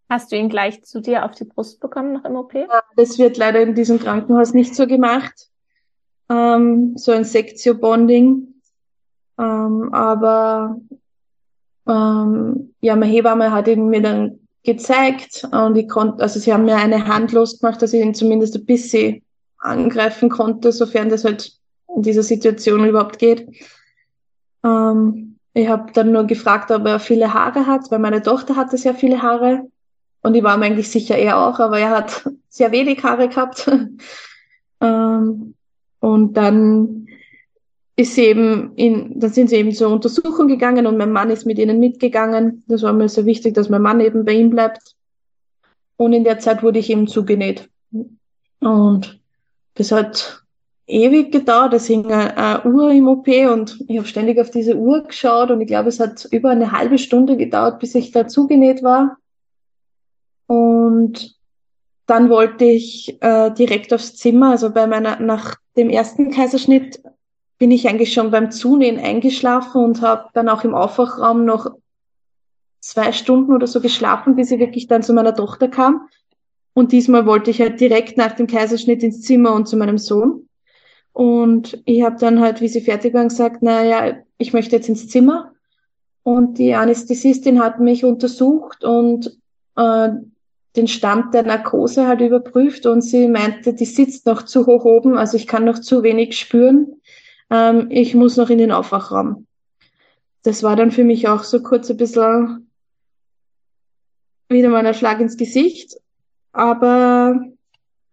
Hast 0.10 0.32
du 0.32 0.36
ihn 0.36 0.50
gleich 0.50 0.84
zu 0.84 1.02
dir 1.02 1.24
auf 1.24 1.32
die 1.32 1.46
Brust 1.46 1.80
bekommen 1.80 2.14
nach 2.14 2.26
im 2.26 2.36
OP? 2.36 2.56
Ja, 2.56 2.82
das 2.96 3.20
wird 3.20 3.38
leider 3.38 3.62
in 3.62 3.76
diesem 3.76 4.00
Krankenhaus 4.00 4.54
nicht 4.54 4.76
so 4.76 4.88
gemacht. 4.88 5.49
Ähm, 6.30 6.98
so 6.98 7.12
ein 7.12 7.26
Sektio-Bonding. 7.26 8.54
Ähm, 9.38 9.94
aber 9.94 10.80
ähm, 11.88 12.74
ja, 12.82 12.96
meine 12.96 13.12
Hebamme 13.12 13.52
hat 13.52 13.68
ihn 13.68 13.90
mir 13.90 14.02
dann 14.02 14.40
gezeigt 14.64 15.48
und 15.52 15.78
ich 15.78 15.88
konnte, 15.88 16.22
also 16.22 16.40
sie 16.40 16.54
haben 16.54 16.66
mir 16.66 16.76
eine 16.76 17.08
Hand 17.08 17.32
losgemacht, 17.32 17.82
dass 17.82 17.94
ich 17.94 18.02
ihn 18.02 18.14
zumindest 18.14 18.56
ein 18.56 18.66
bisschen 18.66 19.22
angreifen 19.58 20.30
konnte, 20.30 20.72
sofern 20.72 21.10
das 21.10 21.24
halt 21.24 21.54
in 21.96 22.04
dieser 22.04 22.24
Situation 22.24 22.86
überhaupt 22.86 23.20
geht. 23.20 23.48
Ähm, 24.64 25.38
ich 25.54 25.68
habe 25.68 25.92
dann 25.94 26.12
nur 26.12 26.26
gefragt, 26.26 26.70
ob 26.72 26.86
er 26.86 27.00
viele 27.00 27.34
Haare 27.34 27.66
hat, 27.66 27.90
weil 27.90 28.00
meine 28.00 28.22
Tochter 28.22 28.56
hatte 28.56 28.78
sehr 28.78 28.94
viele 28.94 29.22
Haare 29.22 29.64
und 30.22 30.36
ich 30.36 30.44
war 30.44 30.58
mir 30.58 30.66
eigentlich 30.66 30.92
sicher 30.92 31.18
er 31.18 31.40
auch, 31.40 31.60
aber 31.60 31.80
er 31.80 31.92
hat 31.92 32.30
sehr 32.50 32.72
wenig 32.72 33.04
Haare 33.04 33.30
gehabt. 33.30 33.70
ähm, 34.82 35.56
und 36.00 36.34
dann 36.34 37.08
ist 37.96 38.16
sie 38.16 38.26
eben 38.26 38.74
in, 38.76 39.20
dann 39.20 39.32
sind 39.32 39.50
sie 39.50 39.58
eben 39.58 39.74
zur 39.74 39.90
Untersuchung 39.90 40.48
gegangen 40.48 40.88
und 40.88 40.98
mein 40.98 41.12
Mann 41.12 41.30
ist 41.30 41.46
mit 41.46 41.60
ihnen 41.60 41.80
mitgegangen. 41.80 42.64
Das 42.68 42.82
war 42.82 42.94
mir 42.94 43.10
sehr 43.10 43.26
wichtig, 43.26 43.56
dass 43.56 43.68
mein 43.68 43.82
Mann 43.82 44.00
eben 44.00 44.24
bei 44.24 44.34
ihm 44.34 44.50
bleibt. 44.50 44.96
Und 45.98 46.14
in 46.14 46.24
der 46.24 46.40
Zeit 46.40 46.64
wurde 46.64 46.80
ich 46.80 46.90
eben 46.90 47.08
zugenäht. 47.08 47.70
Und 48.62 49.20
das 49.76 49.92
hat 49.92 50.44
ewig 50.88 51.32
gedauert. 51.34 51.74
Es 51.74 51.88
hing 51.88 52.10
eine, 52.10 52.64
Uhr 52.64 52.92
im 52.92 53.10
OP 53.10 53.28
und 53.28 53.84
ich 53.90 53.98
habe 53.98 54.08
ständig 54.08 54.40
auf 54.40 54.50
diese 54.50 54.78
Uhr 54.78 55.04
geschaut 55.04 55.52
und 55.52 55.60
ich 55.60 55.68
glaube, 55.68 55.90
es 55.90 56.00
hat 56.00 56.26
über 56.32 56.52
eine 56.52 56.72
halbe 56.72 56.98
Stunde 56.98 57.36
gedauert, 57.36 57.80
bis 57.80 57.96
ich 57.96 58.12
da 58.12 58.30
zugenäht 58.30 58.82
war. 58.82 59.18
Und 60.48 61.36
dann 62.06 62.30
wollte 62.30 62.64
ich 62.64 63.22
äh, 63.22 63.52
direkt 63.52 63.94
aufs 63.94 64.16
Zimmer, 64.16 64.52
also 64.52 64.72
bei 64.72 64.88
meiner, 64.88 65.20
nach 65.20 65.58
dem 65.80 65.90
ersten 65.90 66.30
Kaiserschnitt 66.30 67.02
bin 67.58 67.72
ich 67.72 67.88
eigentlich 67.88 68.14
schon 68.14 68.32
beim 68.32 68.52
Zunähen 68.52 69.00
eingeschlafen 69.00 69.84
und 69.84 70.02
habe 70.02 70.30
dann 70.34 70.50
auch 70.50 70.64
im 70.64 70.76
Aufwachraum 70.76 71.46
noch 71.46 71.72
zwei 72.82 73.12
Stunden 73.12 73.54
oder 73.54 73.66
so 73.66 73.82
geschlafen, 73.82 74.36
bis 74.36 74.52
ich 74.52 74.60
wirklich 74.60 74.88
dann 74.88 75.04
zu 75.04 75.14
meiner 75.14 75.36
Tochter 75.36 75.68
kam. 75.68 76.08
Und 76.74 76.92
diesmal 76.92 77.26
wollte 77.26 77.52
ich 77.52 77.62
halt 77.62 77.80
direkt 77.80 78.18
nach 78.18 78.34
dem 78.34 78.48
Kaiserschnitt 78.48 79.04
ins 79.04 79.22
Zimmer 79.22 79.54
und 79.54 79.68
zu 79.68 79.78
meinem 79.78 79.98
Sohn. 79.98 80.48
Und 81.14 81.82
ich 81.86 82.04
habe 82.04 82.18
dann 82.20 82.40
halt, 82.40 82.62
wie 82.62 82.68
sie 82.68 82.82
fertig 82.82 83.14
waren, 83.14 83.30
gesagt, 83.30 83.62
naja, 83.62 84.18
ich 84.38 84.54
möchte 84.54 84.76
jetzt 84.76 84.90
ins 84.90 85.08
Zimmer. 85.08 85.54
Und 86.24 86.58
die 86.58 86.76
Anästhesistin 86.76 87.62
hat 87.62 87.80
mich 87.80 88.06
untersucht 88.06 88.84
und 88.84 89.38
äh, 89.76 90.10
den 90.80 90.88
Stand 90.88 91.34
der 91.34 91.44
Narkose 91.44 92.08
halt 92.08 92.22
überprüft 92.22 92.86
und 92.86 93.02
sie 93.02 93.28
meinte, 93.28 93.74
die 93.74 93.86
sitzt 93.86 94.26
noch 94.26 94.44
zu 94.44 94.66
hoch 94.66 94.86
oben, 94.86 95.18
also 95.18 95.36
ich 95.36 95.46
kann 95.46 95.66
noch 95.66 95.80
zu 95.80 96.04
wenig 96.04 96.40
spüren. 96.40 97.02
Ähm, 97.50 97.88
ich 97.90 98.16
muss 98.16 98.38
noch 98.38 98.50
in 98.50 98.58
den 98.58 98.72
Aufwachraum. 98.72 99.46
Das 100.44 100.64
war 100.64 100.78
dann 100.78 100.92
für 100.92 101.04
mich 101.04 101.28
auch 101.28 101.44
so 101.44 101.62
kurz 101.62 101.90
ein 101.90 101.98
bisschen 101.98 102.72
wieder 104.48 104.70
mal 104.70 104.86
ein 104.86 104.94
Schlag 104.94 105.20
ins 105.20 105.36
Gesicht. 105.36 105.98
Aber 106.54 107.42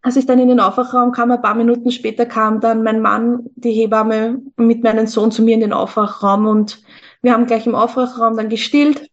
als 0.03 0.17
ich 0.17 0.27
dann 0.27 0.41
in 0.41 0.49
den 0.49 0.61
Aufwachraum 0.61 1.13
kam, 1.13 1.31
ein 1.31 1.41
paar 1.41 1.55
Minuten 1.55 1.91
später 1.93 2.27
kam 2.27 2.61
dann 2.61 2.83
mein 2.83 3.01
Mann, 3.01 3.47
die 3.55 3.73
Hebamme, 3.73 4.43
mit 4.57 4.83
meinem 4.83 5.07
Sohn 5.07 5.31
zu 5.31 5.43
mir 5.43 5.55
in 5.55 5.61
den 5.61 5.73
Aufwachraum 5.73 6.47
und 6.47 6.83
wir 7.23 7.33
haben 7.33 7.47
gleich 7.47 7.67
im 7.67 7.75
Aufwachraum 7.75 8.37
dann 8.37 8.49
gestillt 8.49 9.09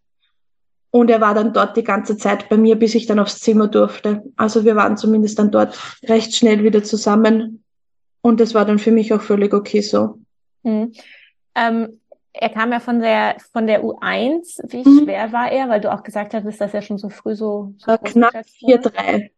und 0.96 1.10
er 1.10 1.22
war 1.22 1.34
dann 1.34 1.54
dort 1.54 1.76
die 1.76 1.84
ganze 1.84 2.18
Zeit 2.18 2.50
bei 2.50 2.56
mir, 2.56 2.76
bis 2.76 2.94
ich 2.94 3.08
dann 3.08 3.18
aufs 3.18 3.40
Zimmer 3.40 3.68
durfte. 3.68 4.22
Also 4.38 4.64
wir 4.64 4.76
waren 4.76 4.96
zumindest 4.96 5.40
dann 5.40 5.50
dort 5.50 5.76
recht 6.04 6.36
schnell 6.36 6.64
wieder 6.64 6.84
zusammen. 6.84 7.64
Und 8.22 8.40
das 8.40 8.54
war 8.54 8.64
dann 8.64 8.78
für 8.78 8.92
mich 8.92 9.12
auch 9.12 9.22
völlig 9.22 9.56
okay 9.56 9.82
so. 9.82 10.20
Mhm. 10.62 10.94
Ähm, 11.56 12.00
er 12.32 12.50
kam 12.50 12.72
ja 12.72 12.80
von 12.80 13.00
der, 13.00 13.38
von 13.52 13.66
der 13.66 13.84
U1. 13.84 14.72
Wie 14.72 14.88
mhm. 14.88 15.04
schwer 15.04 15.32
war 15.32 15.52
er? 15.52 15.68
Weil 15.68 15.82
du 15.82 15.92
auch 15.92 16.04
gesagt 16.04 16.36
hattest, 16.36 16.62
dass 16.62 16.76
er 16.76 16.84
schon 16.84 17.00
so 17.00 17.10
früh 17.10 17.34
so, 17.34 17.74
so 17.80 17.92
äh, 17.92 17.98
Knapp 17.98 18.36
4,3. 18.36 19.32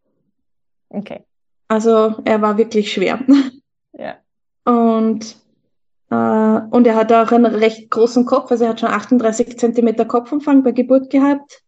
Okay. 0.90 1.24
Also 1.70 2.16
er 2.26 2.42
war 2.42 2.58
wirklich 2.58 2.92
schwer. 2.92 3.20
Ja. 3.98 4.18
Und 4.66 5.38
und 6.72 6.88
er 6.88 6.96
hat 6.96 7.12
auch 7.12 7.32
einen 7.32 7.46
recht 7.46 7.90
großen 7.90 8.26
Kopf, 8.26 8.52
also 8.52 8.64
er 8.64 8.72
hat 8.72 8.80
schon 8.80 8.90
38 8.90 9.58
Zentimeter 9.58 10.06
Kopfumfang 10.06 10.64
bei 10.64 10.72
Geburt 10.72 11.10
gehabt. 11.10 11.62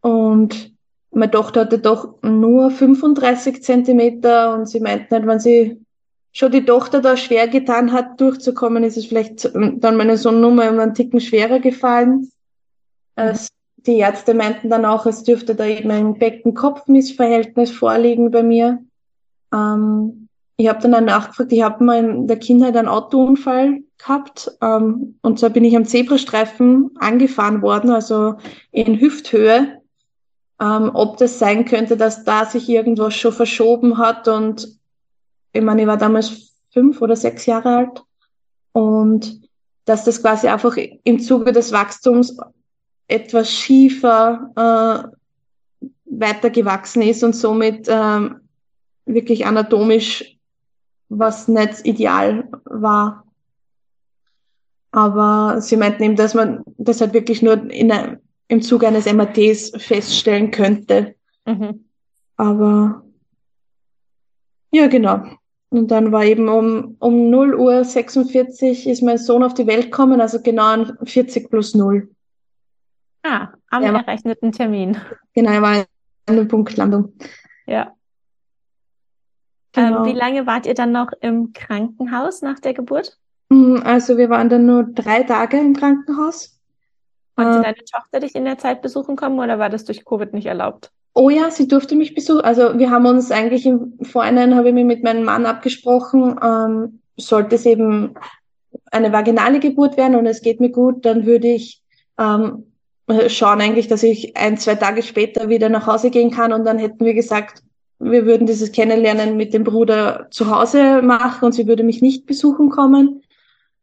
Und 0.00 0.72
meine 1.10 1.30
Tochter 1.30 1.62
hatte 1.62 1.78
doch 1.78 2.22
nur 2.22 2.70
35 2.70 3.62
Zentimeter 3.62 4.54
und 4.54 4.66
sie 4.66 4.80
meinten 4.80 5.14
halt, 5.14 5.26
wenn 5.26 5.40
sie 5.40 5.80
schon 6.32 6.52
die 6.52 6.64
Tochter 6.64 7.00
da 7.00 7.16
schwer 7.16 7.48
getan 7.48 7.92
hat, 7.92 8.20
durchzukommen, 8.20 8.84
ist 8.84 8.96
es 8.96 9.06
vielleicht 9.06 9.44
dann 9.54 9.96
meine 9.96 10.16
Sohn 10.16 10.40
nur 10.40 10.50
mal 10.50 10.68
einen 10.68 10.94
Ticken 10.94 11.20
schwerer 11.20 11.60
gefallen. 11.60 12.30
Mhm. 13.16 13.36
die 13.76 13.98
Ärzte 13.98 14.32
meinten 14.32 14.70
dann 14.70 14.86
auch, 14.86 15.04
es 15.04 15.22
dürfte 15.22 15.54
da 15.54 15.66
eben 15.66 15.90
ein 15.90 16.18
Becken-Kopf-Missverhältnis 16.18 17.70
vorliegen 17.70 18.30
bei 18.30 18.42
mir. 18.42 18.82
Ähm, 19.52 20.21
ich 20.62 20.68
habe 20.68 20.80
dann 20.80 20.94
auch 20.94 21.00
nachgefragt, 21.00 21.52
ich 21.52 21.62
habe 21.62 21.82
mal 21.82 21.98
in 21.98 22.28
der 22.28 22.38
Kindheit 22.38 22.76
einen 22.76 22.86
Autounfall 22.86 23.80
gehabt 23.98 24.56
ähm, 24.60 25.18
und 25.20 25.40
zwar 25.40 25.50
bin 25.50 25.64
ich 25.64 25.76
am 25.76 25.84
Zebrastreifen 25.84 26.92
angefahren 27.00 27.62
worden, 27.62 27.90
also 27.90 28.36
in 28.70 29.00
Hüfthöhe, 29.00 29.80
ähm, 30.60 30.90
ob 30.94 31.16
das 31.16 31.40
sein 31.40 31.64
könnte, 31.64 31.96
dass 31.96 32.22
da 32.22 32.46
sich 32.46 32.68
irgendwas 32.68 33.14
schon 33.14 33.32
verschoben 33.32 33.98
hat 33.98 34.28
und 34.28 34.68
ich 35.52 35.62
meine, 35.62 35.82
ich 35.82 35.88
war 35.88 35.96
damals 35.96 36.54
fünf 36.70 37.02
oder 37.02 37.16
sechs 37.16 37.46
Jahre 37.46 37.76
alt 37.76 38.02
und 38.70 39.40
dass 39.84 40.04
das 40.04 40.22
quasi 40.22 40.46
einfach 40.46 40.76
im 40.76 41.18
Zuge 41.18 41.50
des 41.50 41.72
Wachstums 41.72 42.36
etwas 43.08 43.50
schiefer 43.50 45.12
äh, 45.82 45.86
weitergewachsen 46.04 47.02
ist 47.02 47.24
und 47.24 47.34
somit 47.34 47.88
ähm, 47.88 48.36
wirklich 49.06 49.44
anatomisch 49.44 50.31
was 51.18 51.48
nicht 51.48 51.84
ideal 51.84 52.48
war. 52.64 53.24
Aber 54.90 55.60
sie 55.60 55.76
meinten 55.76 56.02
eben, 56.02 56.16
dass 56.16 56.34
man 56.34 56.62
das 56.76 57.00
halt 57.00 57.14
wirklich 57.14 57.42
nur 57.42 57.70
in 57.70 58.18
im 58.48 58.60
Zuge 58.60 58.86
eines 58.86 59.10
MRTs 59.10 59.72
feststellen 59.82 60.50
könnte. 60.50 61.14
Mhm. 61.46 61.86
Aber 62.36 63.02
ja, 64.70 64.88
genau. 64.88 65.24
Und 65.70 65.90
dann 65.90 66.12
war 66.12 66.24
eben 66.24 66.48
um, 66.48 66.96
um 66.98 67.30
0 67.30 67.54
Uhr 67.54 67.84
46 67.84 68.86
ist 68.86 69.02
mein 69.02 69.16
Sohn 69.16 69.42
auf 69.42 69.54
die 69.54 69.66
Welt 69.66 69.84
gekommen, 69.84 70.20
also 70.20 70.42
genau 70.42 70.64
an 70.64 70.98
40 71.02 71.48
plus 71.48 71.74
0. 71.74 72.10
Ah, 73.22 73.48
am 73.70 73.82
er 73.82 73.94
errechneten 73.94 74.52
Termin. 74.52 74.98
Genau, 75.32 75.50
er 75.50 75.62
war 75.62 75.84
eine 76.26 76.44
Punktlandung. 76.44 77.14
Ja. 77.66 77.94
Genau. 79.72 79.98
Ähm, 79.98 80.04
wie 80.04 80.18
lange 80.18 80.46
wart 80.46 80.66
ihr 80.66 80.74
dann 80.74 80.92
noch 80.92 81.12
im 81.20 81.52
Krankenhaus 81.52 82.42
nach 82.42 82.60
der 82.60 82.74
Geburt? 82.74 83.18
Mm, 83.48 83.76
also 83.84 84.16
wir 84.16 84.30
waren 84.30 84.48
dann 84.48 84.66
nur 84.66 84.84
drei 84.84 85.22
Tage 85.22 85.58
im 85.58 85.74
Krankenhaus. 85.74 86.58
Konnte 87.36 87.60
äh, 87.60 87.62
deine 87.62 87.84
Tochter 87.90 88.20
dich 88.20 88.34
in 88.34 88.44
der 88.44 88.58
Zeit 88.58 88.82
besuchen 88.82 89.16
kommen 89.16 89.38
oder 89.38 89.58
war 89.58 89.70
das 89.70 89.84
durch 89.84 90.04
Covid 90.04 90.34
nicht 90.34 90.46
erlaubt? 90.46 90.90
Oh 91.14 91.30
ja, 91.30 91.50
sie 91.50 91.68
durfte 91.68 91.94
mich 91.94 92.14
besuchen. 92.14 92.42
Also 92.42 92.78
wir 92.78 92.90
haben 92.90 93.06
uns 93.06 93.30
eigentlich 93.30 93.66
im 93.66 93.98
Vorhinein, 94.02 94.54
habe 94.54 94.68
ich 94.68 94.74
mir 94.74 94.84
mit 94.84 95.02
meinem 95.02 95.24
Mann 95.24 95.46
abgesprochen, 95.46 96.38
ähm, 96.42 97.00
sollte 97.16 97.56
es 97.56 97.66
eben 97.66 98.14
eine 98.90 99.12
vaginale 99.12 99.60
Geburt 99.60 99.96
werden 99.96 100.16
und 100.16 100.26
es 100.26 100.42
geht 100.42 100.60
mir 100.60 100.70
gut, 100.70 101.04
dann 101.04 101.26
würde 101.26 101.48
ich 101.48 101.82
ähm, 102.18 102.64
schauen 103.28 103.60
eigentlich, 103.60 103.88
dass 103.88 104.02
ich 104.02 104.36
ein, 104.36 104.56
zwei 104.56 104.74
Tage 104.74 105.02
später 105.02 105.48
wieder 105.48 105.68
nach 105.68 105.86
Hause 105.86 106.10
gehen 106.10 106.30
kann 106.30 106.52
und 106.52 106.64
dann 106.64 106.78
hätten 106.78 107.04
wir 107.04 107.14
gesagt, 107.14 107.62
wir 108.02 108.26
würden 108.26 108.46
dieses 108.46 108.72
Kennenlernen 108.72 109.36
mit 109.36 109.54
dem 109.54 109.64
Bruder 109.64 110.26
zu 110.30 110.50
Hause 110.50 111.02
machen 111.02 111.44
und 111.44 111.52
sie 111.52 111.68
würde 111.68 111.84
mich 111.84 112.02
nicht 112.02 112.26
besuchen 112.26 112.68
kommen. 112.68 113.22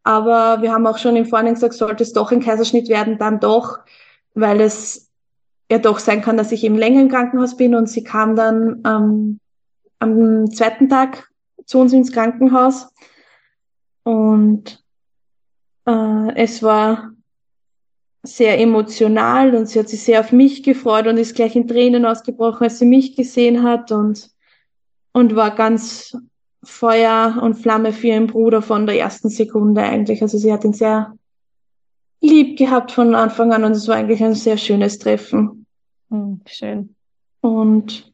Aber 0.04 0.62
wir 0.62 0.74
haben 0.74 0.88
auch 0.88 0.98
schon 0.98 1.16
im 1.16 1.26
Vorhinein 1.26 1.54
gesagt, 1.54 1.74
sollte 1.74 2.04
es 2.04 2.14
doch 2.14 2.32
ein 2.32 2.42
Kaiserschnitt 2.42 2.90
werden, 2.90 3.18
dann 3.18 3.40
doch, 3.40 3.80
weil 4.34 4.60
es 4.60 5.10
ja 5.72 5.78
doch 5.78 6.00
sein 6.00 6.22
kann, 6.22 6.36
dass 6.36 6.52
ich 6.52 6.64
eben 6.64 6.78
länger 6.78 7.02
im 7.02 7.10
Krankenhaus 7.10 7.56
bin 7.56 7.76
und 7.76 7.88
sie 7.88 8.04
kam 8.04 8.36
dann 8.36 8.82
ähm, 8.86 9.40
am 10.00 10.52
zweiten 10.52 10.90
Tag 10.90 11.30
zu 11.66 11.80
uns 11.80 11.94
ins 11.94 12.12
Krankenhaus 12.12 12.90
und 14.04 14.84
äh, 15.86 16.36
es 16.36 16.64
war 16.64 17.12
sehr 18.24 18.60
emotional 18.60 19.56
und 19.56 19.68
sie 19.68 19.80
hat 19.80 19.90
sich 19.90 20.04
sehr 20.04 20.20
auf 20.20 20.32
mich 20.32 20.64
gefreut 20.64 21.08
und 21.08 21.18
ist 21.18 21.36
gleich 21.36 21.56
in 21.56 21.68
Tränen 21.68 22.06
ausgebrochen, 22.06 22.64
als 22.64 22.80
sie 22.80 22.86
mich 22.86 23.16
gesehen 23.16 23.64
hat 23.64 23.92
und, 23.92 24.30
und 25.14 25.36
war 25.36 25.56
ganz 25.56 26.18
Feuer 26.64 27.40
und 27.42 27.56
Flamme 27.56 27.94
für 27.94 28.08
ihren 28.08 28.28
Bruder 28.28 28.62
von 28.62 28.86
der 28.86 29.00
ersten 29.00 29.30
Sekunde 29.30 29.82
eigentlich. 29.82 30.22
Also 30.22 30.38
sie 30.38 30.52
hat 30.52 30.66
ihn 30.66 30.74
sehr 30.74 31.14
lieb 32.22 32.58
gehabt 32.58 32.92
von 32.92 33.16
Anfang 33.16 33.54
an 33.54 33.64
und 33.64 33.72
es 33.72 33.88
war 33.88 33.96
eigentlich 33.96 34.24
ein 34.24 34.36
sehr 34.36 34.58
schönes 34.58 35.00
Treffen. 35.00 35.66
Hm, 36.10 36.42
schön. 36.46 36.96
Und 37.42 38.12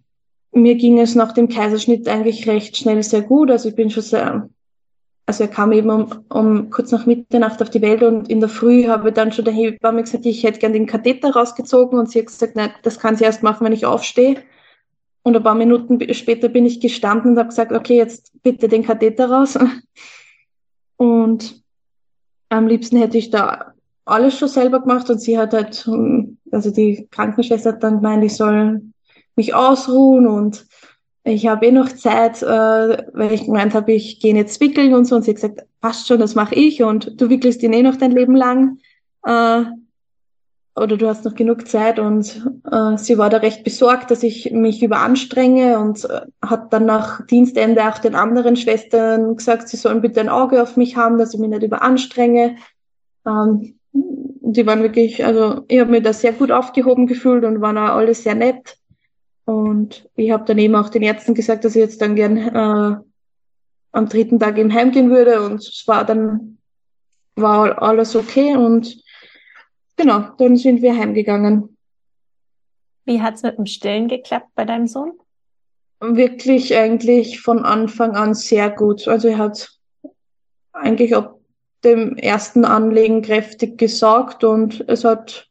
mir 0.52 0.76
ging 0.76 1.00
es 1.00 1.16
nach 1.16 1.32
dem 1.32 1.50
Kaiserschnitt 1.50 2.08
eigentlich 2.08 2.48
recht 2.48 2.78
schnell 2.78 3.02
sehr 3.02 3.24
gut. 3.24 3.50
Also 3.50 3.70
ich 3.70 3.76
bin 3.76 3.90
schon 3.90 4.04
sehr 4.04 4.50
also 5.26 5.44
er 5.44 5.50
kam 5.50 5.72
eben 5.72 5.90
um, 5.90 6.26
um 6.30 6.70
kurz 6.70 6.92
nach 6.92 7.06
Mitternacht 7.06 7.62
auf 7.62 7.70
die 7.70 7.82
Welt 7.82 8.04
und 8.04 8.30
in 8.30 8.40
der 8.40 8.50
Früh 8.50 8.88
habe 8.88 9.10
ich 9.10 9.16
dann 9.16 9.32
schon 9.32 9.46
der 9.46 9.54
Hebamme 9.54 10.04
gesagt, 10.04 10.26
ich 10.26 10.44
hätte 10.44 10.60
gern 10.60 10.74
den 10.74 10.86
Katheter 10.86 11.32
rausgezogen 11.32 11.98
und 11.98 12.10
sie 12.10 12.20
hat 12.20 12.28
gesagt, 12.28 12.56
nein, 12.56 12.72
das 12.84 13.00
kann 13.00 13.16
sie 13.16 13.24
erst 13.24 13.42
machen, 13.42 13.66
wenn 13.66 13.74
ich 13.74 13.86
aufstehe. 13.86 14.44
Und 15.24 15.36
ein 15.36 15.42
paar 15.42 15.56
Minuten 15.56 16.14
später 16.14 16.50
bin 16.50 16.68
ich 16.68 16.80
gestanden 16.80 17.32
und 17.32 17.40
habe 17.40 17.50
gesagt, 17.50 17.72
okay, 17.72 17.98
jetzt 17.98 18.32
bitte 18.44 18.68
den 18.68 18.84
Katheter 18.84 19.30
raus. 19.30 19.58
Und 20.98 21.62
am 22.48 22.68
liebsten 22.68 22.96
hätte 22.96 23.18
ich 23.18 23.32
da 23.32 23.74
alles 24.06 24.38
schon 24.38 24.48
selber 24.48 24.80
gemacht 24.80 25.10
und 25.10 25.20
sie 25.20 25.38
hat 25.38 25.54
halt, 25.54 25.90
also 26.52 26.72
die 26.72 27.08
Krankenschwester 27.12 27.74
hat 27.74 27.84
dann 27.84 27.98
gemeint, 27.98 28.24
ich 28.24 28.36
soll 28.36 28.82
mich 29.36 29.54
ausruhen 29.54 30.26
und 30.28 30.66
ich 31.28 31.48
habe 31.48 31.66
eh 31.66 31.72
noch 31.72 31.90
Zeit, 31.90 32.44
äh, 32.44 32.46
weil 33.14 33.34
ich 33.34 33.46
gemeint 33.46 33.74
habe, 33.74 33.92
ich 33.94 34.20
gehe 34.20 34.36
jetzt 34.36 34.62
wickeln 34.62 34.94
und 34.94 35.06
so. 35.06 35.16
Und 35.16 35.24
sie 35.24 35.32
hat 35.32 35.36
gesagt, 35.36 35.66
passt 35.82 36.08
schon, 36.08 36.20
das 36.20 36.36
mache 36.36 36.54
ich 36.54 36.84
und 36.84 37.20
du 37.20 37.30
wickelst 37.30 37.64
ihn 37.64 37.74
eh 37.74 37.82
noch 37.82 37.96
dein 37.96 38.12
Leben 38.12 38.36
lang. 38.36 38.78
Äh, 39.26 39.64
oder 40.76 40.98
du 40.98 41.08
hast 41.08 41.26
noch 41.26 41.34
genug 41.34 41.68
Zeit. 41.68 41.98
Und 41.98 42.46
äh, 42.72 42.98
sie 42.98 43.18
war 43.18 43.32
da 43.32 43.38
recht 43.38 43.64
besorgt, 43.64 44.12
dass 44.12 44.22
ich 44.22 44.52
mich 44.52 44.84
überanstrenge 44.84 45.80
und 45.80 46.06
äh, 46.06 46.22
hat 46.44 46.72
dann 46.72 46.86
nach 46.86 47.26
Dienstende 47.26 47.90
auch 47.90 47.98
den 47.98 48.14
anderen 48.14 48.56
Schwestern 48.56 49.36
gesagt, 49.36 49.68
sie 49.68 49.78
sollen 49.78 50.02
bitte 50.02 50.20
ein 50.20 50.30
Auge 50.30 50.62
auf 50.62 50.78
mich 50.78 50.96
haben, 50.96 51.18
dass 51.18 51.34
ich 51.34 51.40
mich 51.40 51.50
nicht 51.50 51.64
überanstrenge. 51.64 52.58
Ähm, 53.26 53.80
die 53.94 54.68
waren 54.68 54.84
wirklich, 54.84 55.26
also 55.26 55.64
ich 55.70 55.80
habe 55.80 55.90
mich 55.90 56.04
da 56.04 56.14
sehr 56.14 56.34
gut 56.34 56.52
aufgehoben 56.52 57.08
gefühlt 57.08 57.46
und 57.46 57.62
waren 57.62 57.80
auch 57.80 57.96
alle 57.96 58.14
sehr 58.14 58.36
nett. 58.36 58.78
Und 59.46 60.10
ich 60.16 60.32
habe 60.32 60.46
dann 60.46 60.58
eben 60.58 60.76
auch 60.76 60.90
den 60.90 61.04
Ärzten 61.04 61.36
gesagt, 61.36 61.64
dass 61.64 61.76
ich 61.76 61.82
jetzt 61.82 62.02
dann 62.02 62.16
gern 62.16 62.38
äh, 62.38 62.98
am 63.92 64.10
dritten 64.10 64.40
Tag 64.40 64.58
eben 64.58 64.74
heimgehen 64.74 65.12
würde. 65.12 65.44
Und 65.44 65.60
es 65.60 65.84
war 65.88 66.04
dann, 66.04 66.58
war 67.36 67.82
alles 67.82 68.16
okay. 68.16 68.56
Und 68.56 69.02
genau, 69.96 70.32
dann 70.38 70.58
sind 70.58 70.82
wir 70.82 70.98
heimgegangen. 70.98 71.78
Wie 73.06 73.22
hat's 73.22 73.44
mit 73.44 73.58
dem 73.58 73.68
Stillen 73.68 74.08
geklappt 74.08 74.50
bei 74.56 74.66
deinem 74.66 74.88
Sohn? 74.88 75.14
Wirklich 76.00 76.76
eigentlich 76.76 77.40
von 77.40 77.64
Anfang 77.64 78.16
an 78.16 78.34
sehr 78.34 78.70
gut. 78.72 79.08
Also 79.08 79.28
er 79.28 79.38
hat 79.38 79.70
eigentlich 80.74 81.16
ab 81.16 81.40
dem 81.84 82.18
ersten 82.18 82.66
Anlegen 82.66 83.22
kräftig 83.22 83.78
gesaugt 83.78 84.44
und 84.44 84.84
es 84.90 85.04
hat 85.04 85.48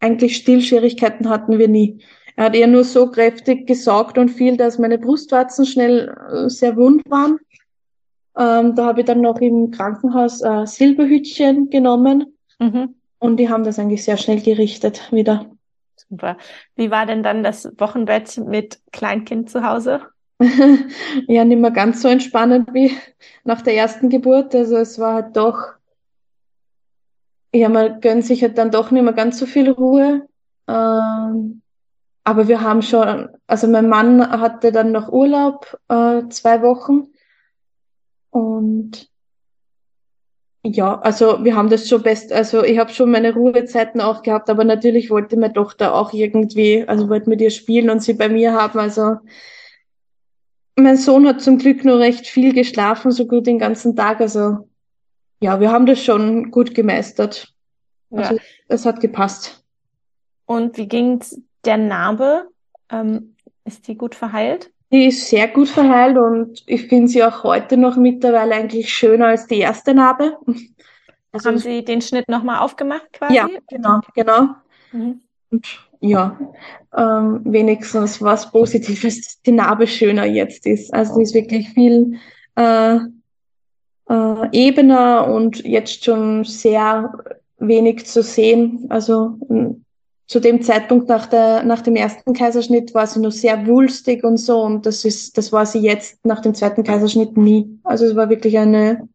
eigentlich 0.00 0.36
Stillschwierigkeiten 0.36 1.28
hatten 1.28 1.58
wir 1.58 1.68
nie. 1.68 2.04
Er 2.38 2.44
hat 2.44 2.54
eher 2.54 2.68
nur 2.68 2.84
so 2.84 3.10
kräftig 3.10 3.66
gesaugt 3.66 4.16
und 4.16 4.28
viel, 4.28 4.56
dass 4.56 4.78
meine 4.78 4.96
Brustwarzen 4.96 5.66
schnell 5.66 6.16
äh, 6.30 6.48
sehr 6.48 6.76
wund 6.76 7.02
waren. 7.10 7.40
Ähm, 8.36 8.76
da 8.76 8.86
habe 8.86 9.00
ich 9.00 9.06
dann 9.06 9.22
noch 9.22 9.40
im 9.40 9.72
Krankenhaus 9.72 10.40
äh, 10.42 10.64
Silberhütchen 10.64 11.68
genommen 11.68 12.38
mhm. 12.60 12.94
und 13.18 13.38
die 13.38 13.48
haben 13.48 13.64
das 13.64 13.80
eigentlich 13.80 14.04
sehr 14.04 14.16
schnell 14.18 14.40
gerichtet 14.40 15.10
wieder. 15.10 15.46
Super. 15.96 16.36
Wie 16.76 16.92
war 16.92 17.06
denn 17.06 17.24
dann 17.24 17.42
das 17.42 17.72
Wochenbett 17.76 18.38
mit 18.38 18.78
Kleinkind 18.92 19.50
zu 19.50 19.64
Hause? 19.64 20.02
ja, 21.26 21.44
nicht 21.44 21.58
mehr 21.58 21.72
ganz 21.72 22.02
so 22.02 22.06
entspannend 22.06 22.72
wie 22.72 22.96
nach 23.42 23.62
der 23.62 23.74
ersten 23.74 24.10
Geburt. 24.10 24.54
Also 24.54 24.76
es 24.76 25.00
war 25.00 25.14
halt 25.14 25.36
doch, 25.36 25.58
ja, 27.52 27.68
man 27.68 28.00
gönnt 28.00 28.24
sich 28.24 28.42
halt 28.42 28.58
dann 28.58 28.70
doch 28.70 28.92
nicht 28.92 29.02
mehr 29.02 29.12
ganz 29.12 29.40
so 29.40 29.46
viel 29.46 29.68
Ruhe. 29.68 30.28
Ähm, 30.68 31.62
aber 32.28 32.46
wir 32.46 32.60
haben 32.60 32.82
schon, 32.82 33.30
also 33.46 33.66
mein 33.68 33.88
Mann 33.88 34.20
hatte 34.20 34.70
dann 34.70 34.92
noch 34.92 35.08
Urlaub, 35.08 35.78
äh, 35.88 36.28
zwei 36.28 36.60
Wochen. 36.60 37.06
Und 38.28 39.08
ja, 40.62 41.00
also 41.00 41.42
wir 41.42 41.56
haben 41.56 41.70
das 41.70 41.88
schon 41.88 42.02
best, 42.02 42.30
also 42.30 42.62
ich 42.62 42.78
habe 42.78 42.92
schon 42.92 43.10
meine 43.10 43.32
Ruhezeiten 43.32 44.02
auch 44.02 44.20
gehabt, 44.20 44.50
aber 44.50 44.64
natürlich 44.64 45.08
wollte 45.08 45.38
meine 45.38 45.54
Tochter 45.54 45.94
auch 45.94 46.12
irgendwie, 46.12 46.86
also 46.86 47.08
wollte 47.08 47.30
mit 47.30 47.40
ihr 47.40 47.50
spielen 47.50 47.88
und 47.88 48.02
sie 48.02 48.12
bei 48.12 48.28
mir 48.28 48.52
haben. 48.52 48.78
Also 48.78 49.16
mein 50.76 50.98
Sohn 50.98 51.26
hat 51.26 51.40
zum 51.40 51.56
Glück 51.56 51.82
nur 51.82 51.98
recht 51.98 52.26
viel 52.26 52.52
geschlafen, 52.52 53.10
so 53.10 53.26
gut 53.26 53.46
den 53.46 53.58
ganzen 53.58 53.96
Tag. 53.96 54.20
Also 54.20 54.68
ja, 55.40 55.60
wir 55.60 55.72
haben 55.72 55.86
das 55.86 56.04
schon 56.04 56.50
gut 56.50 56.74
gemeistert. 56.74 57.54
Also 58.10 58.34
ja. 58.34 58.40
es 58.68 58.84
hat 58.84 59.00
gepasst. 59.00 59.64
Und 60.44 60.76
wie 60.76 60.88
ging's 60.88 61.40
der 61.64 61.76
Narbe, 61.76 62.48
ähm, 62.90 63.34
ist 63.64 63.86
die 63.88 63.96
gut 63.96 64.14
verheilt? 64.14 64.70
Die 64.90 65.06
ist 65.06 65.28
sehr 65.28 65.48
gut 65.48 65.68
verheilt 65.68 66.16
und 66.16 66.62
ich 66.66 66.86
finde 66.86 67.08
sie 67.08 67.22
auch 67.22 67.44
heute 67.44 67.76
noch 67.76 67.96
mittlerweile 67.96 68.54
eigentlich 68.54 68.92
schöner 68.92 69.26
als 69.26 69.46
die 69.46 69.58
erste 69.58 69.94
Narbe. 69.94 70.36
Also 71.30 71.50
Haben 71.50 71.58
Sie 71.58 71.84
den 71.84 72.00
Schnitt 72.00 72.26
nochmal 72.26 72.60
aufgemacht 72.60 73.12
quasi? 73.12 73.34
Ja, 73.34 73.48
genau, 73.68 74.00
genau. 74.14 74.48
Mhm. 74.92 75.20
Und 75.50 75.88
ja, 76.00 76.38
ähm, 76.96 77.42
wenigstens 77.44 78.22
was 78.22 78.50
Positives, 78.50 79.20
dass 79.20 79.42
die 79.42 79.52
Narbe 79.52 79.86
schöner 79.86 80.24
jetzt 80.24 80.66
ist. 80.66 80.92
Also 80.92 81.16
die 81.16 81.24
ist 81.24 81.34
wirklich 81.34 81.68
viel 81.68 82.18
äh, 82.56 82.96
äh, 84.08 84.48
ebener 84.52 85.26
und 85.26 85.64
jetzt 85.64 86.04
schon 86.04 86.44
sehr 86.44 87.12
wenig 87.58 88.06
zu 88.06 88.22
sehen. 88.22 88.86
Also 88.88 89.38
zu 90.28 90.40
dem 90.40 90.60
Zeitpunkt 90.62 91.08
nach, 91.08 91.26
der, 91.26 91.62
nach 91.64 91.80
dem 91.80 91.96
ersten 91.96 92.34
Kaiserschnitt 92.34 92.94
war 92.94 93.06
sie 93.06 93.18
noch 93.18 93.32
sehr 93.32 93.66
wulstig 93.66 94.24
und 94.24 94.36
so 94.36 94.60
und 94.60 94.84
das 94.84 95.06
ist, 95.06 95.38
das 95.38 95.52
war 95.52 95.64
sie 95.64 95.80
jetzt 95.80 96.24
nach 96.24 96.40
dem 96.40 96.54
zweiten 96.54 96.84
Kaiserschnitt 96.84 97.38
nie. 97.38 97.80
Also 97.82 98.04
es 98.04 98.14
war 98.14 98.28
wirklich 98.28 98.58
eine, 98.58 99.08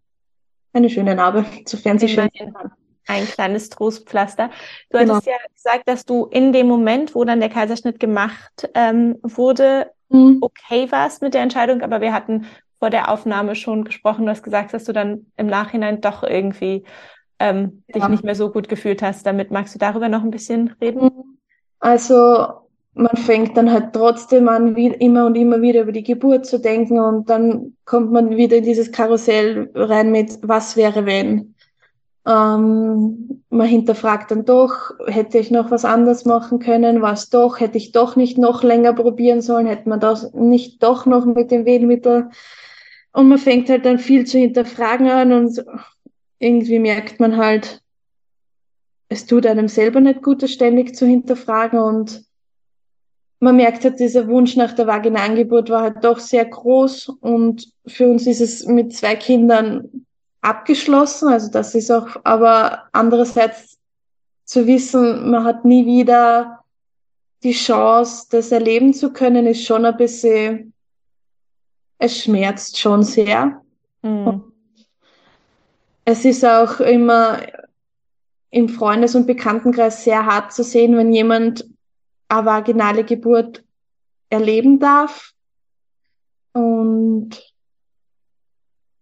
eine 0.74 0.90
schöne 0.90 1.14
Narbe, 1.14 1.46
sofern 1.66 2.00
sie 2.00 2.10
schön 2.10 2.30
kann. 2.32 2.72
Ein 3.06 3.26
kleines 3.26 3.70
Trostpflaster. 3.70 4.50
Du 4.90 4.98
genau. 4.98 5.16
hattest 5.16 5.28
ja 5.28 5.34
gesagt, 5.54 5.88
dass 5.88 6.06
du 6.06 6.26
in 6.26 6.52
dem 6.52 6.68
Moment, 6.68 7.14
wo 7.14 7.24
dann 7.26 7.42
der 7.42 7.50
Kaiserschnitt 7.50 8.00
gemacht 8.00 8.70
ähm, 8.74 9.18
wurde, 9.22 9.92
mhm. 10.10 10.40
okay 10.42 10.92
warst 10.92 11.22
mit 11.22 11.36
der 11.36 11.42
Entscheidung, 11.42 11.84
aber 11.84 12.02
wir 12.02 12.12
hatten 12.12 12.48
vor 12.80 12.90
der 12.90 13.12
Aufnahme 13.12 13.56
schon 13.56 13.84
gesprochen, 13.84 14.26
du 14.26 14.32
hast 14.32 14.44
gesagt, 14.44 14.74
dass 14.74 14.86
du 14.86 14.94
dann 14.94 15.28
im 15.38 15.46
Nachhinein 15.46 16.02
doch 16.02 16.24
irgendwie 16.24 16.86
ähm, 17.40 17.84
ja. 17.88 18.00
dich 18.00 18.08
nicht 18.10 18.24
mehr 18.24 18.36
so 18.36 18.50
gut 18.50 18.70
gefühlt 18.70 19.02
hast. 19.02 19.26
Damit 19.26 19.52
magst 19.52 19.76
du 19.76 19.80
darüber 19.80 20.10
noch 20.10 20.24
ein 20.24 20.32
bisschen 20.32 20.76
reden? 20.82 21.10
Also 21.80 22.48
man 22.96 23.16
fängt 23.18 23.58
dann 23.58 23.72
halt 23.72 23.94
trotzdem 23.94 24.48
an, 24.48 24.76
wie, 24.76 24.88
immer 24.88 25.26
und 25.26 25.36
immer 25.36 25.62
wieder 25.62 25.82
über 25.82 25.92
die 25.92 26.04
Geburt 26.04 26.46
zu 26.46 26.60
denken 26.60 27.00
und 27.00 27.30
dann 27.30 27.76
kommt 27.86 28.12
man 28.12 28.38
wieder 28.38 28.58
in 28.58 28.64
dieses 28.64 28.92
Karussell 28.92 29.72
rein 29.74 30.12
mit, 30.12 30.38
was 30.44 30.78
wäre 30.78 31.06
wenn? 31.06 31.56
Ähm, 32.26 33.44
man 33.50 33.68
hinterfragt 33.68 34.32
dann 34.32 34.46
doch, 34.46 34.92
hätte 35.08 35.40
ich 35.40 35.52
noch 35.52 35.72
was 35.72 35.86
anderes 35.86 36.24
machen 36.26 36.60
können, 36.60 37.02
was 37.02 37.30
doch, 37.30 37.60
hätte 37.60 37.78
ich 37.78 37.92
doch 37.92 38.16
nicht 38.16 38.38
noch 38.38 38.64
länger 38.64 38.94
probieren 38.94 39.42
sollen, 39.42 39.68
hätte 39.68 39.90
man 39.90 40.00
das 40.00 40.32
nicht 40.34 40.82
doch 40.84 41.06
noch 41.06 41.26
mit 41.26 41.52
dem 41.52 41.66
Wehenmittel 41.66 42.30
und 43.12 43.28
man 43.28 43.38
fängt 43.38 43.70
halt 43.70 43.86
dann 43.86 44.00
viel 44.00 44.26
zu 44.26 44.38
hinterfragen 44.38 45.10
an 45.10 45.34
und 45.34 45.66
irgendwie 46.44 46.80
merkt 46.80 47.20
man 47.20 47.38
halt, 47.38 47.82
es 49.10 49.26
tut 49.26 49.46
einem 49.46 49.68
selber 49.68 50.02
nicht 50.02 50.22
gut, 50.22 50.44
das 50.44 50.52
ständig 50.52 50.96
zu 50.96 51.06
hinterfragen 51.06 51.80
und 51.80 52.26
man 53.40 53.56
merkt 53.58 53.84
halt, 53.84 54.00
dieser 54.00 54.28
Wunsch 54.28 54.56
nach 54.56 54.74
der 54.74 54.88
Vaginalgeburt 54.88 55.70
war 55.70 55.82
halt 55.82 56.04
doch 56.04 56.20
sehr 56.20 56.46
groß 56.46 57.10
und 57.10 57.72
für 57.86 58.10
uns 58.10 58.26
ist 58.26 58.42
es 58.42 58.66
mit 58.66 58.94
zwei 58.96 59.16
Kindern 59.16 60.06
abgeschlossen. 60.42 61.28
Also 61.28 61.52
das 61.52 61.76
ist 61.76 61.92
auch, 61.92 62.16
aber 62.24 62.84
andererseits 62.94 63.78
zu 64.46 64.66
wissen, 64.66 65.30
man 65.30 65.44
hat 65.44 65.66
nie 65.66 65.86
wieder 65.86 66.64
die 67.44 67.52
Chance, 67.52 68.28
das 68.32 68.52
erleben 68.52 68.94
zu 68.94 69.12
können, 69.12 69.46
ist 69.46 69.66
schon 69.66 69.86
ein 69.86 69.98
bisschen, 69.98 70.74
es 71.98 72.18
schmerzt 72.18 72.80
schon 72.80 73.04
sehr. 73.04 73.62
Mhm. 74.02 74.53
Es 76.06 76.26
ist 76.26 76.44
auch 76.46 76.80
immer 76.80 77.40
im 78.50 78.70
Freundes- 78.70 79.16
und 79.16 79.26
Bekanntenkreis 79.26 80.04
sehr 80.04 80.26
hart 80.26 80.54
zu 80.54 80.64
sehen, 80.64 80.96
wenn 80.96 81.12
jemand 81.12 81.66
eine 82.28 82.46
vaginale 82.46 83.04
Geburt 83.04 83.64
erleben 84.30 84.80
darf. 84.80 85.32
Und 86.54 87.32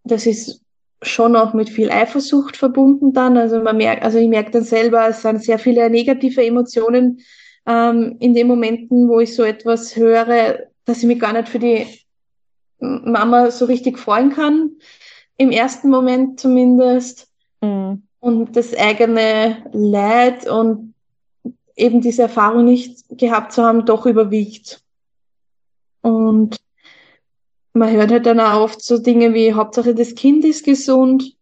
das 0.03 0.25
ist 0.25 0.61
schon 1.01 1.35
auch 1.35 1.53
mit 1.53 1.69
viel 1.69 1.91
Eifersucht 1.91 2.55
verbunden 2.55 3.13
dann. 3.13 3.37
Also 3.37 3.59
man 3.61 3.77
merkt, 3.77 4.03
also 4.03 4.19
ich 4.19 4.27
merke 4.27 4.51
dann 4.51 4.63
selber, 4.63 5.07
es 5.07 5.21
sind 5.21 5.43
sehr 5.43 5.59
viele 5.59 5.89
negative 5.89 6.45
Emotionen 6.45 7.21
ähm, 7.65 8.17
in 8.19 8.33
den 8.33 8.47
Momenten, 8.47 9.09
wo 9.09 9.19
ich 9.19 9.35
so 9.35 9.43
etwas 9.43 9.95
höre, 9.95 10.59
dass 10.85 10.99
ich 10.99 11.05
mich 11.05 11.19
gar 11.19 11.33
nicht 11.33 11.49
für 11.49 11.59
die 11.59 11.87
Mama 12.79 13.51
so 13.51 13.65
richtig 13.65 13.99
freuen 13.99 14.31
kann. 14.31 14.71
Im 15.41 15.49
ersten 15.49 15.89
Moment 15.89 16.39
zumindest. 16.39 17.27
Mhm. 17.61 18.03
Und 18.19 18.55
das 18.55 18.75
eigene 18.75 19.65
Leid 19.71 20.47
und 20.47 20.93
eben 21.75 21.99
diese 21.99 22.21
Erfahrung 22.21 22.65
nicht 22.65 23.03
gehabt 23.09 23.51
zu 23.51 23.63
haben, 23.63 23.87
doch 23.87 24.05
überwiegt. 24.05 24.83
Und 26.01 26.57
man 27.73 27.91
hört 27.91 28.11
halt 28.11 28.27
dann 28.27 28.39
auch 28.39 28.61
oft 28.61 28.83
so 28.83 28.99
Dinge 28.99 29.33
wie 29.33 29.55
Hauptsache 29.55 29.95
das 29.95 30.13
Kind 30.13 30.45
ist 30.45 30.63
gesund. 30.63 31.35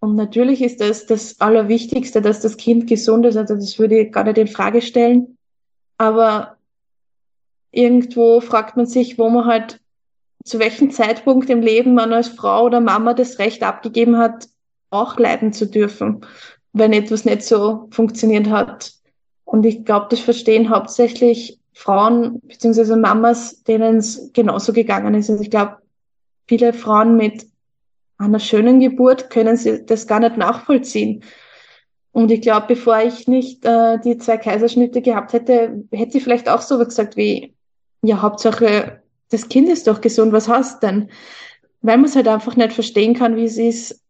Und 0.00 0.16
natürlich 0.16 0.60
ist 0.60 0.82
das 0.82 1.06
das 1.06 1.40
Allerwichtigste, 1.40 2.20
dass 2.20 2.40
das 2.40 2.58
Kind 2.58 2.86
gesund 2.86 3.24
ist. 3.24 3.38
Also 3.38 3.54
das 3.54 3.78
würde 3.78 4.00
ich 4.00 4.12
gar 4.12 4.24
nicht 4.24 4.36
in 4.36 4.48
Frage 4.48 4.82
stellen. 4.82 5.38
Aber 5.96 6.58
irgendwo 7.70 8.42
fragt 8.42 8.76
man 8.76 8.84
sich, 8.84 9.18
wo 9.18 9.30
man 9.30 9.46
halt 9.46 9.80
zu 10.46 10.60
welchem 10.60 10.90
Zeitpunkt 10.90 11.50
im 11.50 11.60
Leben 11.60 11.94
man 11.94 12.12
als 12.12 12.28
Frau 12.28 12.64
oder 12.64 12.80
Mama 12.80 13.14
das 13.14 13.38
Recht 13.38 13.62
abgegeben 13.62 14.16
hat, 14.16 14.46
auch 14.90 15.18
leiden 15.18 15.52
zu 15.52 15.66
dürfen, 15.66 16.24
wenn 16.72 16.92
etwas 16.92 17.24
nicht 17.24 17.42
so 17.42 17.88
funktioniert 17.90 18.48
hat. 18.48 18.92
Und 19.44 19.66
ich 19.66 19.84
glaube, 19.84 20.06
das 20.10 20.20
verstehen 20.20 20.70
hauptsächlich 20.70 21.58
Frauen 21.72 22.40
beziehungsweise 22.42 22.96
Mamas, 22.96 23.64
denen 23.64 23.96
es 23.96 24.30
genauso 24.32 24.72
gegangen 24.72 25.14
ist. 25.14 25.28
Also 25.28 25.42
ich 25.42 25.50
glaube, 25.50 25.78
viele 26.46 26.72
Frauen 26.72 27.16
mit 27.16 27.46
einer 28.16 28.38
schönen 28.38 28.80
Geburt 28.80 29.30
können 29.30 29.56
sie 29.56 29.84
das 29.84 30.06
gar 30.06 30.20
nicht 30.20 30.36
nachvollziehen. 30.36 31.22
Und 32.12 32.30
ich 32.30 32.40
glaube, 32.40 32.68
bevor 32.68 33.00
ich 33.00 33.28
nicht 33.28 33.64
äh, 33.64 33.98
die 33.98 34.16
zwei 34.16 34.38
Kaiserschnitte 34.38 35.02
gehabt 35.02 35.32
hätte, 35.32 35.84
hätte 35.92 36.16
ich 36.16 36.24
vielleicht 36.24 36.48
auch 36.48 36.62
so 36.62 36.78
gesagt 36.78 37.16
wie, 37.16 37.54
ja, 38.02 38.22
Hauptsache, 38.22 39.02
das 39.30 39.48
Kind 39.48 39.68
ist 39.68 39.86
doch 39.86 40.00
gesund, 40.00 40.32
was 40.32 40.48
hast 40.48 40.82
denn? 40.82 41.10
Weil 41.82 41.98
man 41.98 42.06
es 42.06 42.16
halt 42.16 42.28
einfach 42.28 42.56
nicht 42.56 42.72
verstehen 42.72 43.14
kann, 43.14 43.36
wie 43.36 43.44
es 43.44 43.58
ist, 43.58 44.00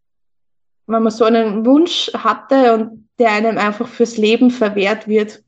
wenn 0.86 1.02
man 1.02 1.12
so 1.12 1.24
einen 1.24 1.64
Wunsch 1.66 2.10
hatte 2.14 2.74
und 2.74 3.08
der 3.18 3.30
einem 3.32 3.58
einfach 3.58 3.88
fürs 3.88 4.16
Leben 4.16 4.50
verwehrt 4.50 5.08
wird. 5.08 5.42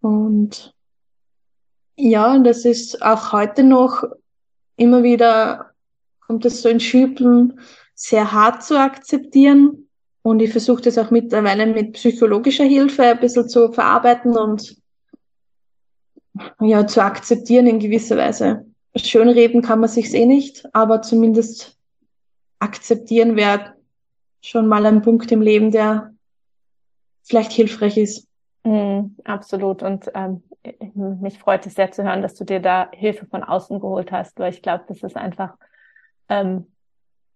Und 0.00 0.74
ja, 1.96 2.38
das 2.38 2.64
ist 2.64 3.02
auch 3.02 3.32
heute 3.32 3.62
noch 3.62 4.04
immer 4.76 5.02
wieder, 5.02 5.72
kommt 6.20 6.44
es 6.44 6.62
so 6.62 6.68
in 6.68 6.80
Schüben, 6.80 7.60
sehr 7.94 8.32
hart 8.32 8.64
zu 8.64 8.78
akzeptieren. 8.78 9.88
Und 10.22 10.40
ich 10.40 10.50
versuche 10.50 10.82
das 10.82 10.98
auch 10.98 11.10
mittlerweile 11.10 11.66
mit 11.66 11.94
psychologischer 11.94 12.64
Hilfe 12.64 13.02
ein 13.02 13.20
bisschen 13.20 13.48
zu 13.48 13.72
verarbeiten 13.72 14.36
und 14.36 14.81
ja, 16.60 16.86
zu 16.86 17.02
akzeptieren 17.02 17.66
in 17.66 17.78
gewisser 17.78 18.16
Weise. 18.16 18.66
Schönreden 18.96 19.62
kann 19.62 19.80
man 19.80 19.88
sich's 19.88 20.12
eh 20.12 20.26
nicht, 20.26 20.66
aber 20.74 21.02
zumindest 21.02 21.78
akzeptieren 22.58 23.36
wäre 23.36 23.74
schon 24.40 24.66
mal 24.66 24.84
ein 24.86 25.02
Punkt 25.02 25.30
im 25.32 25.40
Leben, 25.40 25.70
der 25.70 26.12
vielleicht 27.22 27.52
hilfreich 27.52 27.96
ist. 27.96 28.28
Mm, 28.64 29.16
absolut. 29.24 29.82
Und 29.82 30.10
ähm, 30.14 30.42
mich 30.94 31.38
freut 31.38 31.66
es 31.66 31.74
sehr 31.74 31.90
zu 31.90 32.04
hören, 32.04 32.22
dass 32.22 32.34
du 32.34 32.44
dir 32.44 32.60
da 32.60 32.88
Hilfe 32.92 33.26
von 33.26 33.42
außen 33.42 33.80
geholt 33.80 34.12
hast, 34.12 34.38
weil 34.38 34.52
ich 34.52 34.62
glaube, 34.62 34.84
das 34.88 35.02
ist 35.02 35.16
einfach, 35.16 35.54
ähm, 36.28 36.66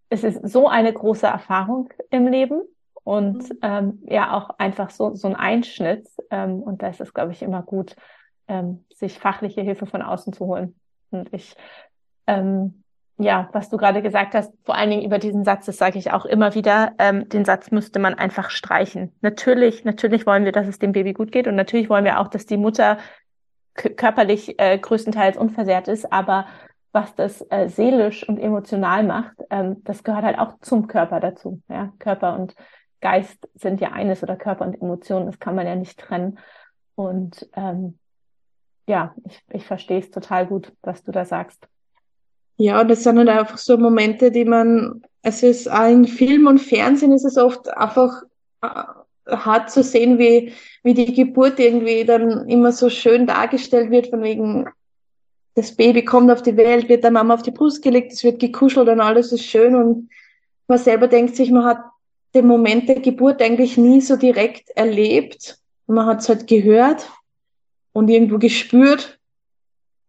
es 0.08 0.24
ist 0.24 0.48
so 0.48 0.68
eine 0.68 0.92
große 0.92 1.26
Erfahrung 1.26 1.88
im 2.10 2.28
Leben 2.28 2.62
und 3.02 3.50
mhm. 3.50 3.58
ähm, 3.62 4.02
ja 4.06 4.36
auch 4.36 4.50
einfach 4.58 4.90
so, 4.90 5.14
so 5.14 5.28
ein 5.28 5.36
Einschnitt. 5.36 6.08
Ähm, 6.30 6.62
und 6.62 6.82
da 6.82 6.88
ist 6.88 7.00
es, 7.00 7.14
glaube 7.14 7.32
ich, 7.32 7.42
immer 7.42 7.62
gut, 7.62 7.96
ähm, 8.48 8.84
sich 8.94 9.18
fachliche 9.18 9.62
Hilfe 9.62 9.86
von 9.86 10.02
außen 10.02 10.32
zu 10.32 10.46
holen. 10.46 10.74
Und 11.10 11.32
ich 11.32 11.56
ähm, 12.26 12.82
ja, 13.18 13.48
was 13.52 13.70
du 13.70 13.78
gerade 13.78 14.02
gesagt 14.02 14.34
hast, 14.34 14.52
vor 14.64 14.74
allen 14.74 14.90
Dingen 14.90 15.04
über 15.04 15.18
diesen 15.18 15.44
Satz, 15.44 15.66
das 15.66 15.78
sage 15.78 15.98
ich 15.98 16.12
auch 16.12 16.26
immer 16.26 16.54
wieder, 16.54 16.92
ähm, 16.98 17.28
den 17.28 17.44
Satz 17.44 17.70
müsste 17.70 17.98
man 17.98 18.14
einfach 18.14 18.50
streichen. 18.50 19.12
Natürlich, 19.22 19.84
natürlich 19.84 20.26
wollen 20.26 20.44
wir, 20.44 20.52
dass 20.52 20.66
es 20.66 20.78
dem 20.78 20.92
Baby 20.92 21.14
gut 21.14 21.32
geht 21.32 21.48
und 21.48 21.54
natürlich 21.54 21.88
wollen 21.88 22.04
wir 22.04 22.20
auch, 22.20 22.28
dass 22.28 22.44
die 22.44 22.58
Mutter 22.58 22.98
körperlich 23.74 24.58
äh, 24.58 24.78
größtenteils 24.78 25.36
unversehrt 25.36 25.88
ist, 25.88 26.12
aber 26.12 26.46
was 26.92 27.14
das 27.14 27.44
äh, 27.50 27.68
seelisch 27.68 28.26
und 28.26 28.38
emotional 28.38 29.02
macht, 29.02 29.36
ähm, 29.50 29.82
das 29.84 30.02
gehört 30.02 30.24
halt 30.24 30.38
auch 30.38 30.58
zum 30.60 30.86
Körper 30.86 31.20
dazu. 31.20 31.62
Ja? 31.68 31.92
Körper 31.98 32.38
und 32.38 32.54
Geist 33.00 33.48
sind 33.54 33.80
ja 33.80 33.92
eines 33.92 34.22
oder 34.22 34.36
Körper 34.36 34.64
und 34.64 34.80
Emotionen, 34.80 35.26
das 35.26 35.38
kann 35.38 35.54
man 35.54 35.66
ja 35.66 35.74
nicht 35.74 35.98
trennen. 35.98 36.38
Und 36.94 37.48
ähm, 37.54 37.98
ja, 38.86 39.14
ich, 39.24 39.42
ich 39.52 39.64
verstehe 39.64 39.98
es 39.98 40.10
total 40.10 40.46
gut, 40.46 40.72
was 40.82 41.02
du 41.02 41.12
da 41.12 41.24
sagst. 41.24 41.66
Ja, 42.56 42.84
das 42.84 43.02
sind 43.02 43.18
halt 43.18 43.28
einfach 43.28 43.58
so 43.58 43.76
Momente, 43.76 44.30
die 44.30 44.44
man, 44.44 45.02
es 45.22 45.42
ist 45.42 45.70
auch 45.70 45.88
in 45.88 46.06
Film 46.06 46.46
und 46.46 46.58
Fernsehen 46.58 47.12
ist 47.12 47.24
es 47.24 47.36
oft 47.36 47.68
einfach 47.68 48.22
äh, 48.62 48.84
hart 49.28 49.70
zu 49.70 49.82
sehen, 49.82 50.18
wie, 50.18 50.52
wie 50.82 50.94
die 50.94 51.12
Geburt 51.12 51.58
irgendwie 51.58 52.04
dann 52.04 52.48
immer 52.48 52.72
so 52.72 52.88
schön 52.88 53.26
dargestellt 53.26 53.90
wird, 53.90 54.08
von 54.08 54.22
wegen, 54.22 54.68
das 55.54 55.72
Baby 55.72 56.04
kommt 56.04 56.30
auf 56.30 56.42
die 56.42 56.56
Welt, 56.56 56.88
wird 56.88 57.02
der 57.02 57.10
Mama 57.10 57.34
auf 57.34 57.42
die 57.42 57.50
Brust 57.50 57.82
gelegt, 57.82 58.12
es 58.12 58.24
wird 58.24 58.38
gekuschelt 58.38 58.88
und 58.88 59.00
alles 59.00 59.32
ist 59.32 59.44
schön 59.44 59.74
und 59.74 60.10
man 60.68 60.78
selber 60.78 61.08
denkt 61.08 61.36
sich, 61.36 61.50
man 61.50 61.64
hat 61.64 61.82
den 62.34 62.46
Moment 62.46 62.88
der 62.88 63.00
Geburt 63.00 63.40
eigentlich 63.40 63.76
nie 63.76 64.00
so 64.00 64.16
direkt 64.16 64.70
erlebt. 64.70 65.58
Man 65.86 66.06
hat 66.06 66.20
es 66.20 66.28
halt 66.28 66.46
gehört 66.46 67.08
und 67.96 68.08
irgendwo 68.08 68.38
gespürt 68.38 69.16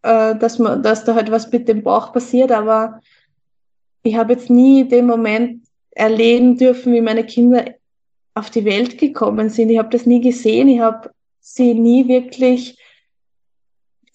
äh, 0.08 0.36
dass 0.36 0.60
man, 0.60 0.84
dass 0.84 1.04
da 1.04 1.16
halt 1.16 1.32
was 1.32 1.52
mit 1.52 1.68
dem 1.68 1.84
Bauch 1.84 2.14
passiert, 2.14 2.52
aber 2.52 3.02
ich 4.04 4.16
habe 4.16 4.34
jetzt 4.34 4.50
nie 4.50 4.88
den 4.88 5.06
Moment 5.06 5.68
erleben 5.92 6.58
dürfen, 6.58 6.94
wie 6.94 7.02
meine 7.02 7.26
Kinder 7.26 7.66
auf 8.36 8.50
die 8.50 8.66
Welt 8.66 8.98
gekommen 8.98 9.50
sind. 9.50 9.70
Ich 9.70 9.80
habe 9.80 9.90
das 9.90 10.06
nie 10.06 10.22
gesehen. 10.22 10.68
Ich 10.70 10.80
habe 10.80 11.12
sie 11.40 11.74
nie 11.74 12.08
wirklich 12.08 12.78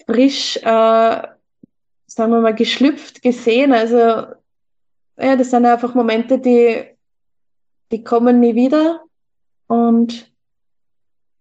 frisch, 0.07 0.57
äh, 0.59 0.61
sagen 2.07 2.33
wir 2.33 2.41
mal, 2.41 2.55
geschlüpft 2.55 3.21
gesehen. 3.21 3.73
Also 3.73 3.97
ja, 5.19 5.37
das 5.37 5.51
sind 5.51 5.67
einfach 5.67 5.95
Momente, 5.95 6.39
die, 6.39 6.85
die 7.91 8.03
kommen 8.03 8.41
nie 8.41 8.55
wieder 8.55 9.03
und 9.67 10.33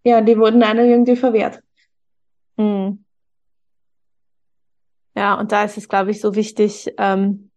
ja, 0.03 0.19
die 0.19 0.37
wurden 0.37 0.63
einer 0.63 0.83
irgendwie 0.83 1.15
verwehrt. 1.15 1.61
Mhm. 2.57 3.03
Ja, 5.15 5.35
und 5.35 5.51
da 5.51 5.63
ist 5.63 5.77
es, 5.77 5.89
glaube 5.89 6.11
ich, 6.11 6.21
so 6.21 6.35
wichtig, 6.35 6.93
ähm, 6.97 7.51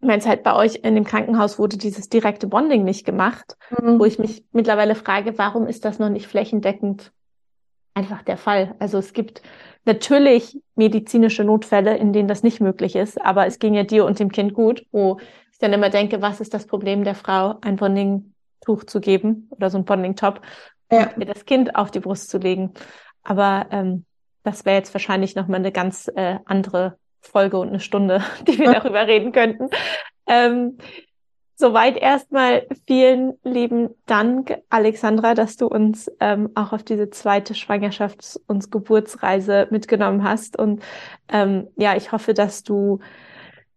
wenn 0.00 0.18
es 0.18 0.26
halt 0.26 0.42
bei 0.42 0.54
euch 0.54 0.76
in 0.76 0.94
dem 0.94 1.04
Krankenhaus 1.04 1.58
wurde 1.58 1.76
dieses 1.76 2.08
direkte 2.08 2.46
Bonding 2.46 2.84
nicht 2.84 3.04
gemacht, 3.04 3.56
mhm. 3.78 3.98
wo 3.98 4.04
ich 4.04 4.18
mich 4.18 4.44
mittlerweile 4.52 4.94
frage, 4.94 5.36
warum 5.38 5.66
ist 5.66 5.84
das 5.84 5.98
noch 5.98 6.08
nicht 6.08 6.26
flächendeckend 6.26 7.12
einfach 7.94 8.22
der 8.22 8.36
Fall? 8.36 8.74
Also 8.78 8.98
es 8.98 9.12
gibt 9.12 9.42
natürlich 9.84 10.58
medizinische 10.74 11.44
Notfälle, 11.44 11.96
in 11.96 12.12
denen 12.12 12.28
das 12.28 12.42
nicht 12.42 12.60
möglich 12.60 12.96
ist, 12.96 13.20
aber 13.20 13.46
es 13.46 13.58
ging 13.58 13.74
ja 13.74 13.82
dir 13.82 14.04
und 14.06 14.18
dem 14.18 14.32
Kind 14.32 14.54
gut, 14.54 14.86
wo 14.90 15.18
ich 15.52 15.58
dann 15.58 15.72
immer 15.72 15.90
denke, 15.90 16.22
was 16.22 16.40
ist 16.40 16.54
das 16.54 16.66
Problem 16.66 17.04
der 17.04 17.14
Frau, 17.14 17.56
ein 17.60 17.76
Bonding-Tuch 17.76 18.84
zu 18.84 19.00
geben 19.00 19.48
oder 19.50 19.68
so 19.68 19.76
ein 19.76 19.84
Bonding-Top 19.84 20.40
ja. 20.90 21.08
und 21.08 21.18
mir 21.18 21.26
das 21.26 21.44
Kind 21.44 21.76
auf 21.76 21.90
die 21.90 22.00
Brust 22.00 22.30
zu 22.30 22.38
legen. 22.38 22.72
Aber 23.22 23.66
ähm, 23.70 24.06
das 24.42 24.64
wäre 24.64 24.76
jetzt 24.76 24.94
wahrscheinlich 24.94 25.34
nochmal 25.34 25.60
eine 25.60 25.72
ganz 25.72 26.08
äh, 26.14 26.38
andere 26.44 26.96
Folge 27.20 27.58
und 27.58 27.68
eine 27.68 27.80
Stunde, 27.80 28.22
die 28.48 28.58
wir 28.58 28.72
darüber 28.72 29.06
reden 29.06 29.32
könnten. 29.32 29.68
Ähm, 30.26 30.78
Soweit 31.60 31.98
erstmal 31.98 32.66
vielen 32.86 33.34
lieben 33.44 33.90
Dank, 34.06 34.56
Alexandra, 34.70 35.34
dass 35.34 35.58
du 35.58 35.66
uns 35.66 36.10
ähm, 36.18 36.48
auch 36.54 36.72
auf 36.72 36.82
diese 36.82 37.10
zweite 37.10 37.52
Schwangerschafts- 37.52 38.40
und 38.46 38.70
Geburtsreise 38.70 39.68
mitgenommen 39.70 40.24
hast. 40.24 40.58
Und 40.58 40.82
ähm, 41.28 41.68
ja, 41.76 41.94
ich 41.96 42.12
hoffe, 42.12 42.32
dass 42.32 42.62
du 42.62 43.00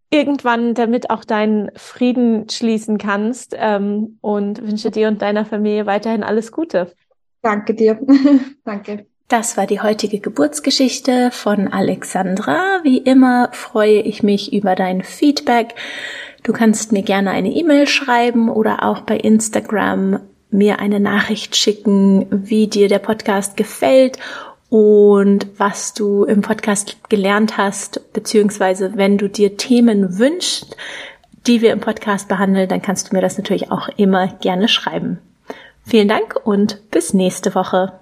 irgendwann 0.10 0.76
damit 0.76 1.10
auch 1.10 1.26
deinen 1.26 1.72
Frieden 1.76 2.48
schließen 2.48 2.98
kannst 2.98 3.54
ähm, 3.60 4.18
und 4.22 4.66
wünsche 4.66 4.90
dir 4.90 5.10
und 5.10 5.22
deiner 5.22 5.44
Familie 5.44 5.86
weiterhin 5.86 6.24
alles 6.24 6.54
Gute. 6.54 6.94
Danke 7.42 7.74
dir. 7.74 8.00
Danke. 8.64 9.08
Das 9.28 9.58
war 9.58 9.66
die 9.66 9.82
heutige 9.82 10.20
Geburtsgeschichte 10.20 11.32
von 11.32 11.68
Alexandra. 11.72 12.82
Wie 12.84 12.98
immer 12.98 13.50
freue 13.54 14.02
ich 14.02 14.22
mich 14.22 14.54
über 14.54 14.76
dein 14.76 15.02
Feedback. 15.02 15.76
Du 16.44 16.52
kannst 16.52 16.92
mir 16.92 17.04
gerne 17.04 17.32
eine 17.32 17.50
E-Mail 17.50 17.88
schreiben 17.88 18.50
oder 18.50 18.84
auch 18.84 19.02
bei 19.02 19.18
Instagram 19.18 20.20
mir 20.52 20.80
eine 20.80 21.00
Nachricht 21.00 21.56
schicken, 21.56 22.28
wie 22.30 22.68
dir 22.68 22.88
der 22.88 23.00
Podcast 23.00 23.58
gefällt 23.58 24.20
und 24.70 25.48
was 25.58 25.94
du 25.94 26.26
im 26.26 26.42
Podcast 26.42 26.98
gelernt 27.10 27.58
hast, 27.58 28.14
beziehungsweise 28.14 28.98
wenn 28.98 29.18
du 29.18 29.30
dir 29.30 29.58
Themen 29.58 30.20
wünschst, 30.20 30.76
die 31.48 31.62
wir 31.62 31.72
im 31.74 31.80
Podcast 31.80 32.28
behandeln, 32.28 32.70
dann 32.70 32.82
kannst 32.82 33.10
du 33.10 33.16
mir 33.16 33.22
das 33.22 33.38
natürlich 33.38 33.72
auch 33.72 33.90
immer 33.98 34.28
gerne 34.28 34.68
schreiben. 34.68 35.20
Vielen 35.86 36.08
Dank 36.08 36.40
und 36.44 36.90
bis 36.92 37.14
nächste 37.14 37.56
Woche. 37.56 37.94